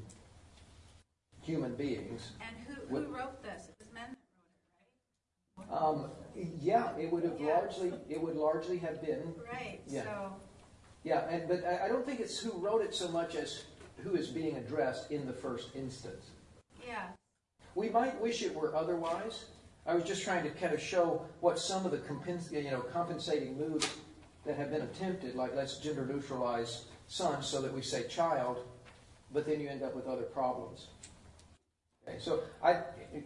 human 1.43 1.75
beings. 1.77 2.33
And 2.41 2.57
who, 2.67 2.97
who 2.97 3.07
wrote 3.15 3.43
this? 3.43 3.69
It 3.69 3.77
was 3.79 3.93
men 3.95 4.11
that 4.11 4.17
wrote 5.57 5.60
Um, 5.71 6.11
yeah, 6.61 6.97
it 6.97 7.11
would 7.13 7.25
have 7.25 7.39
Yeah. 7.41 7.55
largely 7.59 7.93
it 8.09 8.21
would 8.21 8.37
largely 8.37 8.79
have 8.79 9.01
been 9.03 9.35
right? 9.53 9.81
Yeah. 9.87 10.05
So 10.05 10.33
yeah, 11.05 11.29
and 11.29 11.49
but 11.49 11.65
I 11.65 11.87
I 11.87 11.89
don't 11.89 12.05
think 12.05 12.21
it's 12.21 12.39
who 12.39 12.53
wrote 12.53 12.83
it 12.83 12.95
so 12.95 13.09
much 13.09 13.35
as 13.35 13.65
who 13.99 14.15
is 14.15 14.29
being 14.29 14.57
addressed 14.57 15.11
in 15.11 15.27
the 15.27 15.33
first 15.33 15.75
instance. 15.75 16.31
yeah, 16.87 17.09
We 17.75 17.89
might 17.91 18.19
wish 18.21 18.43
it 18.43 18.55
were 18.55 18.75
otherwise. 18.75 19.45
I 19.87 19.95
was 19.95 20.05
just 20.05 20.23
trying 20.23 20.43
to 20.45 20.51
kind 20.51 20.73
of 20.73 20.81
show 20.81 21.27
what 21.41 21.59
some 21.59 21.85
of 21.85 21.91
the 21.93 21.99
compens- 21.99 22.51
you 22.53 22.71
know 22.71 22.81
compensating 22.81 23.59
moves 23.59 23.87
that 24.47 24.57
have 24.57 24.71
been 24.71 24.83
attempted, 24.83 25.35
like 25.37 25.55
let's 25.55 25.77
gender 25.79 26.07
neutralize 26.07 26.87
son 27.09 27.43
so 27.43 27.61
that 27.61 27.73
we 27.73 27.83
say 27.83 28.07
child, 28.09 28.65
but 29.33 29.45
then 29.47 29.61
you 29.61 29.69
end 29.69 29.83
up 29.83 29.95
with 29.95 30.07
other 30.07 30.23
problems. 30.23 30.89
So 32.19 32.43
I, 32.63 32.81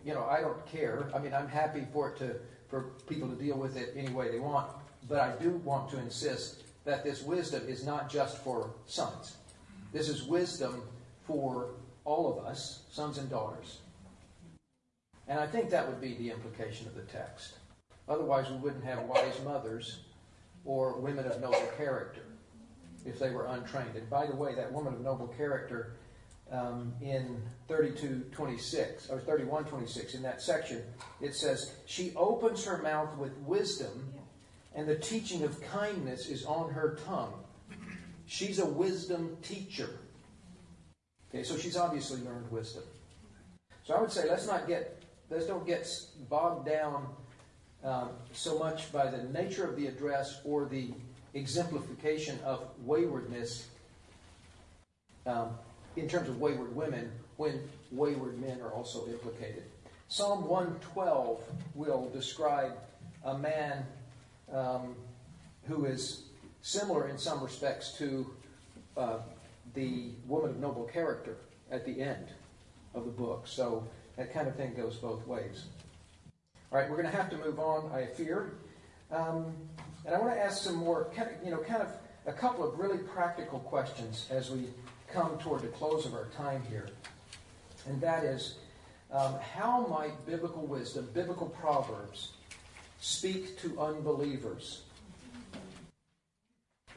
you 0.05 0.14
know, 0.14 0.24
I 0.24 0.41
don't 0.41 0.64
care. 0.66 1.11
I 1.14 1.18
mean, 1.18 1.35
I'm 1.35 1.49
happy 1.49 1.87
for 1.93 2.11
it 2.11 2.18
to 2.18 2.37
for 2.68 2.91
people 3.09 3.28
to 3.28 3.37
deal 3.37 3.57
with 3.57 3.76
it 3.76 3.95
any 3.97 4.11
way 4.12 4.30
they 4.30 4.39
want, 4.39 4.70
but 5.09 5.18
I 5.20 5.37
do 5.41 5.51
want 5.64 5.91
to 5.91 5.99
insist 5.99 6.64
that 6.85 7.05
this 7.05 7.22
wisdom 7.22 7.62
is 7.68 7.87
not 7.87 8.11
just 8.11 8.39
for 8.39 8.70
sons. 8.87 9.37
This 9.93 10.09
is 10.09 10.24
wisdom 10.24 10.82
for 11.26 11.68
all 12.05 12.32
of 12.32 12.45
us, 12.45 12.82
sons 12.91 13.18
and 13.18 13.30
daughters. 13.30 13.80
And 15.28 15.39
I 15.39 15.47
think 15.47 15.70
that 15.70 15.87
would 15.87 16.01
be 16.01 16.14
the 16.14 16.30
implication 16.30 16.87
of 16.87 16.95
the 16.95 17.03
text. 17.03 17.55
Otherwise, 18.09 18.51
we 18.51 18.57
wouldn't 18.57 18.85
have 18.85 19.03
wise 19.05 19.41
mothers 19.45 20.01
or 20.64 20.99
women 20.99 21.26
of 21.26 21.41
noble 21.41 21.66
character 21.76 22.22
if 23.07 23.18
they 23.18 23.30
were 23.30 23.47
untrained. 23.47 23.97
And 23.97 24.09
by 24.11 24.26
the 24.26 24.37
way, 24.37 24.55
that 24.55 24.72
woman 24.72 24.95
of 24.95 25.01
noble 25.01 25.28
character 25.28 25.93
um, 26.55 26.92
in 27.00 27.42
32:26 27.68 29.11
or 29.11 29.18
31:26 29.18 30.14
in 30.14 30.22
that 30.22 30.40
section, 30.40 30.82
it 31.20 31.34
says, 31.34 31.72
"She 31.86 32.14
opens 32.14 32.64
her 32.64 32.78
mouth 32.78 33.16
with 33.18 33.36
wisdom, 33.38 34.12
and 34.74 34.88
the 34.88 34.96
teaching 34.96 35.42
of 35.42 35.61
kindness 35.62 36.28
is 36.28 36.44
on 36.44 36.72
her 36.72 36.98
tongue." 37.07 37.44
She's 38.26 38.59
a 38.59 38.66
wisdom 38.66 39.36
teacher. 39.42 39.90
Okay, 41.30 41.42
so 41.42 41.57
she's 41.57 41.76
obviously 41.76 42.20
learned 42.22 42.50
wisdom. 42.50 42.84
So 43.84 43.94
I 43.94 44.00
would 44.00 44.12
say 44.12 44.28
let's 44.28 44.46
not 44.46 44.66
get 44.68 45.02
let's 45.30 45.46
don't 45.46 45.66
get 45.66 45.88
bogged 46.28 46.66
down 46.66 47.09
um, 47.82 48.11
so 48.32 48.59
much 48.59 48.92
by 48.92 49.11
the 49.11 49.24
nature 49.24 49.68
of 49.68 49.76
the 49.76 49.88
address 49.88 50.40
or 50.44 50.66
the 50.66 50.94
exemplification 51.34 52.38
of 52.44 52.68
waywardness 52.84 53.68
um, 55.26 55.50
in 55.97 56.09
terms 56.09 56.28
of 56.28 56.40
wayward 56.40 56.74
women 56.74 57.11
when 57.36 57.61
wayward 57.90 58.40
men 58.40 58.61
are 58.61 58.70
also 58.70 59.07
implicated. 59.07 59.64
Psalm 60.09 60.47
112 60.47 61.42
will 61.74 62.09
describe 62.11 62.72
a 63.24 63.36
man 63.36 63.84
um, 64.53 64.95
who 65.64 65.86
is 65.86 66.24
similar 66.62 67.09
in 67.09 67.18
some 67.18 67.42
respects 67.42 67.92
to 67.99 68.30
uh, 68.97 69.18
the 69.74 70.11
woman 70.26 70.51
of 70.51 70.59
noble 70.59 70.84
character 70.84 71.36
at 71.70 71.84
the 71.84 72.01
end 72.01 72.28
of 72.95 73.05
the 73.05 73.11
book. 73.11 73.47
So 73.47 73.86
that 74.16 74.32
kind 74.32 74.47
of 74.47 74.55
thing 74.57 74.74
goes 74.74 74.97
both 74.97 75.26
ways. 75.26 75.64
All 76.70 76.78
right, 76.78 76.88
we're 76.88 76.97
going 76.97 77.11
to 77.11 77.16
have 77.16 77.30
to 77.30 77.38
move 77.38 77.59
on, 77.59 77.90
I 77.92 78.07
fear. 78.07 78.53
Um, 79.11 79.55
and 80.05 80.14
I 80.14 80.18
want 80.18 80.34
to 80.34 80.40
ask 80.40 80.62
some 80.62 80.76
more, 80.76 81.11
you 81.45 81.51
know, 81.51 81.59
kind 81.59 81.82
of 81.82 81.88
a 82.26 82.32
couple 82.32 82.66
of 82.66 82.78
really 82.78 82.99
practical 82.99 83.59
questions 83.61 84.26
as 84.30 84.51
we 84.51 84.66
come 85.14 85.38
toward 85.38 85.62
the 85.62 85.68
close 85.68 86.04
of 86.04 86.12
our 86.12 86.26
time 86.36 86.62
here. 86.68 86.88
And 87.86 88.00
that 88.00 88.24
is, 88.24 88.56
um, 89.12 89.36
how 89.38 89.86
might 89.86 90.26
biblical 90.26 90.66
wisdom, 90.66 91.08
biblical 91.14 91.46
proverbs, 91.46 92.32
speak 93.00 93.58
to 93.60 93.80
unbelievers? 93.80 94.82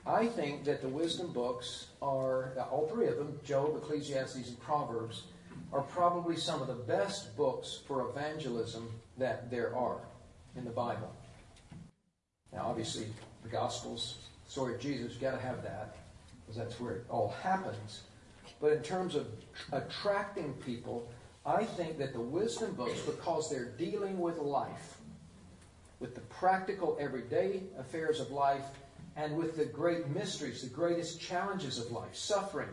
I 0.06 0.26
think 0.26 0.64
that 0.64 0.82
the 0.82 0.88
wisdom 0.88 1.32
books 1.32 1.88
are, 2.02 2.54
all 2.72 2.88
three 2.88 3.08
of 3.08 3.18
them, 3.18 3.40
Job, 3.46 3.76
Ecclesiastes, 3.76 4.48
and 4.48 4.60
Proverbs, 4.62 5.24
are 5.74 5.82
probably 5.82 6.38
some 6.38 6.62
of 6.62 6.68
the 6.68 6.74
best 6.74 7.36
books 7.36 7.82
for 7.88 8.10
evangelism 8.10 8.90
that 9.18 9.52
there 9.52 9.76
are 9.76 10.00
in 10.56 10.64
the 10.64 10.72
Bible. 10.72 11.14
Now, 12.54 12.68
obviously, 12.68 13.08
the 13.44 13.50
Gospels, 13.50 14.16
story 14.48 14.76
of 14.76 14.80
Jesus, 14.80 15.12
you've 15.12 15.22
got 15.22 15.32
to 15.32 15.46
have 15.46 15.62
that, 15.64 15.98
because 16.48 16.58
that's 16.58 16.80
where 16.80 16.96
it 16.96 17.06
all 17.10 17.36
happens. 17.44 18.04
But 18.62 18.72
in 18.72 18.82
terms 18.82 19.16
of 19.16 19.28
attracting 19.74 20.54
people, 20.66 21.10
I 21.46 21.66
think 21.66 21.98
that 22.00 22.14
the 22.14 22.22
wisdom 22.22 22.74
books, 22.74 23.00
because 23.02 23.50
they're 23.50 23.72
dealing 23.78 24.20
with 24.20 24.38
life, 24.38 24.98
with 26.00 26.16
the 26.16 26.22
practical, 26.22 26.98
everyday 27.00 27.64
affairs 27.78 28.20
of 28.20 28.32
life, 28.32 28.66
and 29.16 29.36
with 29.36 29.58
the 29.58 29.66
great 29.66 30.08
mysteries, 30.10 30.62
the 30.62 30.70
greatest 30.70 31.20
challenges 31.20 31.80
of 31.80 31.92
life, 31.92 32.16
suffering, 32.16 32.70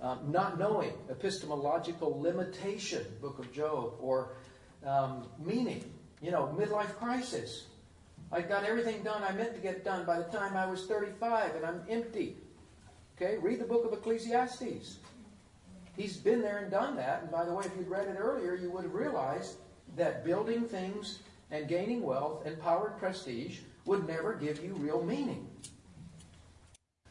um, 0.00 0.18
not 0.28 0.58
knowing, 0.58 0.92
epistemological 1.10 2.20
limitation, 2.20 3.04
Book 3.20 3.38
of 3.38 3.52
Job, 3.52 3.94
or 4.00 4.32
um, 4.86 5.26
meaning, 5.42 5.84
you 6.22 6.30
know, 6.30 6.54
midlife 6.58 6.94
crisis. 6.96 7.66
I 8.32 8.42
got 8.42 8.64
everything 8.64 9.02
done 9.02 9.22
I 9.22 9.32
meant 9.32 9.54
to 9.56 9.60
get 9.60 9.84
done 9.84 10.06
by 10.06 10.18
the 10.18 10.24
time 10.24 10.56
I 10.56 10.66
was 10.66 10.86
35 10.86 11.56
and 11.56 11.66
I'm 11.66 11.82
empty. 11.88 12.36
Okay, 13.22 13.36
read 13.36 13.60
the 13.60 13.66
book 13.66 13.84
of 13.84 13.92
Ecclesiastes. 13.92 14.96
He's 15.94 16.16
been 16.16 16.40
there 16.40 16.58
and 16.58 16.70
done 16.70 16.96
that. 16.96 17.20
And 17.20 17.30
by 17.30 17.44
the 17.44 17.52
way, 17.52 17.66
if 17.66 17.76
you'd 17.76 17.88
read 17.88 18.08
it 18.08 18.16
earlier, 18.18 18.54
you 18.54 18.70
would 18.70 18.84
have 18.84 18.94
realized 18.94 19.56
that 19.96 20.24
building 20.24 20.64
things 20.64 21.18
and 21.50 21.68
gaining 21.68 22.02
wealth 22.02 22.46
and 22.46 22.58
power 22.62 22.88
and 22.88 22.98
prestige 22.98 23.58
would 23.84 24.08
never 24.08 24.32
give 24.32 24.64
you 24.64 24.72
real 24.72 25.04
meaning. 25.04 25.46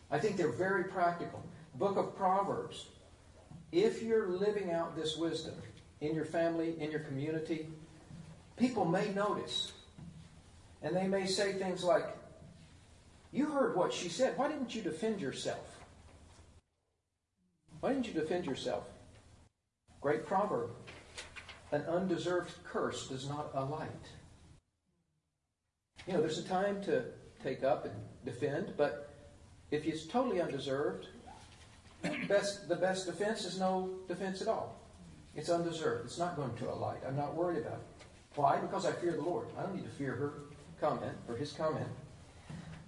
I 0.10 0.18
think 0.18 0.36
they're 0.36 0.52
very 0.52 0.86
practical. 0.86 1.44
Book 1.76 1.96
of 1.96 2.16
Proverbs. 2.16 2.88
If 3.72 4.02
you're 4.02 4.30
living 4.30 4.72
out 4.72 4.96
this 4.96 5.16
wisdom 5.16 5.54
in 6.02 6.16
your 6.16 6.26
family, 6.26 6.74
in 6.80 6.90
your 6.90 7.02
community, 7.02 7.68
people 8.58 8.84
may 8.84 9.14
notice. 9.14 9.74
And 10.82 10.96
they 10.96 11.08
may 11.08 11.28
say 11.28 11.54
things 11.54 11.84
like, 11.84 12.08
You 13.32 13.52
heard 13.52 13.76
what 13.76 13.94
she 13.94 14.10
said. 14.10 14.36
Why 14.40 14.48
didn't 14.48 14.74
you 14.74 14.82
defend 14.82 15.22
yourself? 15.22 15.69
Why 17.80 17.94
didn't 17.94 18.08
you 18.08 18.14
defend 18.14 18.46
yourself? 18.46 18.84
Great 20.02 20.26
proverb. 20.26 20.72
An 21.72 21.82
undeserved 21.84 22.52
curse 22.64 23.08
does 23.08 23.30
not 23.30 23.52
alight. 23.54 23.90
You 26.08 26.14
know, 26.14 26.22
there's 26.22 26.40
a 26.40 26.48
time 26.48 26.82
to 26.84 27.04
take 27.44 27.64
up 27.64 27.86
and 27.86 27.94
defend, 28.26 28.74
but 28.76 29.14
if 29.72 29.86
it's 29.86 30.06
totally 30.06 30.42
undeserved, 30.42 31.08
best, 32.28 32.68
the 32.68 32.76
best 32.76 33.06
defense 33.06 33.46
is 33.46 33.60
no 33.60 33.90
defense 34.08 34.42
at 34.42 34.48
all. 34.48 34.76
It's 35.36 35.50
undeserved. 35.50 36.06
It's 36.06 36.18
not 36.18 36.36
going 36.36 36.56
to 36.56 36.72
alight. 36.72 37.00
I'm 37.08 37.16
not 37.16 37.36
worried 37.36 37.60
about 37.60 37.74
it. 37.74 38.06
Why? 38.36 38.58
Because 38.58 38.86
I 38.86 38.92
fear 38.94 39.12
the 39.12 39.22
Lord. 39.22 39.48
I 39.58 39.64
don't 39.64 39.76
need 39.76 39.86
to 39.86 39.92
fear 39.92 40.14
her 40.14 40.34
comment 40.82 41.16
or 41.28 41.36
his 41.36 41.52
comment. 41.52 41.88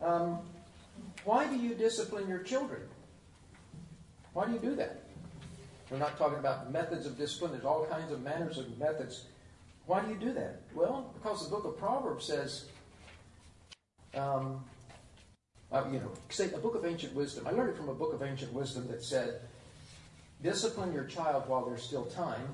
Um, 0.02 0.40
why 1.24 1.48
do 1.48 1.56
you 1.56 1.76
discipline 1.76 2.28
your 2.28 2.40
children? 2.40 2.82
Why 4.34 4.46
do 4.46 4.54
you 4.54 4.60
do 4.60 4.76
that? 4.76 5.04
We're 5.90 5.98
not 5.98 6.18
talking 6.18 6.40
about 6.40 6.72
methods 6.72 7.06
of 7.06 7.18
discipline. 7.18 7.52
There's 7.52 7.66
all 7.66 7.86
kinds 7.86 8.12
of 8.12 8.22
manners 8.22 8.58
and 8.58 8.78
methods. 8.80 9.26
Why 9.88 10.02
do 10.02 10.10
you 10.10 10.16
do 10.16 10.34
that? 10.34 10.62
Well, 10.74 11.14
because 11.16 11.44
the 11.44 11.54
book 11.54 11.66
of 11.66 11.78
Proverbs 11.78 12.26
says, 12.26 12.66
um, 14.16 14.64
uh, 15.72 15.84
you 15.92 16.00
know, 16.00 16.12
say 16.30 16.46
a 16.54 16.58
book 16.58 16.76
of 16.76 16.86
ancient 16.86 17.14
wisdom. 17.14 17.46
I 17.46 17.52
learned 17.52 17.72
it 17.72 17.78
from 17.78 17.90
a 17.90 17.94
book 17.94 18.14
of 18.14 18.24
ancient 18.24 18.54
wisdom 18.54 18.88
that 18.88 19.04
said, 19.04 19.42
discipline 20.42 20.94
your 20.94 21.06
child 21.06 21.44
while 21.48 21.66
there's 21.66 21.84
still 21.84 22.06
time. 22.06 22.54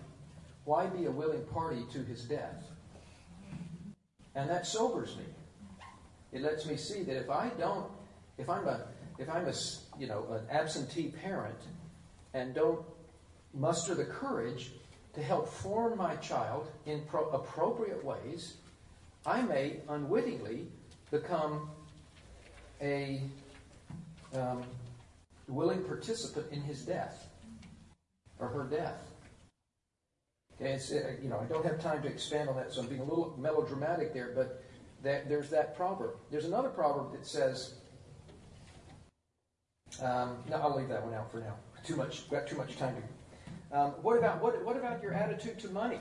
Why 0.65 0.87
be 0.87 1.05
a 1.05 1.11
willing 1.11 1.43
party 1.45 1.83
to 1.93 1.99
his 1.99 2.23
death? 2.23 2.69
And 4.35 4.49
that 4.49 4.67
sobers 4.67 5.15
me. 5.15 5.23
It 6.31 6.41
lets 6.41 6.65
me 6.65 6.75
see 6.75 7.03
that 7.03 7.15
if 7.15 7.29
I 7.29 7.49
don't, 7.57 7.85
if 8.37 8.49
I'm 8.49 8.67
a, 8.67 8.81
if 9.17 9.29
I'm 9.29 9.47
a, 9.47 9.53
you 9.99 10.07
know, 10.07 10.25
an 10.31 10.41
absentee 10.49 11.13
parent 11.23 11.59
and 12.33 12.53
don't 12.53 12.85
muster 13.53 13.95
the 13.95 14.05
courage 14.05 14.71
to 15.13 15.23
help 15.23 15.47
form 15.51 15.97
my 15.97 16.15
child 16.17 16.69
in 16.85 17.01
pro- 17.01 17.29
appropriate 17.29 18.03
ways, 18.03 18.57
I 19.25 19.41
may 19.41 19.77
unwittingly 19.89 20.67
become 21.09 21.69
a 22.81 23.21
um, 24.35 24.63
willing 25.47 25.83
participant 25.83 26.47
in 26.51 26.61
his 26.61 26.83
death 26.83 27.27
or 28.39 28.47
her 28.47 28.63
death. 28.65 29.01
Okay, 30.59 30.73
it's, 30.73 30.91
uh, 30.91 31.11
you 31.21 31.29
know, 31.29 31.39
I 31.39 31.45
don't 31.45 31.65
have 31.65 31.79
time 31.79 32.01
to 32.03 32.07
expand 32.07 32.49
on 32.49 32.55
that, 32.55 32.71
so 32.73 32.81
I'm 32.81 32.87
being 32.87 33.01
a 33.01 33.03
little 33.03 33.35
melodramatic 33.39 34.13
there, 34.13 34.31
but 34.35 34.63
that, 35.03 35.29
there's 35.29 35.49
that 35.49 35.75
proverb. 35.75 36.15
There's 36.31 36.45
another 36.45 36.69
proverb 36.69 37.11
that 37.13 37.25
says, 37.25 37.75
um, 40.01 40.37
no, 40.49 40.57
I'll 40.57 40.77
leave 40.77 40.89
that 40.89 41.03
one 41.03 41.13
out 41.13 41.31
for 41.31 41.39
now. 41.39 41.55
Too 41.83 41.95
much, 41.95 42.29
got 42.29 42.47
too 42.47 42.57
much 42.57 42.77
time 42.77 42.95
to. 42.95 43.77
Um, 43.77 43.91
what 44.01 44.17
about 44.17 44.41
what, 44.41 44.63
what 44.63 44.77
about 44.77 45.01
your 45.01 45.13
attitude 45.13 45.59
to 45.59 45.69
money? 45.69 45.99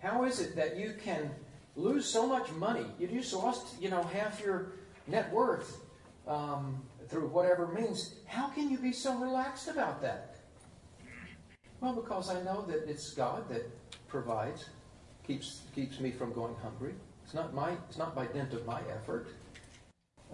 How 0.00 0.24
is 0.24 0.40
it 0.40 0.54
that 0.56 0.76
you 0.76 0.94
can 1.02 1.30
lose 1.76 2.06
so 2.06 2.26
much 2.26 2.50
money? 2.52 2.86
You 2.98 3.08
just 3.08 3.32
lost, 3.32 3.80
you 3.80 3.90
know, 3.90 4.02
half 4.02 4.40
your 4.40 4.72
net 5.06 5.32
worth 5.32 5.80
um, 6.26 6.82
through 7.08 7.28
whatever 7.28 7.66
means. 7.68 8.14
How 8.26 8.48
can 8.48 8.70
you 8.70 8.78
be 8.78 8.92
so 8.92 9.16
relaxed 9.16 9.68
about 9.68 10.00
that? 10.02 10.36
Well, 11.80 11.94
because 11.94 12.30
I 12.30 12.42
know 12.42 12.62
that 12.68 12.88
it's 12.88 13.12
God 13.12 13.48
that 13.48 13.68
provides, 14.08 14.66
keeps 15.26 15.62
keeps 15.74 16.00
me 16.00 16.10
from 16.10 16.32
going 16.32 16.54
hungry. 16.62 16.94
It's 17.24 17.34
not 17.34 17.54
my. 17.54 17.72
It's 17.88 17.98
not 17.98 18.14
by 18.14 18.26
dint 18.26 18.52
of 18.52 18.66
my 18.66 18.80
effort. 18.90 19.28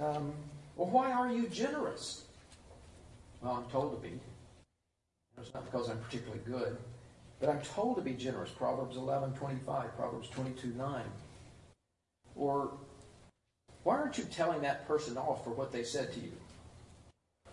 Um, 0.00 0.32
well, 0.76 0.88
why 0.88 1.12
are 1.12 1.30
you 1.30 1.48
generous? 1.48 2.24
Well, 3.44 3.62
I'm 3.62 3.70
told 3.70 3.92
to 3.92 4.08
be. 4.08 4.18
It's 5.38 5.52
not 5.52 5.70
because 5.70 5.90
I'm 5.90 5.98
particularly 5.98 6.40
good, 6.46 6.78
but 7.40 7.50
I'm 7.50 7.60
told 7.60 7.96
to 7.96 8.02
be 8.02 8.14
generous. 8.14 8.50
Proverbs 8.50 8.96
11:25, 8.96 9.94
Proverbs 9.96 10.30
22, 10.30 10.68
9. 10.68 11.02
Or 12.36 12.72
why 13.82 13.96
aren't 13.96 14.16
you 14.16 14.24
telling 14.24 14.62
that 14.62 14.88
person 14.88 15.18
off 15.18 15.44
for 15.44 15.50
what 15.50 15.72
they 15.72 15.84
said 15.84 16.10
to 16.14 16.20
you? 16.20 16.32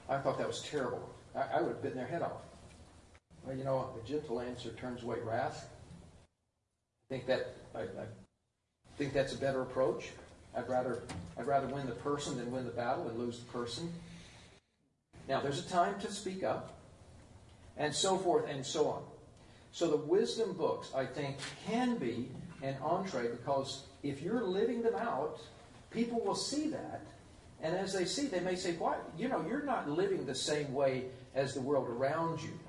I 0.07 0.17
thought 0.19 0.37
that 0.37 0.47
was 0.47 0.61
terrible. 0.61 1.09
I, 1.35 1.57
I 1.57 1.61
would 1.61 1.73
have 1.73 1.81
bitten 1.81 1.97
their 1.97 2.07
head 2.07 2.21
off. 2.21 2.41
Well, 3.43 3.57
you 3.57 3.65
know, 3.65 3.89
a 4.01 4.07
gentle 4.07 4.39
answer 4.39 4.69
turns 4.69 5.03
away 5.03 5.17
wrath. 5.19 5.69
I 7.09 7.13
think 7.13 7.25
that 7.25 7.53
I, 7.75 7.81
I 7.81 8.05
think 8.97 9.11
that's 9.11 9.33
a 9.33 9.37
better 9.37 9.61
approach. 9.61 10.11
I'd 10.55 10.69
rather 10.69 11.03
I'd 11.37 11.47
rather 11.47 11.67
win 11.67 11.85
the 11.87 11.95
person 11.95 12.37
than 12.37 12.49
win 12.49 12.63
the 12.63 12.71
battle 12.71 13.09
and 13.09 13.19
lose 13.19 13.39
the 13.39 13.51
person. 13.51 13.91
Now, 15.27 15.41
there's 15.41 15.65
a 15.65 15.69
time 15.69 15.99
to 16.01 16.11
speak 16.11 16.43
up, 16.43 16.73
and 17.77 17.93
so 17.93 18.17
forth 18.17 18.49
and 18.49 18.65
so 18.65 18.87
on. 18.87 19.03
So 19.71 19.89
the 19.89 19.97
wisdom 19.97 20.53
books, 20.53 20.91
I 20.93 21.05
think, 21.05 21.37
can 21.65 21.97
be 21.97 22.29
an 22.61 22.75
entree 22.83 23.29
because 23.29 23.83
if 24.03 24.21
you're 24.21 24.43
living 24.43 24.81
them 24.81 24.95
out, 24.95 25.39
people 25.89 26.19
will 26.19 26.35
see 26.35 26.69
that. 26.69 27.01
And 27.63 27.75
as 27.75 27.93
they 27.93 28.05
see, 28.05 28.27
they 28.27 28.39
may 28.39 28.55
say, 28.55 28.73
"Why? 28.73 28.97
You 29.17 29.29
know, 29.29 29.45
you're 29.47 29.63
not 29.63 29.89
living 29.89 30.25
the 30.25 30.35
same 30.35 30.73
way 30.73 31.05
as 31.35 31.53
the 31.53 31.61
world 31.61 31.87
around 31.87 32.41
you. 32.41 32.59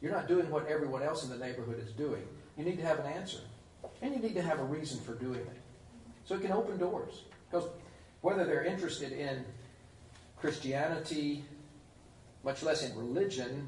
You're 0.00 0.12
not 0.12 0.28
doing 0.28 0.50
what 0.50 0.66
everyone 0.66 1.02
else 1.02 1.24
in 1.24 1.30
the 1.30 1.44
neighborhood 1.44 1.78
is 1.80 1.92
doing. 1.92 2.26
You 2.56 2.64
need 2.64 2.76
to 2.76 2.86
have 2.86 3.00
an 3.00 3.06
answer, 3.06 3.40
and 4.02 4.14
you 4.14 4.20
need 4.20 4.34
to 4.34 4.42
have 4.42 4.60
a 4.60 4.64
reason 4.64 5.00
for 5.00 5.14
doing 5.14 5.40
it. 5.40 5.60
So 6.24 6.36
it 6.36 6.42
can 6.42 6.52
open 6.52 6.78
doors. 6.78 7.24
Because 7.50 7.68
whether 8.20 8.44
they're 8.44 8.64
interested 8.64 9.12
in 9.12 9.44
Christianity, 10.38 11.44
much 12.44 12.62
less 12.62 12.88
in 12.88 12.96
religion, 12.96 13.66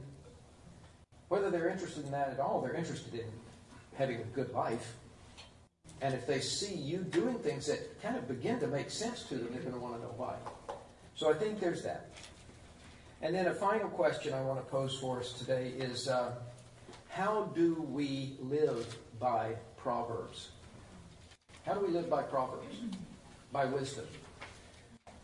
whether 1.29 1.51
they're 1.51 1.68
interested 1.68 2.05
in 2.05 2.11
that 2.12 2.29
at 2.29 2.41
all, 2.41 2.61
they're 2.61 2.74
interested 2.74 3.14
in 3.14 3.27
having 3.97 4.20
a 4.20 4.24
good 4.24 4.53
life. 4.53 4.95
And 6.03 6.12
if 6.12 6.27
they 6.27 6.41
see 6.41 6.74
you 6.74 6.99
doing 6.99 7.39
things 7.39 7.66
that 7.66 8.01
kind 8.03 8.16
of 8.16 8.29
begin 8.29 8.61
to 8.61 8.66
make 8.66 8.91
sense 8.91 9.22
to 9.24 9.37
them, 9.37 9.49
they're 9.53 9.62
going 9.62 9.74
to 9.74 9.81
want 9.81 9.97
to 9.97 10.03
know 10.03 10.14
why. 10.16 10.37
So 11.14 11.31
I 11.31 11.35
think 11.35 11.59
there's 11.59 11.83
that. 11.83 12.11
And 13.22 13.35
then 13.35 13.47
a 13.47 13.55
final 13.55 13.89
question 13.89 14.35
I 14.35 14.43
want 14.43 14.61
to 14.61 14.70
pose 14.70 14.99
for 14.99 15.20
us 15.20 15.33
today 15.33 15.72
is 15.79 16.07
uh, 16.07 16.33
how 17.09 17.51
do 17.55 17.83
we 17.91 18.37
live 18.41 18.95
by 19.18 19.55
Proverbs? 19.79 20.51
How 21.64 21.72
do 21.74 21.81
we 21.81 21.89
live 21.89 22.11
by 22.11 22.22
Proverbs? 22.22 22.77
By 23.53 23.64
wisdom. 23.64 24.05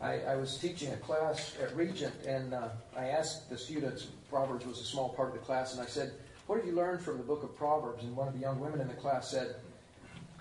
I, 0.03 0.19
I 0.27 0.35
was 0.35 0.57
teaching 0.57 0.91
a 0.91 0.97
class 0.97 1.55
at 1.61 1.73
Regent, 1.77 2.13
and 2.27 2.53
uh, 2.53 2.67
I 2.97 3.05
asked 3.05 3.49
the 3.49 3.57
students, 3.57 4.07
Proverbs 4.29 4.65
was 4.65 4.81
a 4.81 4.83
small 4.83 5.09
part 5.09 5.29
of 5.29 5.35
the 5.35 5.39
class, 5.39 5.71
and 5.71 5.81
I 5.81 5.85
said, 5.85 6.11
What 6.45 6.57
have 6.57 6.65
you 6.67 6.73
learned 6.73 7.01
from 7.01 7.17
the 7.17 7.23
book 7.23 7.41
of 7.41 7.55
Proverbs? 7.55 8.03
And 8.03 8.13
one 8.13 8.27
of 8.27 8.33
the 8.33 8.41
young 8.41 8.59
women 8.59 8.81
in 8.81 8.89
the 8.89 8.95
class 8.95 9.31
said, 9.31 9.55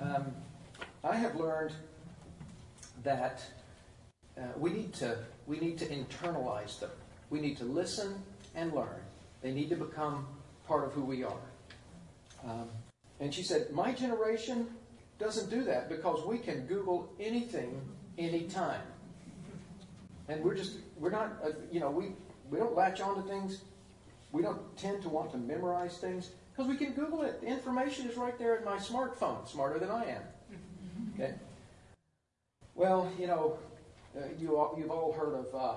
um, 0.01 0.33
I 1.05 1.15
have 1.15 1.37
learned 1.37 1.73
that 3.05 3.41
uh, 4.37 4.43
we, 4.57 4.71
need 4.71 4.93
to, 4.95 5.17
we 5.47 5.61
need 5.61 5.79
to 5.79 5.87
internalize 5.87 6.81
them. 6.81 6.91
We 7.31 7.41
need 7.41 7.57
to 7.59 7.65
listen 7.65 8.15
and 8.57 8.73
learn. 8.73 9.01
They 9.43 9.53
need 9.53 9.71
to 9.71 9.77
become 9.77 10.27
part 10.67 10.85
of 10.85 10.93
who 10.93 11.03
we 11.03 11.23
are. 11.23 11.41
Um, 12.45 12.69
and 13.21 13.33
she 13.33 13.45
said, 13.45 13.71
My 13.71 13.93
generation 13.93 14.67
doesn't 15.21 15.51
do 15.51 15.63
that 15.65 15.89
because 15.89 16.27
we 16.27 16.39
can 16.39 16.67
Google 16.67 17.13
anything 17.21 17.81
anytime. 18.19 18.83
And 20.29 20.43
we're 20.43 20.55
just, 20.55 20.79
we're 20.99 21.11
not, 21.11 21.33
uh, 21.45 21.51
you 21.71 21.81
know, 21.81 21.91
we, 21.91 22.13
we 22.51 22.59
don't 22.59 22.77
latch 22.77 23.01
on 23.01 23.17
to 23.17 23.23
things. 23.29 23.63
We 24.31 24.43
don't 24.43 24.77
tend 24.77 25.03
to 25.03 25.09
want 25.09 25.31
to 25.33 25.39
memorize 25.39 25.99
things 25.99 26.31
because 26.53 26.71
we 26.71 26.77
can 26.77 26.93
Google 26.93 27.23
it. 27.23 27.41
The 27.41 27.47
information 27.47 28.09
is 28.09 28.17
right 28.17 28.39
there 28.39 28.57
in 28.57 28.65
my 28.65 28.77
smartphone, 28.77 29.49
smarter 29.49 29.79
than 29.79 29.91
I 29.91 30.05
am. 30.05 30.23
Okay? 31.15 31.35
Well, 32.75 33.11
you 33.19 33.27
know, 33.27 33.59
uh, 34.17 34.21
you 34.39 34.57
all, 34.57 34.75
you've 34.79 34.91
all 34.91 35.13
heard 35.13 35.35
of 35.35 35.55
uh, 35.55 35.75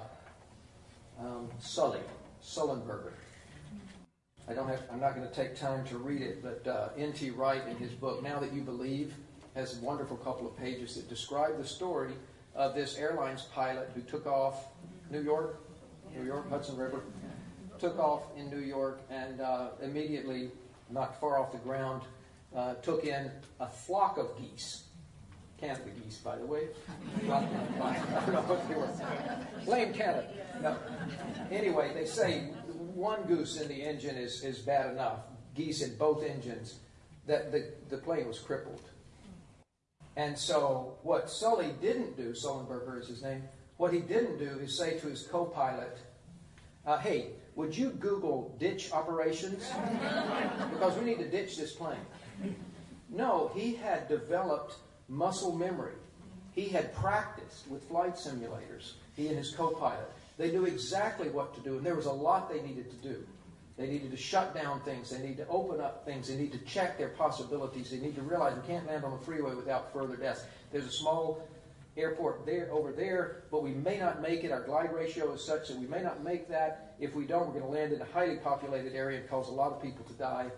um, 1.19 1.49
Sully, 1.59 1.99
Sullenberger. 2.43 3.11
I 4.47 4.53
don't 4.53 4.67
have, 4.67 4.83
I'm 4.91 4.99
not 4.99 5.15
going 5.15 5.27
to 5.27 5.33
take 5.33 5.55
time 5.55 5.83
to 5.85 5.97
read 5.97 6.21
it, 6.21 6.43
but 6.43 6.67
uh, 6.69 6.89
N.T. 6.97 7.31
Wright 7.31 7.65
in 7.67 7.77
his 7.77 7.91
book, 7.91 8.21
Now 8.21 8.39
That 8.39 8.53
You 8.53 8.61
Believe, 8.61 9.15
has 9.55 9.79
a 9.79 9.83
wonderful 9.83 10.17
couple 10.17 10.45
of 10.45 10.55
pages 10.57 10.95
that 10.95 11.09
describe 11.09 11.57
the 11.57 11.65
story 11.65 12.11
of 12.56 12.74
this 12.74 12.97
airlines 12.97 13.43
pilot 13.53 13.89
who 13.93 14.01
took 14.01 14.26
off 14.26 14.68
New 15.12 15.22
York, 15.22 15.62
New 16.16 16.26
York, 16.26 16.49
Hudson 16.49 16.78
River, 16.78 17.03
took 17.80 17.99
off 17.99 18.24
in 18.38 18.49
New 18.49 18.60
York 18.60 19.01
and 19.10 19.41
uh, 19.41 19.70
immediately, 19.82 20.49
not 20.89 21.20
far 21.20 21.38
off 21.39 21.51
the 21.51 21.58
ground, 21.60 22.01
uh, 22.56 22.76
took 22.76 23.03
in 23.03 23.30
a 23.60 23.68
flock 23.68 24.18
of 24.18 24.38
geese. 24.39 24.84
Canada 25.60 25.89
geese, 26.03 26.18
by 26.18 26.38
the 26.38 26.45
way. 26.45 26.68
Blame 29.66 29.93
Canada. 29.93 30.28
No. 30.62 30.78
Anyway, 31.51 31.91
they 31.93 32.06
say 32.06 32.51
one 32.93 33.24
goose 33.24 33.60
in 33.60 33.68
the 33.68 33.82
engine 33.82 34.16
is, 34.16 34.43
is 34.43 34.60
bad 34.60 34.91
enough. 34.91 35.20
Geese 35.53 35.82
in 35.82 35.95
both 35.97 36.24
engines. 36.24 36.80
That 37.28 37.51
the, 37.51 37.72
the 37.89 37.97
plane 37.97 38.28
was 38.28 38.38
crippled. 38.39 38.82
And 40.16 40.38
so 40.38 40.97
what 41.03 41.30
Sully 41.30 41.74
didn't 41.82 42.16
do, 42.16 42.32
Sullenberger 42.32 43.01
is 43.01 43.07
his 43.07 43.22
name, 43.22 43.43
what 43.78 43.91
he 43.91 43.99
didn't 43.99 44.38
do 44.38 44.59
is 44.59 44.78
say 44.78 44.97
to 44.99 45.07
his 45.07 45.24
co-pilot, 45.24 45.97
uh, 46.86 46.97
hey, 46.97 47.32
would 47.55 47.76
you 47.76 47.89
Google 47.89 48.55
ditch 48.59 48.91
operations? 48.91 49.63
because 50.72 50.97
we 50.97 51.05
need 51.05 51.18
to 51.18 51.30
ditch 51.30 51.57
this 51.57 51.74
plane. 51.74 52.05
No, 53.09 53.51
he 53.53 53.76
had 53.76 54.07
developed 54.07 54.76
muscle 55.07 55.55
memory. 55.55 55.93
He 56.53 56.68
had 56.70 56.93
practiced 56.95 57.68
with 57.70 57.84
flight 57.88 58.16
simulators, 58.16 58.93
he 59.16 59.28
and 59.28 59.38
his 59.38 59.51
co-pilot. 59.51 60.09
They 60.38 60.51
knew 60.51 60.66
exactly 60.66 61.30
what 61.30 61.53
to 61.55 61.61
do, 61.61 61.78
and 61.78 61.86
there 61.86 61.95
was 61.95 62.05
a 62.05 62.11
lot 62.11 62.49
they 62.49 62.61
needed 62.61 62.89
to 62.89 63.07
do. 63.07 63.26
They 63.78 63.88
needed 63.88 64.11
to 64.11 64.17
shut 64.17 64.55
down 64.55 64.82
things. 64.82 65.09
They 65.09 65.19
need 65.19 65.38
to 65.38 65.47
open 65.47 65.82
up 65.82 66.05
things. 66.05 66.30
They 66.30 66.36
need 66.36 66.53
to 66.53 66.59
check 66.59 66.97
their 66.97 67.09
possibilities. 67.09 67.91
They 67.91 67.97
need 67.97 68.15
to 68.15 68.21
realize 68.21 68.55
we 68.55 68.67
can't 68.67 68.88
land 68.88 69.03
on 69.03 69.11
the 69.11 69.26
freeway 69.26 69.53
without 69.53 69.91
further 69.91 70.15
deaths. 70.15 70.45
There's 70.71 70.86
a 70.86 70.91
small 70.91 71.45
airport 71.97 72.45
there 72.45 72.69
over 72.71 72.91
there, 72.91 73.43
but 73.51 73.63
we 73.63 73.71
may 73.71 73.97
not 73.97 74.21
make 74.21 74.43
it. 74.43 74.51
Our 74.51 74.63
glide 74.63 74.93
ratio 74.93 75.34
is 75.34 75.43
such 75.43 75.67
that 75.67 75.78
we 75.78 75.88
may 75.88 76.01
not 76.01 76.23
make 76.23 76.47
that. 76.49 76.95
If 76.99 77.15
we 77.15 77.26
don't, 77.26 77.47
we're 77.47 77.59
going 77.59 77.65
to 77.65 77.80
land 77.80 77.93
in 77.93 78.01
a 78.01 78.05
highly 78.05 78.38
populated 78.38 78.93
area 78.93 79.19
and 79.19 79.30
cause 79.30 79.49
a 79.49 79.53
lot 79.53 79.73
of 79.73 79.82
people 79.82 80.05
to 80.05 80.13
die. 80.13 80.49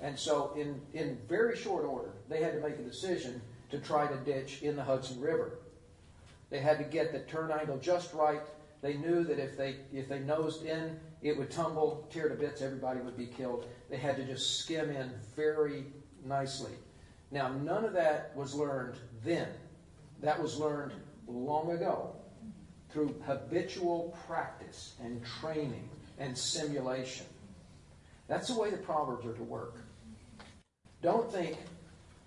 And 0.00 0.18
so, 0.18 0.52
in, 0.56 0.80
in 0.92 1.18
very 1.28 1.56
short 1.56 1.84
order, 1.84 2.10
they 2.28 2.42
had 2.42 2.54
to 2.54 2.60
make 2.60 2.78
a 2.78 2.82
decision 2.82 3.40
to 3.70 3.78
try 3.78 4.06
to 4.06 4.16
ditch 4.16 4.62
in 4.62 4.76
the 4.76 4.82
Hudson 4.82 5.20
River. 5.20 5.58
They 6.50 6.58
had 6.58 6.78
to 6.78 6.84
get 6.84 7.12
the 7.12 7.20
turn 7.20 7.50
angle 7.50 7.78
just 7.78 8.12
right. 8.12 8.42
They 8.82 8.94
knew 8.94 9.24
that 9.24 9.38
if 9.38 9.56
they 9.56 9.76
if 9.92 10.08
they 10.08 10.18
nosed 10.18 10.64
in, 10.64 11.00
it 11.24 11.36
would 11.36 11.50
tumble, 11.50 12.06
tear 12.12 12.28
to 12.28 12.34
bits, 12.34 12.60
everybody 12.60 13.00
would 13.00 13.16
be 13.16 13.26
killed. 13.26 13.66
They 13.90 13.96
had 13.96 14.16
to 14.16 14.24
just 14.24 14.60
skim 14.60 14.90
in 14.90 15.10
very 15.34 15.86
nicely. 16.22 16.72
Now, 17.30 17.48
none 17.48 17.84
of 17.84 17.94
that 17.94 18.36
was 18.36 18.54
learned 18.54 18.96
then. 19.24 19.48
That 20.20 20.40
was 20.40 20.58
learned 20.58 20.92
long 21.26 21.72
ago 21.72 22.14
through 22.90 23.14
habitual 23.26 24.16
practice 24.26 24.94
and 25.02 25.24
training 25.40 25.88
and 26.18 26.36
simulation. 26.36 27.26
That's 28.28 28.48
the 28.48 28.60
way 28.60 28.70
the 28.70 28.76
Proverbs 28.76 29.26
are 29.26 29.32
to 29.32 29.42
work. 29.42 29.78
Don't 31.02 31.32
think, 31.32 31.56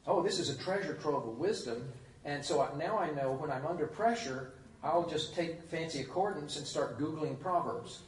oh, 0.07 0.23
this 0.23 0.39
is 0.39 0.49
a 0.49 0.57
treasure 0.57 0.95
trove 0.95 1.27
of 1.27 1.37
wisdom, 1.37 1.87
and 2.25 2.43
so 2.43 2.67
now 2.77 2.97
I 2.97 3.11
know 3.11 3.31
when 3.33 3.51
I'm 3.51 3.65
under 3.65 3.85
pressure, 3.85 4.53
I'll 4.83 5.07
just 5.07 5.35
take 5.35 5.61
fancy 5.69 6.01
accordance 6.01 6.57
and 6.57 6.65
start 6.65 6.99
Googling 6.99 7.39
Proverbs. 7.39 8.01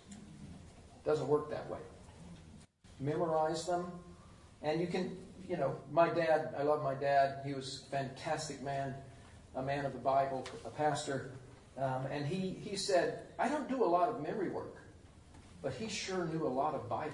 Doesn't 1.05 1.27
work 1.27 1.49
that 1.49 1.69
way. 1.69 1.79
Memorize 2.99 3.65
them, 3.65 3.91
and 4.61 4.81
you 4.81 4.87
can, 4.87 5.17
you 5.47 5.57
know, 5.57 5.75
my 5.91 6.09
dad, 6.09 6.53
I 6.57 6.63
love 6.63 6.83
my 6.83 6.93
dad. 6.93 7.39
He 7.45 7.53
was 7.53 7.85
a 7.87 7.91
fantastic 7.91 8.61
man, 8.61 8.93
a 9.55 9.61
man 9.61 9.85
of 9.85 9.93
the 9.93 9.99
Bible, 9.99 10.45
a 10.65 10.69
pastor. 10.69 11.31
Um, 11.77 12.05
and 12.11 12.25
he, 12.25 12.57
he 12.61 12.75
said, 12.75 13.19
I 13.37 13.47
don't 13.47 13.69
do 13.69 13.83
a 13.83 13.87
lot 13.87 14.09
of 14.09 14.21
memory 14.21 14.49
work, 14.49 14.75
but 15.61 15.73
he 15.73 15.87
sure 15.87 16.25
knew 16.25 16.45
a 16.45 16.49
lot 16.49 16.75
of 16.75 16.89
Bible. 16.89 17.13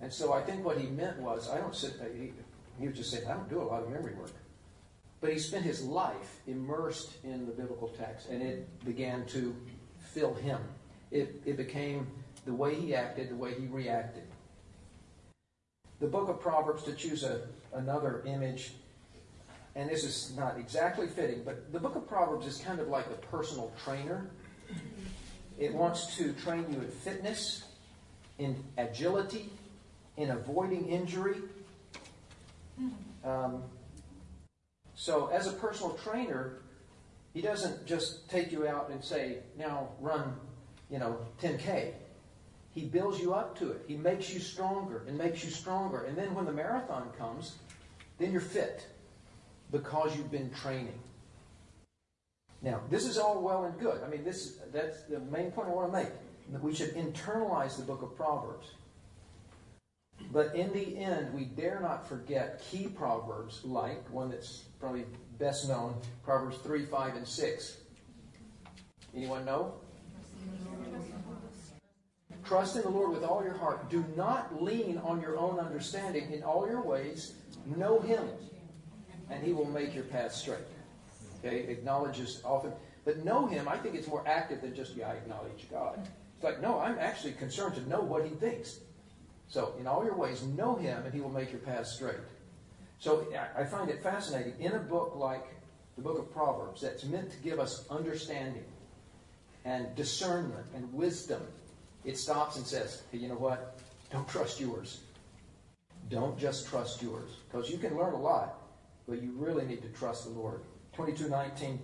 And 0.00 0.12
so 0.12 0.32
I 0.32 0.42
think 0.42 0.64
what 0.64 0.76
he 0.78 0.86
meant 0.88 1.18
was, 1.18 1.48
I 1.48 1.58
don't 1.58 1.74
sit, 1.74 1.94
he, 2.14 2.32
he 2.78 2.88
was 2.88 2.96
just 2.96 3.10
saying, 3.10 3.26
I 3.26 3.32
don't 3.32 3.48
do 3.48 3.62
a 3.62 3.64
lot 3.64 3.82
of 3.82 3.90
memory 3.90 4.14
work. 4.14 4.32
But 5.20 5.32
he 5.32 5.38
spent 5.38 5.64
his 5.64 5.82
life 5.82 6.40
immersed 6.46 7.14
in 7.24 7.46
the 7.46 7.52
biblical 7.52 7.88
text, 7.88 8.28
and 8.28 8.42
it 8.42 8.84
began 8.84 9.24
to 9.26 9.56
fill 10.12 10.34
him. 10.34 10.60
It, 11.10 11.42
it 11.44 11.56
became 11.56 12.06
the 12.48 12.54
way 12.54 12.74
he 12.74 12.94
acted, 12.94 13.28
the 13.28 13.36
way 13.36 13.52
he 13.52 13.66
reacted. 13.66 14.22
The 16.00 16.06
book 16.06 16.30
of 16.30 16.40
Proverbs, 16.40 16.82
to 16.84 16.94
choose 16.94 17.22
a, 17.22 17.42
another 17.74 18.22
image, 18.24 18.72
and 19.76 19.90
this 19.90 20.02
is 20.02 20.32
not 20.34 20.56
exactly 20.58 21.06
fitting, 21.08 21.42
but 21.44 21.70
the 21.74 21.78
book 21.78 21.94
of 21.94 22.08
Proverbs 22.08 22.46
is 22.46 22.56
kind 22.56 22.80
of 22.80 22.88
like 22.88 23.04
a 23.08 23.26
personal 23.26 23.70
trainer. 23.84 24.30
It 25.58 25.74
wants 25.74 26.16
to 26.16 26.32
train 26.32 26.64
you 26.70 26.78
in 26.78 26.88
fitness, 26.88 27.64
in 28.38 28.56
agility, 28.78 29.50
in 30.16 30.30
avoiding 30.30 30.88
injury. 30.88 31.36
Um, 33.24 33.62
so, 34.94 35.26
as 35.26 35.46
a 35.46 35.52
personal 35.52 35.98
trainer, 36.02 36.60
he 37.34 37.42
doesn't 37.42 37.84
just 37.84 38.30
take 38.30 38.50
you 38.52 38.66
out 38.66 38.88
and 38.88 39.04
say, 39.04 39.40
now 39.58 39.90
run, 40.00 40.34
you 40.90 40.98
know, 40.98 41.18
10K. 41.42 41.92
He 42.78 42.84
builds 42.84 43.18
you 43.18 43.34
up 43.34 43.58
to 43.58 43.72
it. 43.72 43.84
He 43.88 43.96
makes 43.96 44.32
you 44.32 44.38
stronger 44.38 45.02
and 45.08 45.18
makes 45.18 45.42
you 45.42 45.50
stronger. 45.50 46.04
And 46.04 46.16
then 46.16 46.32
when 46.32 46.44
the 46.44 46.52
marathon 46.52 47.10
comes, 47.18 47.56
then 48.18 48.30
you're 48.30 48.40
fit 48.40 48.86
because 49.72 50.16
you've 50.16 50.30
been 50.30 50.48
training. 50.50 50.96
Now, 52.62 52.80
this 52.88 53.04
is 53.04 53.18
all 53.18 53.42
well 53.42 53.64
and 53.64 53.76
good. 53.80 54.00
I 54.06 54.08
mean, 54.08 54.22
this 54.22 54.60
that's 54.72 55.02
the 55.02 55.18
main 55.18 55.50
point 55.50 55.66
I 55.66 55.72
want 55.72 55.92
to 55.92 55.98
make. 55.98 56.12
That 56.52 56.62
we 56.62 56.72
should 56.72 56.94
internalize 56.94 57.76
the 57.76 57.82
book 57.82 58.02
of 58.02 58.14
Proverbs. 58.16 58.68
But 60.32 60.54
in 60.54 60.72
the 60.72 60.98
end, 60.98 61.34
we 61.34 61.46
dare 61.46 61.80
not 61.80 62.08
forget 62.08 62.62
key 62.70 62.86
proverbs 62.86 63.64
like 63.64 64.08
one 64.12 64.30
that's 64.30 64.66
probably 64.78 65.04
best 65.36 65.68
known, 65.68 65.96
Proverbs 66.22 66.58
3, 66.58 66.86
5, 66.86 67.16
and 67.16 67.26
6. 67.26 67.76
Anyone 69.16 69.44
know? 69.44 69.74
Trust 72.48 72.76
in 72.76 72.82
the 72.82 72.88
Lord 72.88 73.10
with 73.10 73.24
all 73.24 73.44
your 73.44 73.58
heart. 73.58 73.90
Do 73.90 74.02
not 74.16 74.62
lean 74.62 74.96
on 75.04 75.20
your 75.20 75.36
own 75.36 75.58
understanding. 75.58 76.32
In 76.32 76.42
all 76.42 76.66
your 76.66 76.80
ways, 76.80 77.34
know 77.76 78.00
Him, 78.00 78.26
and 79.28 79.44
He 79.44 79.52
will 79.52 79.66
make 79.66 79.94
your 79.94 80.04
path 80.04 80.32
straight. 80.32 80.64
Okay, 81.44 81.70
acknowledges 81.70 82.40
often. 82.46 82.72
But 83.04 83.22
know 83.22 83.46
Him, 83.46 83.68
I 83.68 83.76
think 83.76 83.96
it's 83.96 84.08
more 84.08 84.26
active 84.26 84.62
than 84.62 84.74
just, 84.74 84.96
yeah, 84.96 85.10
I 85.10 85.12
acknowledge 85.12 85.68
God. 85.70 86.08
It's 86.36 86.42
like, 86.42 86.62
no, 86.62 86.80
I'm 86.80 86.98
actually 86.98 87.34
concerned 87.34 87.74
to 87.74 87.86
know 87.86 88.00
what 88.00 88.24
He 88.24 88.30
thinks. 88.30 88.78
So, 89.48 89.74
in 89.78 89.86
all 89.86 90.02
your 90.02 90.16
ways, 90.16 90.42
know 90.42 90.74
Him, 90.74 91.04
and 91.04 91.12
He 91.12 91.20
will 91.20 91.28
make 91.28 91.50
your 91.50 91.60
path 91.60 91.86
straight. 91.86 92.16
So, 92.98 93.26
I 93.58 93.64
find 93.64 93.90
it 93.90 94.02
fascinating. 94.02 94.54
In 94.58 94.72
a 94.72 94.78
book 94.78 95.12
like 95.16 95.46
the 95.96 96.02
book 96.02 96.18
of 96.18 96.32
Proverbs, 96.32 96.80
that's 96.80 97.04
meant 97.04 97.30
to 97.30 97.36
give 97.38 97.60
us 97.60 97.84
understanding 97.90 98.64
and 99.66 99.94
discernment 99.96 100.64
and 100.74 100.90
wisdom, 100.94 101.42
it 102.08 102.16
stops 102.16 102.56
and 102.56 102.66
says, 102.66 103.02
hey, 103.12 103.18
you 103.18 103.28
know 103.28 103.34
what? 103.34 103.78
Don't 104.10 104.26
trust 104.26 104.58
yours. 104.58 105.00
Don't 106.08 106.38
just 106.38 106.66
trust 106.66 107.02
yours. 107.02 107.32
Because 107.46 107.70
you 107.70 107.76
can 107.76 107.98
learn 107.98 108.14
a 108.14 108.18
lot, 108.18 108.62
but 109.06 109.22
you 109.22 109.32
really 109.36 109.66
need 109.66 109.82
to 109.82 109.88
trust 109.88 110.24
the 110.24 110.30
Lord. 110.30 110.62
2219, 110.94 111.78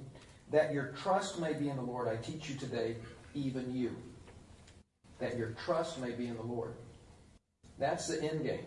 that 0.50 0.72
your 0.72 0.94
trust 1.02 1.38
may 1.38 1.52
be 1.52 1.68
in 1.68 1.76
the 1.76 1.82
Lord, 1.82 2.08
I 2.08 2.16
teach 2.16 2.48
you 2.48 2.56
today, 2.56 2.96
even 3.34 3.70
you. 3.74 3.94
That 5.18 5.36
your 5.36 5.50
trust 5.62 6.00
may 6.00 6.12
be 6.12 6.26
in 6.26 6.36
the 6.36 6.42
Lord. 6.42 6.72
That's 7.78 8.08
the 8.08 8.22
end 8.22 8.44
game. 8.44 8.64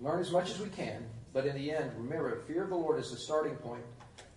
Learn 0.00 0.20
as 0.20 0.32
much 0.32 0.48
as 0.48 0.58
we 0.58 0.70
can, 0.70 1.04
but 1.34 1.44
in 1.44 1.54
the 1.54 1.70
end, 1.70 1.92
remember, 1.98 2.40
fear 2.46 2.64
of 2.64 2.70
the 2.70 2.76
Lord 2.76 2.98
is 2.98 3.10
the 3.10 3.18
starting 3.18 3.56
point. 3.56 3.84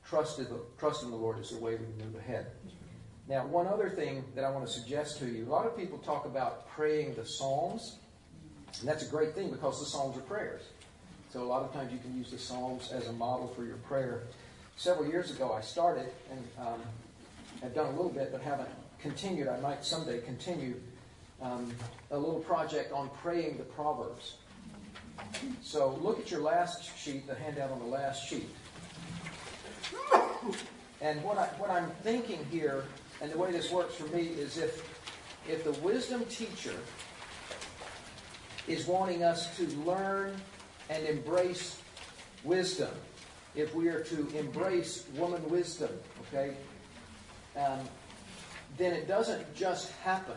Trust 0.05 0.39
in 0.39 0.45
the, 0.45 0.59
trust 0.77 1.03
in 1.03 1.11
the 1.11 1.15
Lord 1.15 1.39
is 1.39 1.51
the 1.51 1.59
way 1.59 1.75
we 1.75 2.03
move 2.03 2.15
ahead. 2.15 2.47
Now, 3.28 3.45
one 3.47 3.65
other 3.65 3.89
thing 3.89 4.23
that 4.36 4.43
I 4.43 4.51
want 4.51 4.67
to 4.67 4.71
suggest 4.71 5.17
to 5.19 5.26
you 5.26 5.45
a 5.45 5.49
lot 5.49 5.65
of 5.65 5.76
people 5.76 5.97
talk 5.99 6.26
about 6.26 6.67
praying 6.69 7.15
the 7.15 7.26
Psalms, 7.26 7.97
and 8.80 8.88
that's 8.88 9.07
a 9.07 9.09
great 9.09 9.34
thing 9.34 9.49
because 9.49 9.80
the 9.80 9.86
Psalms 9.86 10.15
are 10.15 10.21
prayers. 10.21 10.61
So, 11.34 11.41
a 11.41 11.45
lot 11.45 11.63
of 11.63 11.73
times 11.73 11.91
you 11.91 11.97
can 11.97 12.15
use 12.15 12.30
the 12.30 12.38
Psalms 12.38 12.91
as 12.91 13.07
a 13.07 13.13
model 13.13 13.47
for 13.55 13.65
your 13.65 13.78
prayer. 13.78 14.23
Several 14.78 15.07
years 15.07 15.32
ago, 15.32 15.51
I 15.51 15.61
started 15.61 16.11
and 16.32 16.47
um, 16.59 16.82
have 17.63 17.73
done 17.73 17.88
a 17.88 17.91
little 17.91 18.11
bit, 18.11 18.32
but 18.32 18.41
haven't 18.41 18.69
continued. 19.01 19.47
I 19.47 19.59
might 19.59 19.84
someday 19.84 20.21
continue 20.21 20.76
um, 21.41 21.71
a 22.11 22.17
little 22.17 22.41
project 22.41 22.91
on 22.91 23.09
praying 23.23 23.57
the 23.57 23.63
Proverbs. 23.63 24.36
So, 25.63 25.97
look 26.01 26.19
at 26.19 26.30
your 26.30 26.41
last 26.41 26.95
sheet, 26.95 27.26
the 27.26 27.34
handout 27.34 27.71
on 27.71 27.80
the 27.80 27.86
last 27.86 28.30
sheet. 28.30 28.49
And 31.01 31.21
what, 31.23 31.38
I, 31.38 31.45
what 31.57 31.69
I'm 31.69 31.89
thinking 32.03 32.45
here 32.51 32.84
and 33.22 33.32
the 33.32 33.38
way 33.38 33.51
this 33.51 33.72
works 33.72 33.95
for 33.95 34.07
me 34.16 34.24
is 34.24 34.57
if, 34.57 34.84
if 35.47 35.63
the 35.63 35.72
wisdom 35.82 36.26
teacher 36.26 36.76
is 38.68 38.86
wanting 38.88 39.24
us 39.24 39.55
to 39.57 39.68
learn 39.80 40.36
and 40.89 41.05
embrace 41.05 41.80
wisdom, 42.43 42.91
if 43.55 43.74
we 43.74 43.88
are 43.88 44.01
to 44.01 44.28
embrace 44.38 45.05
woman 45.16 45.47
wisdom, 45.49 45.91
okay, 46.28 46.55
um, 47.55 47.80
then 48.78 48.93
it 48.93 49.07
doesn't 49.07 49.55
just 49.55 49.91
happen. 50.03 50.36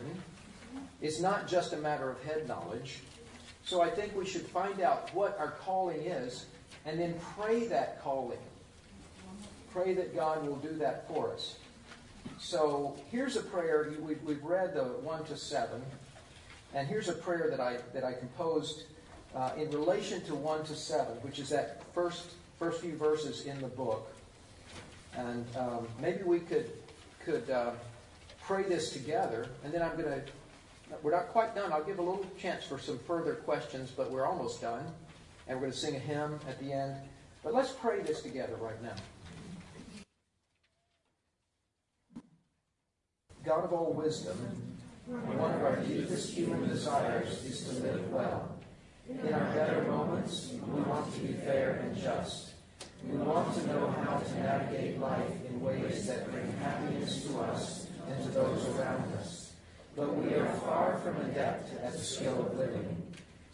It's 1.01 1.21
not 1.21 1.49
just 1.49 1.73
a 1.73 1.77
matter 1.77 2.11
of 2.11 2.23
head 2.23 2.47
knowledge. 2.47 3.01
So 3.65 3.83
I 3.83 3.91
think 3.91 4.17
we 4.17 4.25
should 4.25 4.47
find 4.47 4.81
out 4.81 5.13
what 5.15 5.39
our 5.39 5.51
calling 5.51 6.01
is 6.01 6.47
and 6.87 6.99
then 6.99 7.15
pray 7.37 7.67
that 7.67 8.03
calling. 8.03 8.39
Pray 9.73 9.95
that 9.95 10.15
God 10.15 10.47
will 10.47 10.57
do 10.57 10.73
that 10.77 11.07
for 11.09 11.33
us. 11.33 11.57
So 12.39 12.97
here's 13.11 13.37
a 13.37 13.43
prayer. 13.43 13.93
We've, 14.01 14.23
we've 14.23 14.43
read 14.43 14.75
the 14.75 14.85
1 14.85 15.25
to 15.25 15.37
7. 15.37 15.83
And 16.75 16.87
here's 16.87 17.09
a 17.09 17.15
prayer 17.15 17.49
that 17.51 17.61
I, 17.61 17.79
that 17.95 18.05
I 18.05 18.13
composed 18.13 18.85
uh, 19.35 19.53
in 19.57 19.71
relation 19.71 20.23
to 20.23 20.35
1 20.35 20.65
to 20.65 20.75
7, 20.75 21.17
which 21.23 21.39
is 21.39 21.49
that 21.51 21.83
first, 21.95 22.33
first 22.59 22.81
few 22.81 22.97
verses 22.97 23.47
in 23.47 23.61
the 23.61 23.69
book. 23.69 24.11
And 25.15 25.45
um, 25.57 25.89
maybe 26.01 26.23
we 26.23 26.41
could, 26.41 26.71
could 27.25 27.49
uh, 27.51 27.73
pray 28.43 28.63
this 28.63 28.93
together. 28.93 29.49
And 29.65 29.73
then 29.73 29.83
I'm 29.83 29.97
going 29.97 30.09
to, 30.09 30.23
we're 31.03 31.13
not 31.13 31.29
quite 31.29 31.55
done. 31.55 31.73
I'll 31.73 31.85
give 31.85 31.99
a 31.99 32.03
little 32.03 32.25
chance 32.39 32.65
for 32.65 32.79
some 32.79 32.99
further 33.01 33.35
questions, 33.35 33.91
but 33.91 34.11
we're 34.11 34.27
almost 34.27 34.61
done. 34.61 34.85
And 35.47 35.57
we're 35.57 35.63
going 35.63 35.73
to 35.73 35.79
sing 35.79 35.97
a 35.97 35.99
hymn 35.99 36.39
at 36.49 36.59
the 36.61 36.73
end. 36.73 36.97
But 37.43 37.55
let's 37.55 37.73
pray 37.73 38.01
this 38.03 38.23
together 38.23 38.57
right 38.61 38.81
now. 38.83 38.95
God 43.49 43.65
of 43.65 43.73
all 43.73 43.95
wisdom, 43.95 44.37
one 45.07 45.55
of 45.55 45.65
our 45.65 45.77
deepest 45.77 46.35
human 46.35 46.69
desires 46.69 47.43
is 47.47 47.65
to 47.65 47.83
live 47.83 48.13
well. 48.13 48.59
In 49.09 49.33
our 49.33 49.55
better 49.55 49.85
moments, 49.85 50.53
we 50.53 50.83
want 50.83 51.11
to 51.15 51.21
be 51.21 51.33
fair 51.33 51.81
and 51.83 51.97
just. 51.97 52.51
We 53.03 53.17
want 53.17 53.55
to 53.55 53.67
know 53.69 53.87
how 54.05 54.19
to 54.19 54.35
navigate 54.35 55.01
life 55.01 55.33
in 55.49 55.63
ways 55.63 56.07
that 56.09 56.31
bring 56.31 56.53
happiness 56.59 57.25
to 57.25 57.39
us 57.39 57.87
and 58.07 58.23
to 58.23 58.31
those 58.33 58.67
around 58.77 59.15
us. 59.15 59.55
But 59.97 60.15
we 60.15 60.35
are 60.35 60.53
far 60.61 60.99
from 60.99 61.17
adept 61.31 61.73
at 61.83 61.93
the 61.93 61.99
skill 61.99 62.45
of 62.45 62.59
living. 62.59 63.03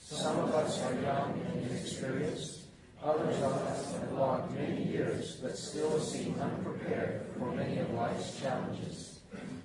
Some 0.00 0.40
of 0.40 0.52
us 0.56 0.82
are 0.82 0.94
young 1.02 1.40
and 1.46 1.70
inexperienced. 1.70 2.62
Others 3.00 3.36
of 3.36 3.52
us 3.52 3.92
have 3.92 4.10
logged 4.10 4.58
many 4.58 4.82
years, 4.82 5.36
but 5.36 5.56
still 5.56 6.00
seem 6.00 6.34
unprepared 6.40 7.26
for 7.38 7.52
many 7.52 7.78
of 7.78 7.94
life's 7.94 8.40
challenges. 8.40 9.13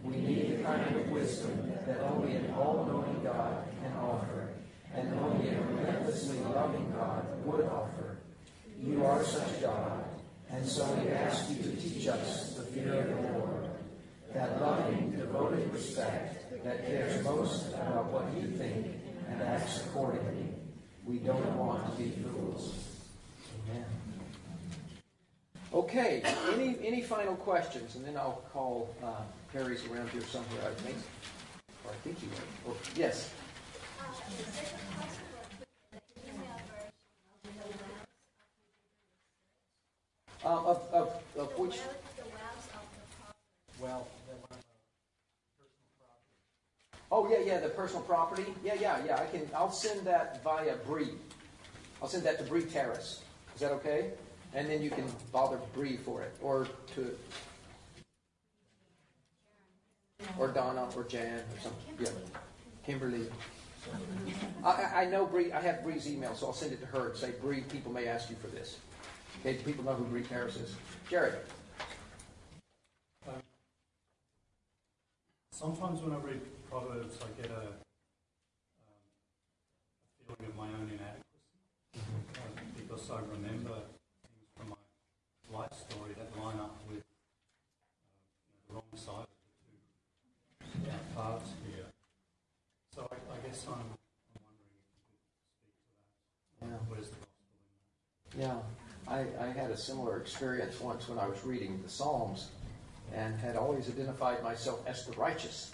We 0.10 0.18
need 0.18 0.58
the 0.58 0.64
kind 0.64 0.96
of 0.96 1.10
wisdom 1.12 1.72
that 1.86 2.00
only 2.02 2.36
an 2.36 2.52
all-knowing 2.54 3.22
God 3.24 3.64
can 3.82 3.94
offer, 3.98 4.50
and 4.96 5.14
only 5.20 5.50
a 5.50 5.62
relentlessly 5.62 6.40
loving 6.40 6.92
God 6.98 7.26
would 7.46 7.66
offer. 7.66 8.18
You 8.82 9.06
are 9.06 9.24
such 9.24 9.62
God, 9.62 10.04
and 10.50 10.66
so 10.66 10.92
we 10.96 11.12
ask 11.12 11.50
you 11.50 11.62
to 11.62 11.76
teach 11.76 12.08
us 12.08 12.56
the 12.56 12.64
fear 12.64 12.94
of 12.94 13.08
the 13.08 13.38
Lord, 13.38 13.70
that 14.34 14.60
loving, 14.60 15.12
devoted 15.12 15.72
respect 15.72 16.64
that 16.64 16.88
cares 16.88 17.24
most 17.24 17.70
about 17.70 18.06
what 18.06 18.26
you 18.36 18.50
think 18.58 18.88
and 19.30 19.42
acts 19.44 19.86
accordingly. 19.86 20.48
We 21.06 21.18
don't 21.18 21.56
want 21.56 21.86
to 21.86 22.04
be 22.04 22.10
fools. 22.24 22.74
Amen. 23.70 23.86
Okay, 25.72 26.24
any, 26.52 26.78
any 26.84 27.02
final 27.02 27.36
questions? 27.36 27.96
And 27.96 28.06
then 28.06 28.18
I'll 28.18 28.44
call 28.52 28.96
uh, 29.04 29.22
Perry's 29.54 29.86
around 29.88 30.10
here 30.10 30.22
somewhere, 30.22 30.62
I 30.66 30.74
think. 30.82 30.98
Or 31.86 31.92
I 31.92 31.96
think 32.04 32.20
he 32.20 32.28
were. 32.28 32.72
Or, 32.72 32.78
yes. 32.96 33.34
Um, 40.46 40.66
of, 40.66 40.82
of, 40.94 41.14
of 41.38 41.60
which, 41.60 41.80
Well, 43.80 44.08
oh, 47.12 47.30
yeah, 47.30 47.40
yeah, 47.46 47.60
the 47.60 47.70
personal 47.70 48.02
property. 48.02 48.46
Yeah, 48.64 48.76
yeah, 48.80 49.06
yeah, 49.06 49.22
I 49.22 49.26
can, 49.26 49.50
I'll 49.56 49.72
send 49.72 50.06
that 50.06 50.44
via 50.44 50.76
Bree. 50.86 51.14
I'll 52.02 52.10
send 52.10 52.24
that 52.24 52.38
to 52.40 52.44
Bree 52.44 52.64
Terrace. 52.64 53.24
Is 53.56 53.62
that 53.62 53.72
okay? 53.72 54.12
And 54.54 54.70
then 54.70 54.82
you 54.82 54.90
can 54.90 55.06
bother 55.32 55.58
Bree 55.74 55.98
for 55.98 56.22
it, 56.22 56.36
or 56.42 56.68
to, 56.96 57.16
or 60.40 60.48
Donna, 60.48 60.88
or 60.96 61.04
Jan, 61.04 61.40
or 61.40 61.60
something, 61.62 61.96
yeah. 62.00 62.10
Kimberly. 62.86 63.28
I, 64.64 65.04
I- 65.04 65.06
know 65.06 65.26
Bree, 65.26 65.52
I 65.52 65.62
have 65.62 65.84
Bree's 65.84 66.10
email, 66.10 66.34
so 66.36 66.48
I'll 66.48 66.54
send 66.54 66.72
it 66.72 66.80
to 66.80 66.86
her 66.88 67.10
and 67.10 67.18
say, 67.18 67.32
Bree, 67.42 67.62
people 67.62 67.92
may 67.92 68.08
ask 68.08 68.30
you 68.30 68.36
for 68.38 68.48
this. 68.48 68.78
Okay, 69.42 69.58
do 69.58 69.64
people 69.64 69.84
know 69.84 69.94
who 69.94 70.06
Bree 70.06 70.24
Terrace 70.24 70.56
is? 70.58 70.76
Jerry? 71.10 71.32
Sometimes 75.52 76.02
when 76.02 76.14
I 76.14 76.18
read 76.20 76.40
Proverbs, 76.70 77.18
I 77.22 77.42
get 77.42 77.52
a, 77.52 77.58
um, 77.60 77.68
a 80.30 80.34
feeling 80.36 80.52
of 80.52 80.56
my 80.58 80.68
own 80.68 80.88
inadequacy 80.88 81.26
um, 82.40 82.64
because 82.78 83.12
I 83.12 83.20
remember 83.20 83.76
things 84.24 84.48
from 84.56 84.70
my 84.70 85.60
life 85.60 85.74
story 85.74 86.16
that 86.18 86.42
line 86.42 86.60
up 86.60 86.80
with 86.90 87.00
uh, 87.00 87.04
the 88.70 88.74
wrong 88.76 88.96
side 88.96 89.28
of 89.28 89.36
the 90.62 90.88
two 90.88 90.90
uh, 90.90 91.22
paths 91.22 91.52
here. 91.68 91.88
So 92.96 93.00
I, 93.12 93.16
I 93.16 93.38
guess 93.46 93.66
I'm, 93.68 93.74
I'm 93.74 94.40
wondering 94.40 94.72
if 94.72 94.80
you 94.80 94.96
could 94.96 95.44
speak 95.52 95.92
to 95.92 96.64
that. 96.64 96.72
Yeah. 96.72 96.80
Where's 96.88 97.10
the 97.10 97.20
gospel 97.20 97.28
in 97.52 98.29
that? 98.29 98.29
Yeah, 98.40 98.56
I, 99.06 99.26
I 99.38 99.48
had 99.48 99.70
a 99.70 99.76
similar 99.76 100.18
experience 100.18 100.80
once 100.80 101.10
when 101.10 101.20
I 101.20 101.28
was 101.28 101.44
reading 101.44 101.82
the 101.84 101.90
Psalms 101.90 102.48
and 103.14 103.38
had 103.38 103.58
always 103.58 103.90
identified 103.90 104.42
myself 104.42 104.82
as 104.88 105.06
the 105.06 105.12
righteous. 105.14 105.72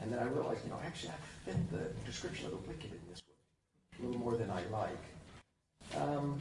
And 0.00 0.12
then 0.12 0.20
I 0.20 0.26
realized, 0.26 0.60
you 0.64 0.70
know, 0.70 0.78
actually 0.86 1.10
I 1.10 1.50
fit 1.50 1.70
the 1.72 2.06
description 2.06 2.46
of 2.46 2.52
the 2.52 2.68
wicked 2.68 2.92
in 2.92 3.00
this 3.10 3.20
one 3.98 4.06
a 4.06 4.06
little 4.06 4.20
more 4.20 4.36
than 4.36 4.50
I 4.50 4.62
like. 4.70 6.00
Um, 6.00 6.38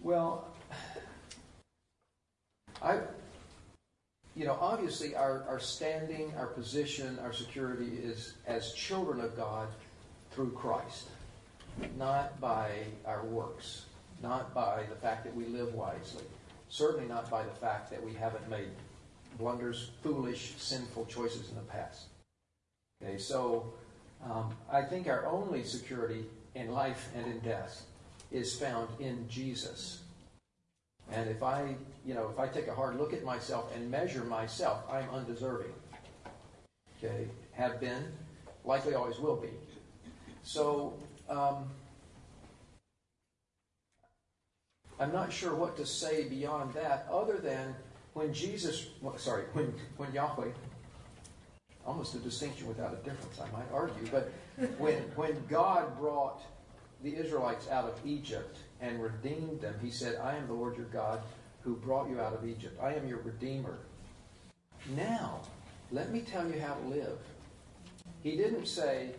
well, 0.00 0.46
I, 2.80 3.00
you 4.36 4.44
know, 4.44 4.56
obviously 4.60 5.16
our, 5.16 5.44
our 5.48 5.58
standing, 5.58 6.32
our 6.38 6.46
position, 6.46 7.18
our 7.18 7.32
security 7.32 7.98
is 8.00 8.34
as 8.46 8.72
children 8.74 9.20
of 9.20 9.36
God 9.36 9.66
through 10.30 10.52
Christ, 10.52 11.08
not 11.96 12.40
by 12.40 12.70
our 13.04 13.24
works 13.24 13.86
not 14.22 14.54
by 14.54 14.84
the 14.88 14.96
fact 14.96 15.24
that 15.24 15.34
we 15.34 15.46
live 15.46 15.74
wisely, 15.74 16.24
certainly 16.68 17.06
not 17.06 17.30
by 17.30 17.42
the 17.42 17.50
fact 17.50 17.90
that 17.90 18.04
we 18.04 18.12
haven't 18.14 18.48
made 18.48 18.70
blunders, 19.38 19.90
foolish, 20.02 20.54
sinful 20.58 21.06
choices 21.06 21.50
in 21.50 21.54
the 21.56 21.62
past. 21.62 22.06
Okay, 23.02 23.18
so 23.18 23.72
um, 24.24 24.52
I 24.70 24.82
think 24.82 25.06
our 25.06 25.26
only 25.26 25.62
security 25.62 26.24
in 26.54 26.72
life 26.72 27.08
and 27.14 27.26
in 27.26 27.38
death 27.40 27.84
is 28.32 28.58
found 28.58 28.88
in 28.98 29.28
Jesus. 29.28 30.00
And 31.10 31.30
if 31.30 31.42
I, 31.42 31.76
you 32.04 32.14
know, 32.14 32.28
if 32.28 32.38
I 32.38 32.48
take 32.48 32.66
a 32.66 32.74
hard 32.74 32.96
look 32.96 33.12
at 33.12 33.24
myself 33.24 33.74
and 33.74 33.90
measure 33.90 34.24
myself, 34.24 34.82
I'm 34.90 35.08
undeserving. 35.10 35.72
Okay, 36.98 37.28
have 37.52 37.80
been, 37.80 38.04
likely 38.64 38.94
always 38.94 39.18
will 39.18 39.36
be. 39.36 39.50
So, 40.42 40.94
um, 41.28 41.68
I'm 45.00 45.12
not 45.12 45.32
sure 45.32 45.54
what 45.54 45.76
to 45.76 45.86
say 45.86 46.28
beyond 46.28 46.74
that, 46.74 47.06
other 47.10 47.38
than 47.38 47.74
when 48.14 48.32
Jesus, 48.32 48.88
sorry, 49.16 49.44
when, 49.52 49.72
when 49.96 50.12
Yahweh, 50.12 50.50
almost 51.86 52.14
a 52.14 52.18
distinction 52.18 52.66
without 52.66 52.92
a 52.92 52.96
difference, 52.96 53.40
I 53.40 53.50
might 53.56 53.70
argue, 53.72 54.06
but 54.10 54.30
when, 54.78 54.96
when 55.14 55.42
God 55.48 55.98
brought 55.98 56.42
the 57.02 57.14
Israelites 57.16 57.68
out 57.68 57.84
of 57.84 57.94
Egypt 58.04 58.58
and 58.80 59.02
redeemed 59.02 59.60
them, 59.60 59.74
he 59.82 59.90
said, 59.90 60.18
I 60.22 60.36
am 60.36 60.46
the 60.46 60.52
Lord 60.52 60.76
your 60.76 60.86
God 60.86 61.20
who 61.62 61.76
brought 61.76 62.08
you 62.08 62.20
out 62.20 62.34
of 62.34 62.46
Egypt. 62.46 62.78
I 62.82 62.94
am 62.94 63.06
your 63.06 63.18
Redeemer. 63.18 63.78
Now, 64.96 65.40
let 65.90 66.10
me 66.10 66.20
tell 66.20 66.48
you 66.48 66.60
how 66.60 66.74
to 66.74 66.88
live. 66.88 67.18
He 68.22 68.36
didn't 68.36 68.66
say, 68.66 69.10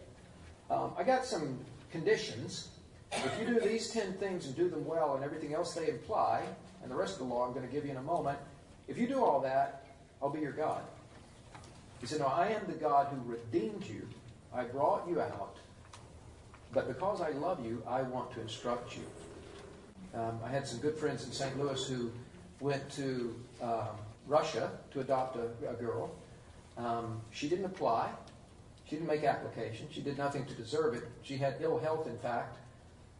um, 0.69 0.93
I 0.97 1.03
got 1.03 1.25
some 1.25 1.59
conditions. 1.91 2.69
If 3.11 3.39
you 3.39 3.45
do 3.47 3.59
these 3.59 3.89
10 3.89 4.13
things 4.13 4.45
and 4.45 4.55
do 4.55 4.69
them 4.69 4.85
well 4.85 5.15
and 5.15 5.23
everything 5.23 5.53
else 5.53 5.73
they 5.73 5.89
imply, 5.89 6.43
and 6.81 6.91
the 6.91 6.95
rest 6.95 7.13
of 7.13 7.19
the 7.19 7.33
law 7.33 7.45
I'm 7.45 7.53
going 7.53 7.67
to 7.67 7.73
give 7.73 7.85
you 7.85 7.91
in 7.91 7.97
a 7.97 8.03
moment, 8.03 8.37
if 8.87 8.97
you 8.97 9.07
do 9.07 9.23
all 9.23 9.39
that, 9.41 9.85
I'll 10.21 10.29
be 10.29 10.41
your 10.41 10.51
God. 10.51 10.81
He 12.01 12.07
said, 12.07 12.19
No, 12.19 12.27
I 12.27 12.49
am 12.49 12.61
the 12.67 12.73
God 12.73 13.07
who 13.07 13.31
redeemed 13.31 13.85
you. 13.85 14.07
I 14.53 14.63
brought 14.63 15.07
you 15.07 15.21
out. 15.21 15.57
But 16.73 16.87
because 16.87 17.21
I 17.21 17.31
love 17.31 17.65
you, 17.65 17.81
I 17.87 18.03
want 18.03 18.31
to 18.33 18.41
instruct 18.41 18.95
you. 18.95 19.03
Um, 20.13 20.39
I 20.43 20.49
had 20.49 20.67
some 20.67 20.79
good 20.79 20.95
friends 20.95 21.25
in 21.25 21.31
St. 21.31 21.59
Louis 21.59 21.87
who 21.87 22.11
went 22.59 22.89
to 22.91 23.35
um, 23.61 23.89
Russia 24.27 24.71
to 24.91 24.99
adopt 25.01 25.35
a, 25.35 25.69
a 25.69 25.73
girl. 25.73 26.11
Um, 26.77 27.21
she 27.31 27.49
didn't 27.49 27.65
apply. 27.65 28.09
She 28.85 28.95
didn't 28.95 29.07
make 29.07 29.23
application. 29.23 29.87
She 29.91 30.01
did 30.01 30.17
nothing 30.17 30.45
to 30.45 30.53
deserve 30.53 30.95
it. 30.95 31.03
She 31.21 31.37
had 31.37 31.55
ill 31.59 31.77
health, 31.77 32.07
in 32.07 32.17
fact. 32.19 32.57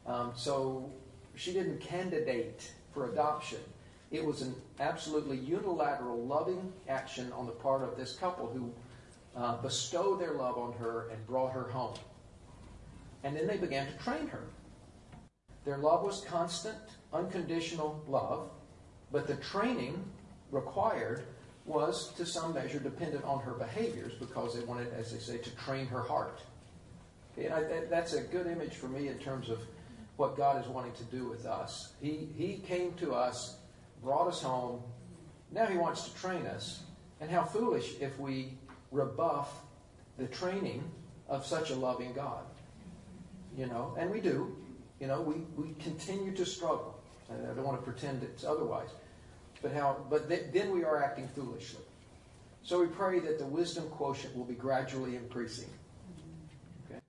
Um, 0.09 0.31
so 0.35 0.91
she 1.35 1.53
didn't 1.53 1.79
candidate 1.79 2.71
for 2.93 3.11
adoption. 3.11 3.59
It 4.09 4.25
was 4.25 4.41
an 4.41 4.55
absolutely 4.79 5.37
unilateral, 5.37 6.25
loving 6.25 6.73
action 6.87 7.31
on 7.31 7.45
the 7.45 7.51
part 7.51 7.83
of 7.83 7.95
this 7.95 8.15
couple 8.15 8.47
who 8.47 8.73
uh, 9.39 9.57
bestowed 9.61 10.19
their 10.19 10.33
love 10.33 10.57
on 10.57 10.73
her 10.73 11.09
and 11.09 11.25
brought 11.27 11.53
her 11.53 11.65
home. 11.65 11.93
And 13.23 13.35
then 13.35 13.45
they 13.45 13.57
began 13.57 13.85
to 13.85 13.93
train 14.03 14.27
her. 14.27 14.41
Their 15.63 15.77
love 15.77 16.03
was 16.03 16.21
constant, 16.21 16.77
unconditional 17.13 18.03
love, 18.07 18.49
but 19.11 19.27
the 19.27 19.35
training 19.35 20.03
required 20.51 21.23
was 21.65 22.13
to 22.13 22.25
some 22.25 22.55
measure 22.55 22.79
dependent 22.79 23.23
on 23.25 23.41
her 23.41 23.51
behaviors 23.51 24.13
because 24.13 24.55
they 24.55 24.65
wanted, 24.65 24.91
as 24.93 25.11
they 25.11 25.19
say, 25.19 25.37
to 25.37 25.55
train 25.57 25.85
her 25.85 26.01
heart. 26.01 26.41
And 27.37 27.53
I, 27.53 27.61
that, 27.61 27.89
that's 27.91 28.13
a 28.13 28.21
good 28.21 28.47
image 28.47 28.73
for 28.73 28.87
me 28.87 29.09
in 29.09 29.19
terms 29.19 29.49
of 29.49 29.59
what 30.19 30.35
God 30.35 30.61
is 30.61 30.69
wanting 30.69 30.91
to 30.93 31.03
do 31.05 31.25
with 31.25 31.45
us. 31.45 31.93
He, 32.01 32.27
he 32.37 32.61
came 32.67 32.93
to 32.95 33.13
us, 33.13 33.57
brought 34.03 34.27
us 34.27 34.41
home. 34.41 34.81
Now 35.51 35.65
He 35.65 35.77
wants 35.77 36.09
to 36.09 36.15
train 36.19 36.45
us. 36.45 36.83
And 37.21 37.29
how 37.29 37.43
foolish 37.43 37.95
if 37.99 38.17
we 38.19 38.53
rebuff 38.91 39.61
the 40.17 40.27
training 40.27 40.83
of 41.27 41.45
such 41.45 41.69
a 41.69 41.75
loving 41.75 42.13
God. 42.13 42.43
You 43.57 43.65
know, 43.65 43.95
and 43.97 44.11
we 44.11 44.19
do. 44.19 44.55
You 44.99 45.07
know, 45.07 45.21
we, 45.21 45.35
we 45.55 45.73
continue 45.81 46.33
to 46.35 46.45
struggle. 46.45 46.99
I 47.29 47.53
don't 47.53 47.63
want 47.63 47.79
to 47.79 47.83
pretend 47.83 48.23
it's 48.23 48.43
otherwise. 48.43 48.89
But 49.61 49.73
how? 49.73 49.97
But 50.09 50.29
th- 50.29 50.45
then 50.53 50.71
we 50.71 50.83
are 50.83 51.01
acting 51.03 51.27
foolishly. 51.29 51.83
So 52.63 52.79
we 52.79 52.87
pray 52.87 53.19
that 53.19 53.39
the 53.39 53.45
wisdom 53.45 53.89
quotient 53.89 54.35
will 54.35 54.45
be 54.45 54.55
gradually 54.55 55.15
increasing. 55.15 55.69
Okay. 56.89 56.99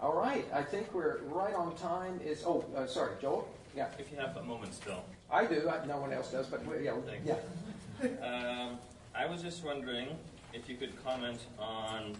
All 0.00 0.14
right. 0.14 0.41
I 0.52 0.62
think 0.62 0.92
we're 0.92 1.18
right 1.22 1.54
on 1.54 1.74
time. 1.76 2.20
Is 2.24 2.42
oh, 2.46 2.64
uh, 2.76 2.86
sorry, 2.86 3.12
Joel. 3.20 3.48
Yeah, 3.74 3.88
If 3.98 4.12
you 4.12 4.18
have 4.18 4.36
a 4.36 4.42
moment 4.42 4.74
still. 4.74 5.02
I 5.30 5.46
do. 5.46 5.66
I, 5.68 5.84
no 5.86 5.96
one 5.98 6.12
else 6.12 6.30
does. 6.30 6.46
But 6.46 6.64
we- 6.66 6.84
yeah, 6.84 6.94
Thanks. 7.06 7.26
yeah. 7.26 8.08
Um, 8.26 8.78
I 9.14 9.24
was 9.26 9.40
just 9.42 9.64
wondering 9.64 10.08
if 10.52 10.68
you 10.68 10.76
could 10.76 10.92
comment 11.04 11.40
on 11.58 12.14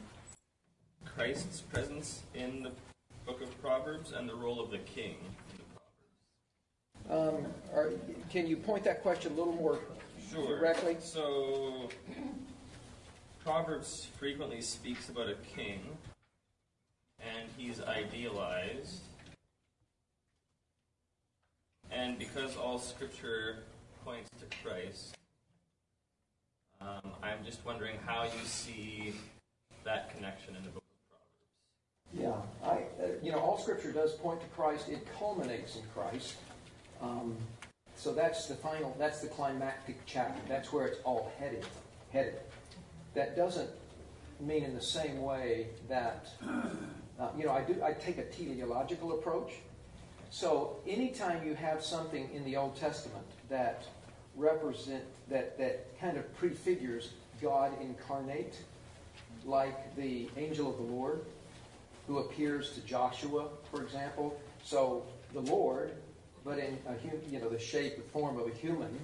Christ's 1.05 1.61
presence 1.61 2.23
in 2.35 2.63
the 2.63 2.71
book 3.27 3.43
of 3.43 3.61
Proverbs 3.61 4.13
and 4.13 4.27
the 4.29 4.35
role 4.35 4.61
of 4.61 4.71
the 4.71 4.79
king 4.79 5.17
in 5.51 5.59
the 5.59 7.11
Proverbs. 7.11 7.45
Um, 7.45 7.53
are, 7.75 7.91
can 8.31 8.47
you 8.47 8.57
point 8.57 8.85
that 8.85 9.03
question 9.03 9.33
a 9.33 9.35
little 9.35 9.53
more 9.55 9.79
Sure. 10.31 10.59
directly? 10.59 10.97
So, 11.01 11.91
Proverbs 13.45 14.07
frequently 14.19 14.63
speaks 14.63 15.11
about 15.11 15.29
a 15.29 15.35
king, 15.55 15.81
and 17.27 17.49
he's 17.57 17.81
idealized. 17.81 19.01
And 21.91 22.19
because 22.19 22.57
all 22.57 22.79
scripture 22.79 23.65
points 24.05 24.31
to 24.41 24.47
Christ, 24.63 25.15
um, 26.81 27.13
I'm 27.23 27.45
just 27.45 27.65
wondering 27.65 27.97
how 28.07 28.25
you 28.25 28.45
see 28.45 29.15
that 29.85 30.15
connection 30.15 30.57
in 30.57 30.63
the 30.65 30.71
book 30.71 30.83
of 30.83 32.13
Proverbs. 32.13 32.45
Yeah, 32.63 32.69
I, 32.69 33.03
uh, 33.03 33.09
you 33.23 33.31
know, 33.33 33.39
all 33.39 33.59
Scripture 33.59 33.93
does 33.93 34.13
point 34.15 34.41
to 34.41 34.47
Christ. 34.49 34.89
It 34.89 35.07
culminates 35.19 35.77
in 35.77 35.83
Christ. 35.95 36.35
Um, 37.01 37.37
So 37.95 38.13
that's 38.13 38.47
the 38.47 38.55
final, 38.55 38.97
that's 38.99 39.21
the 39.21 39.29
climactic 39.29 40.01
chapter. 40.07 40.41
That's 40.49 40.73
where 40.73 40.87
it's 40.87 40.99
all 41.05 41.31
headed. 41.39 41.65
Headed. 42.13 42.41
That 43.15 43.37
doesn't 43.37 43.71
mean 44.41 44.65
in 44.65 44.75
the 44.75 44.83
same 44.83 45.23
way 45.23 45.69
that, 45.89 46.29
uh, 47.23 47.29
you 47.39 47.47
know, 47.47 47.53
I 47.53 47.63
do. 47.63 47.81
I 47.85 47.93
take 47.93 48.19
a 48.19 48.25
teleological 48.25 49.13
approach. 49.13 49.53
So 50.31 50.77
anytime 50.89 51.47
you 51.47 51.55
have 51.55 51.85
something 51.85 52.29
in 52.35 52.45
the 52.45 52.57
Old 52.57 52.75
Testament 52.77 53.25
that 53.49 53.85
represent 54.35 55.05
that 55.31 55.57
that 55.59 56.01
kind 56.01 56.17
of 56.17 56.35
prefigures 56.37 57.11
God 57.41 57.73
incarnate, 57.81 58.57
like 59.45 59.95
the 59.95 60.29
angel 60.37 60.69
of 60.71 60.79
the 60.79 60.93
Lord, 60.93 61.25
who 62.09 62.19
appears 62.19 62.73
to 62.73 62.81
Joshua, 62.81 63.49
for 63.71 63.83
example. 63.83 64.41
So 64.65 65.05
the 65.33 65.41
Lord, 65.41 65.93
but 66.45 66.59
in 66.59 66.77
a, 66.89 66.95
you 67.31 67.39
know 67.39 67.49
the 67.49 67.59
shape, 67.59 67.97
the 67.97 68.11
form 68.11 68.37
of 68.37 68.49
a 68.49 68.55
human. 68.55 68.99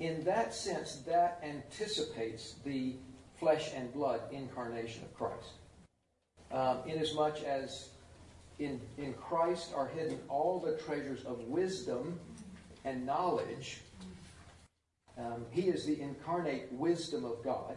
In 0.00 0.24
that 0.24 0.52
sense, 0.52 0.96
that 1.06 1.40
anticipates 1.44 2.56
the 2.64 2.94
flesh 3.38 3.70
and 3.76 3.92
blood 3.92 4.22
incarnation 4.32 5.02
of 5.04 5.14
Christ. 5.14 5.61
Um, 6.52 6.78
inasmuch 6.86 7.42
as 7.44 7.88
in, 8.58 8.80
in 8.98 9.14
Christ 9.14 9.72
are 9.74 9.88
hidden 9.88 10.18
all 10.28 10.60
the 10.60 10.76
treasures 10.76 11.24
of 11.24 11.40
wisdom 11.44 12.20
and 12.84 13.06
knowledge. 13.06 13.80
Um, 15.18 15.46
he 15.50 15.62
is 15.62 15.84
the 15.84 16.00
incarnate 16.00 16.72
wisdom 16.72 17.24
of 17.24 17.42
God. 17.42 17.76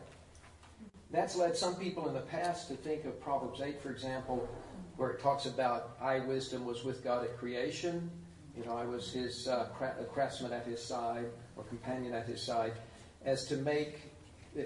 That's 1.11 1.36
led 1.36 1.55
some 1.55 1.76
people 1.76 2.07
in 2.07 2.13
the 2.13 2.21
past 2.21 2.67
to 2.69 2.76
think 2.76 3.05
of 3.05 3.21
Proverbs 3.21 3.61
8, 3.61 3.82
for 3.82 3.91
example, 3.91 4.49
where 4.97 5.11
it 5.11 5.21
talks 5.21 5.45
about 5.45 5.97
I, 6.01 6.19
wisdom, 6.19 6.65
was 6.65 6.84
with 6.84 7.03
God 7.03 7.23
at 7.23 7.38
creation. 7.38 8.09
You 8.57 8.65
know, 8.65 8.76
I 8.76 8.86
was 8.86 9.11
his 9.11 9.47
uh, 9.47 9.67
craftsman 10.13 10.53
at 10.53 10.65
his 10.65 10.82
side 10.82 11.26
or 11.55 11.63
companion 11.63 12.13
at 12.13 12.26
his 12.26 12.41
side, 12.41 12.73
as 13.23 13.45
to 13.47 13.57
make, 13.57 14.01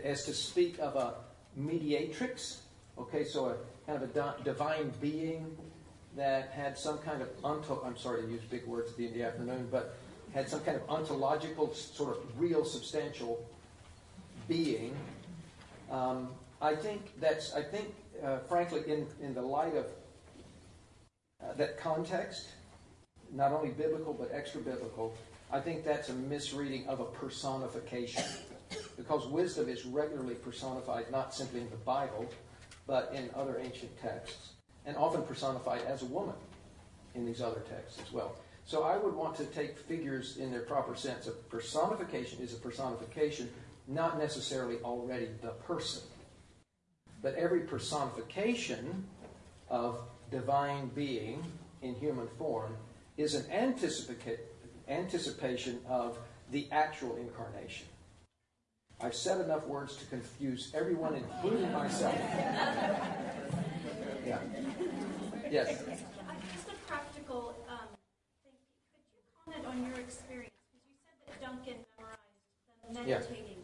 as 0.04 0.26
to 0.26 0.34
speak 0.34 0.80
of 0.80 0.96
a 0.96 1.16
mediatrix. 1.56 2.62
Okay, 2.98 3.24
so 3.24 3.48
a 3.48 3.56
kind 3.90 4.04
of 4.04 4.16
a 4.16 4.44
divine 4.44 4.94
being 5.02 5.58
that 6.16 6.52
had 6.52 6.78
some 6.78 7.00
kind 7.00 7.22
of 7.22 7.30
onto, 7.44 7.82
I'm 7.84 7.98
sorry 7.98 8.22
to 8.22 8.28
use 8.28 8.42
big 8.42 8.66
words 8.68 8.92
at 8.92 8.98
the 8.98 9.06
end 9.06 9.14
of 9.14 9.20
the 9.20 9.26
afternoon, 9.26 9.68
but 9.72 9.98
had 10.34 10.48
some 10.48 10.60
kind 10.60 10.78
of 10.78 10.88
ontological, 10.88 11.74
sort 11.74 12.16
of 12.16 12.40
real, 12.40 12.64
substantial 12.66 13.44
being. 14.48 14.96
Um, 15.90 16.30
I 16.62 16.76
think 16.76 17.20
that's, 17.20 17.56
I 17.56 17.64
think, 17.64 17.96
uh, 18.24 18.40
frankly, 18.40 18.82
in, 18.86 19.08
in 19.22 19.34
the 19.34 19.42
light 19.42 19.76
of 19.76 19.86
uh, 21.42 21.54
that 21.58 21.80
context, 21.80 22.50
not 23.34 23.52
only 23.52 23.70
biblical 23.70 24.14
but 24.14 24.30
extra 24.32 24.62
biblical, 24.62 25.16
I 25.52 25.60
think 25.60 25.84
that's 25.84 26.10
a 26.10 26.14
misreading 26.14 26.88
of 26.88 27.00
a 27.00 27.06
personification. 27.06 28.24
Because 28.98 29.26
wisdom 29.26 29.68
is 29.68 29.84
regularly 29.86 30.36
personified 30.36 31.10
not 31.12 31.34
simply 31.34 31.62
in 31.62 31.70
the 31.72 31.78
Bible, 31.78 32.30
but 32.90 33.14
in 33.14 33.30
other 33.36 33.60
ancient 33.60 33.96
texts, 34.02 34.54
and 34.88 34.98
often 34.98 35.22
personified 35.22 35.84
as 35.86 36.02
a 36.02 36.06
woman 36.06 36.34
in 37.14 37.24
these 37.24 37.40
other 37.40 37.62
texts 37.70 38.02
as 38.04 38.12
well. 38.12 38.36
So 38.66 38.82
I 38.82 38.98
would 38.98 39.14
want 39.14 39.36
to 39.38 39.46
take 39.46 39.78
figures 39.78 40.38
in 40.38 40.50
their 40.52 40.62
proper 40.62 40.96
sense. 40.96 41.28
A 41.28 41.32
personification 41.32 42.42
is 42.42 42.54
a 42.54 42.58
personification, 42.58 43.48
not 43.88 44.18
necessarily 44.18 44.78
already 44.84 45.28
the 45.44 45.50
person. 45.68 46.02
But 47.22 47.36
every 47.36 47.62
personification 47.62 49.06
of 49.70 50.02
divine 50.32 50.88
being 50.96 51.44
in 51.84 51.94
human 51.94 52.28
form 52.40 52.76
is 53.18 53.36
an 53.36 53.46
anticipation 54.88 55.80
of 55.88 56.18
the 56.52 56.68
actual 56.72 57.18
incarnation. 57.18 57.86
I've 59.02 59.16
said 59.16 59.40
enough 59.40 59.66
words 59.66 59.96
to 59.98 60.06
confuse 60.08 60.72
everyone, 60.76 61.16
including 61.16 61.72
myself. 61.72 62.16
yeah. 64.28 64.40
Yes. 65.50 65.70
Just 65.80 66.68
a 66.68 66.76
practical 66.86 67.56
um, 67.70 67.88
thing. 68.44 68.60
Could 68.92 69.08
you 69.16 69.24
comment 69.46 69.66
on 69.68 69.88
your 69.88 70.00
experience? 70.00 70.52
Because 70.68 70.84
you 70.84 71.00
said 71.00 71.16
that 71.26 71.40
Duncan 71.40 71.80
memorized 71.96 72.28
the 72.84 73.00
meditating. 73.00 73.64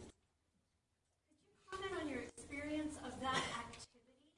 Could 1.28 1.44
you 1.44 1.52
comment 1.68 1.92
on 2.00 2.08
your 2.08 2.20
experience 2.20 2.96
of 3.04 3.12
that 3.20 3.42
activity 3.60 4.32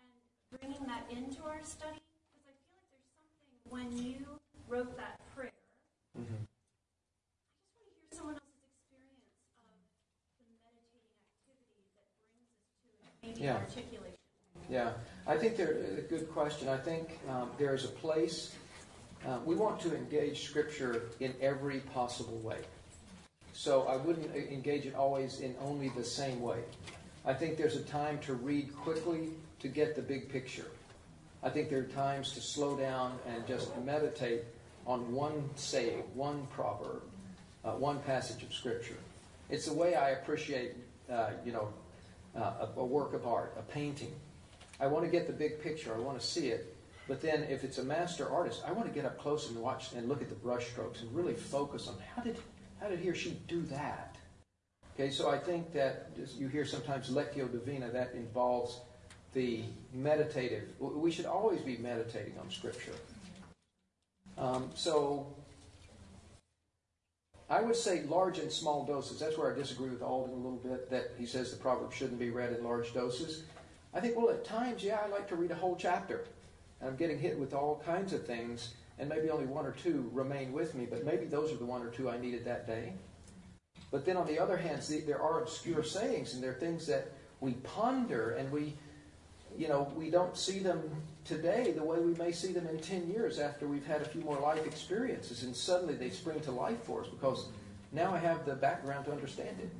and 0.00 0.08
bringing 0.48 0.86
that 0.88 1.04
into 1.12 1.44
our 1.44 1.60
study? 1.60 2.00
Because 2.32 2.48
I 2.48 2.56
feel 2.56 2.80
like 2.80 2.88
there's 2.88 3.12
something 3.20 3.68
when 3.68 3.92
you 4.00 4.40
wrote 4.66 4.96
that 4.96 5.20
prayer. 5.36 5.52
Mm-hmm. 6.18 6.48
Yeah. 13.42 13.56
articulation? 13.56 14.18
Yeah, 14.70 14.92
I 15.26 15.36
think 15.36 15.56
there's 15.56 15.98
a 15.98 16.02
good 16.02 16.30
question. 16.32 16.68
I 16.68 16.76
think 16.76 17.18
um, 17.28 17.50
there's 17.58 17.84
a 17.84 17.88
place. 17.88 18.54
Uh, 19.26 19.38
we 19.44 19.54
want 19.54 19.80
to 19.80 19.94
engage 19.94 20.44
Scripture 20.44 21.10
in 21.20 21.34
every 21.40 21.80
possible 21.80 22.38
way. 22.38 22.58
So 23.52 23.82
I 23.82 23.96
wouldn't 23.96 24.34
engage 24.34 24.86
it 24.86 24.94
always 24.94 25.40
in 25.40 25.54
only 25.60 25.90
the 25.90 26.04
same 26.04 26.40
way. 26.40 26.60
I 27.24 27.34
think 27.34 27.56
there's 27.56 27.76
a 27.76 27.82
time 27.82 28.18
to 28.20 28.34
read 28.34 28.74
quickly 28.74 29.30
to 29.60 29.68
get 29.68 29.94
the 29.94 30.02
big 30.02 30.28
picture. 30.28 30.66
I 31.42 31.50
think 31.50 31.70
there 31.70 31.80
are 31.80 31.84
times 31.84 32.32
to 32.32 32.40
slow 32.40 32.76
down 32.76 33.18
and 33.26 33.46
just 33.46 33.76
meditate 33.84 34.44
on 34.86 35.12
one 35.12 35.48
saying, 35.54 36.02
one 36.14 36.46
proverb, 36.52 37.02
uh, 37.64 37.72
one 37.72 38.00
passage 38.00 38.42
of 38.42 38.52
Scripture. 38.52 38.96
It's 39.50 39.66
the 39.66 39.74
way 39.74 39.94
I 39.94 40.10
appreciate, 40.10 40.72
uh, 41.10 41.30
you 41.44 41.52
know, 41.52 41.68
uh, 42.36 42.66
a, 42.76 42.80
a 42.80 42.84
work 42.84 43.12
of 43.14 43.26
art, 43.26 43.54
a 43.58 43.62
painting. 43.62 44.14
I 44.80 44.86
want 44.86 45.04
to 45.04 45.10
get 45.10 45.26
the 45.26 45.32
big 45.32 45.62
picture. 45.62 45.94
I 45.94 45.98
want 45.98 46.20
to 46.20 46.26
see 46.26 46.48
it. 46.48 46.76
But 47.08 47.20
then, 47.20 47.42
if 47.44 47.64
it's 47.64 47.78
a 47.78 47.84
master 47.84 48.28
artist, 48.30 48.62
I 48.66 48.72
want 48.72 48.88
to 48.88 48.94
get 48.94 49.04
up 49.04 49.18
close 49.18 49.48
and 49.48 49.58
watch 49.58 49.92
and 49.92 50.08
look 50.08 50.22
at 50.22 50.28
the 50.28 50.34
brush 50.36 50.68
strokes 50.68 51.02
and 51.02 51.14
really 51.14 51.34
focus 51.34 51.88
on 51.88 51.96
how 52.14 52.22
did 52.22 52.38
how 52.80 52.88
did 52.88 53.00
he 53.00 53.08
or 53.08 53.14
she 53.14 53.38
do 53.48 53.62
that. 53.62 54.16
Okay, 54.94 55.10
so 55.10 55.30
I 55.30 55.38
think 55.38 55.72
that 55.72 56.10
you 56.36 56.48
hear 56.48 56.64
sometimes 56.64 57.10
lectio 57.10 57.50
divina 57.50 57.90
that 57.90 58.12
involves 58.14 58.80
the 59.32 59.62
meditative. 59.92 60.68
We 60.78 61.10
should 61.10 61.26
always 61.26 61.60
be 61.60 61.76
meditating 61.78 62.34
on 62.38 62.50
Scripture. 62.50 62.92
Um, 64.36 64.70
so 64.74 65.34
I 67.52 67.60
would 67.60 67.76
say 67.76 68.02
large 68.04 68.38
and 68.38 68.50
small 68.50 68.86
doses. 68.86 69.20
That's 69.20 69.36
where 69.36 69.52
I 69.52 69.54
disagree 69.54 69.90
with 69.90 70.00
Alden 70.00 70.32
a 70.32 70.36
little 70.36 70.56
bit, 70.56 70.88
that 70.88 71.12
he 71.18 71.26
says 71.26 71.50
the 71.50 71.58
proverb 71.58 71.92
shouldn't 71.92 72.18
be 72.18 72.30
read 72.30 72.54
in 72.54 72.64
large 72.64 72.94
doses. 72.94 73.42
I 73.92 74.00
think, 74.00 74.16
well, 74.16 74.30
at 74.30 74.42
times, 74.42 74.82
yeah, 74.82 75.00
I 75.04 75.08
like 75.08 75.28
to 75.28 75.36
read 75.36 75.50
a 75.50 75.54
whole 75.54 75.76
chapter. 75.76 76.24
And 76.80 76.88
I'm 76.88 76.96
getting 76.96 77.18
hit 77.18 77.38
with 77.38 77.52
all 77.52 77.82
kinds 77.84 78.14
of 78.14 78.26
things, 78.26 78.72
and 78.98 79.06
maybe 79.06 79.28
only 79.28 79.44
one 79.44 79.66
or 79.66 79.72
two 79.72 80.08
remain 80.14 80.54
with 80.54 80.74
me, 80.74 80.86
but 80.88 81.04
maybe 81.04 81.26
those 81.26 81.52
are 81.52 81.56
the 81.56 81.66
one 81.66 81.82
or 81.82 81.90
two 81.90 82.08
I 82.08 82.16
needed 82.16 82.46
that 82.46 82.66
day. 82.66 82.94
But 83.90 84.06
then 84.06 84.16
on 84.16 84.26
the 84.26 84.38
other 84.38 84.56
hand, 84.56 84.80
there 85.06 85.20
are 85.20 85.42
obscure 85.42 85.84
sayings, 85.84 86.32
and 86.32 86.42
there 86.42 86.52
are 86.52 86.54
things 86.54 86.86
that 86.86 87.12
we 87.40 87.52
ponder, 87.52 88.30
and 88.30 88.50
we, 88.50 88.72
you 89.58 89.68
know, 89.68 89.92
we 89.96 90.10
don't 90.10 90.36
see 90.36 90.58
them 90.58 90.82
today 91.24 91.72
the 91.72 91.82
way 91.82 91.98
we 92.00 92.14
may 92.14 92.32
see 92.32 92.52
them 92.52 92.66
in 92.66 92.78
10 92.78 93.08
years 93.08 93.38
after 93.38 93.66
we've 93.66 93.86
had 93.86 94.02
a 94.02 94.04
few 94.04 94.20
more 94.22 94.38
life 94.38 94.66
experiences, 94.66 95.42
and 95.42 95.54
suddenly 95.54 95.94
they 95.94 96.10
spring 96.10 96.40
to 96.40 96.50
life 96.50 96.82
for 96.82 97.02
us 97.02 97.08
because 97.08 97.48
now 97.92 98.12
I 98.12 98.18
have 98.18 98.44
the 98.44 98.54
background 98.54 99.04
to 99.06 99.12
understand 99.12 99.56
it. 99.60 99.70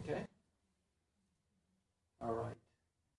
Okay? 0.00 0.22
All 2.20 2.34
right. 2.34 2.59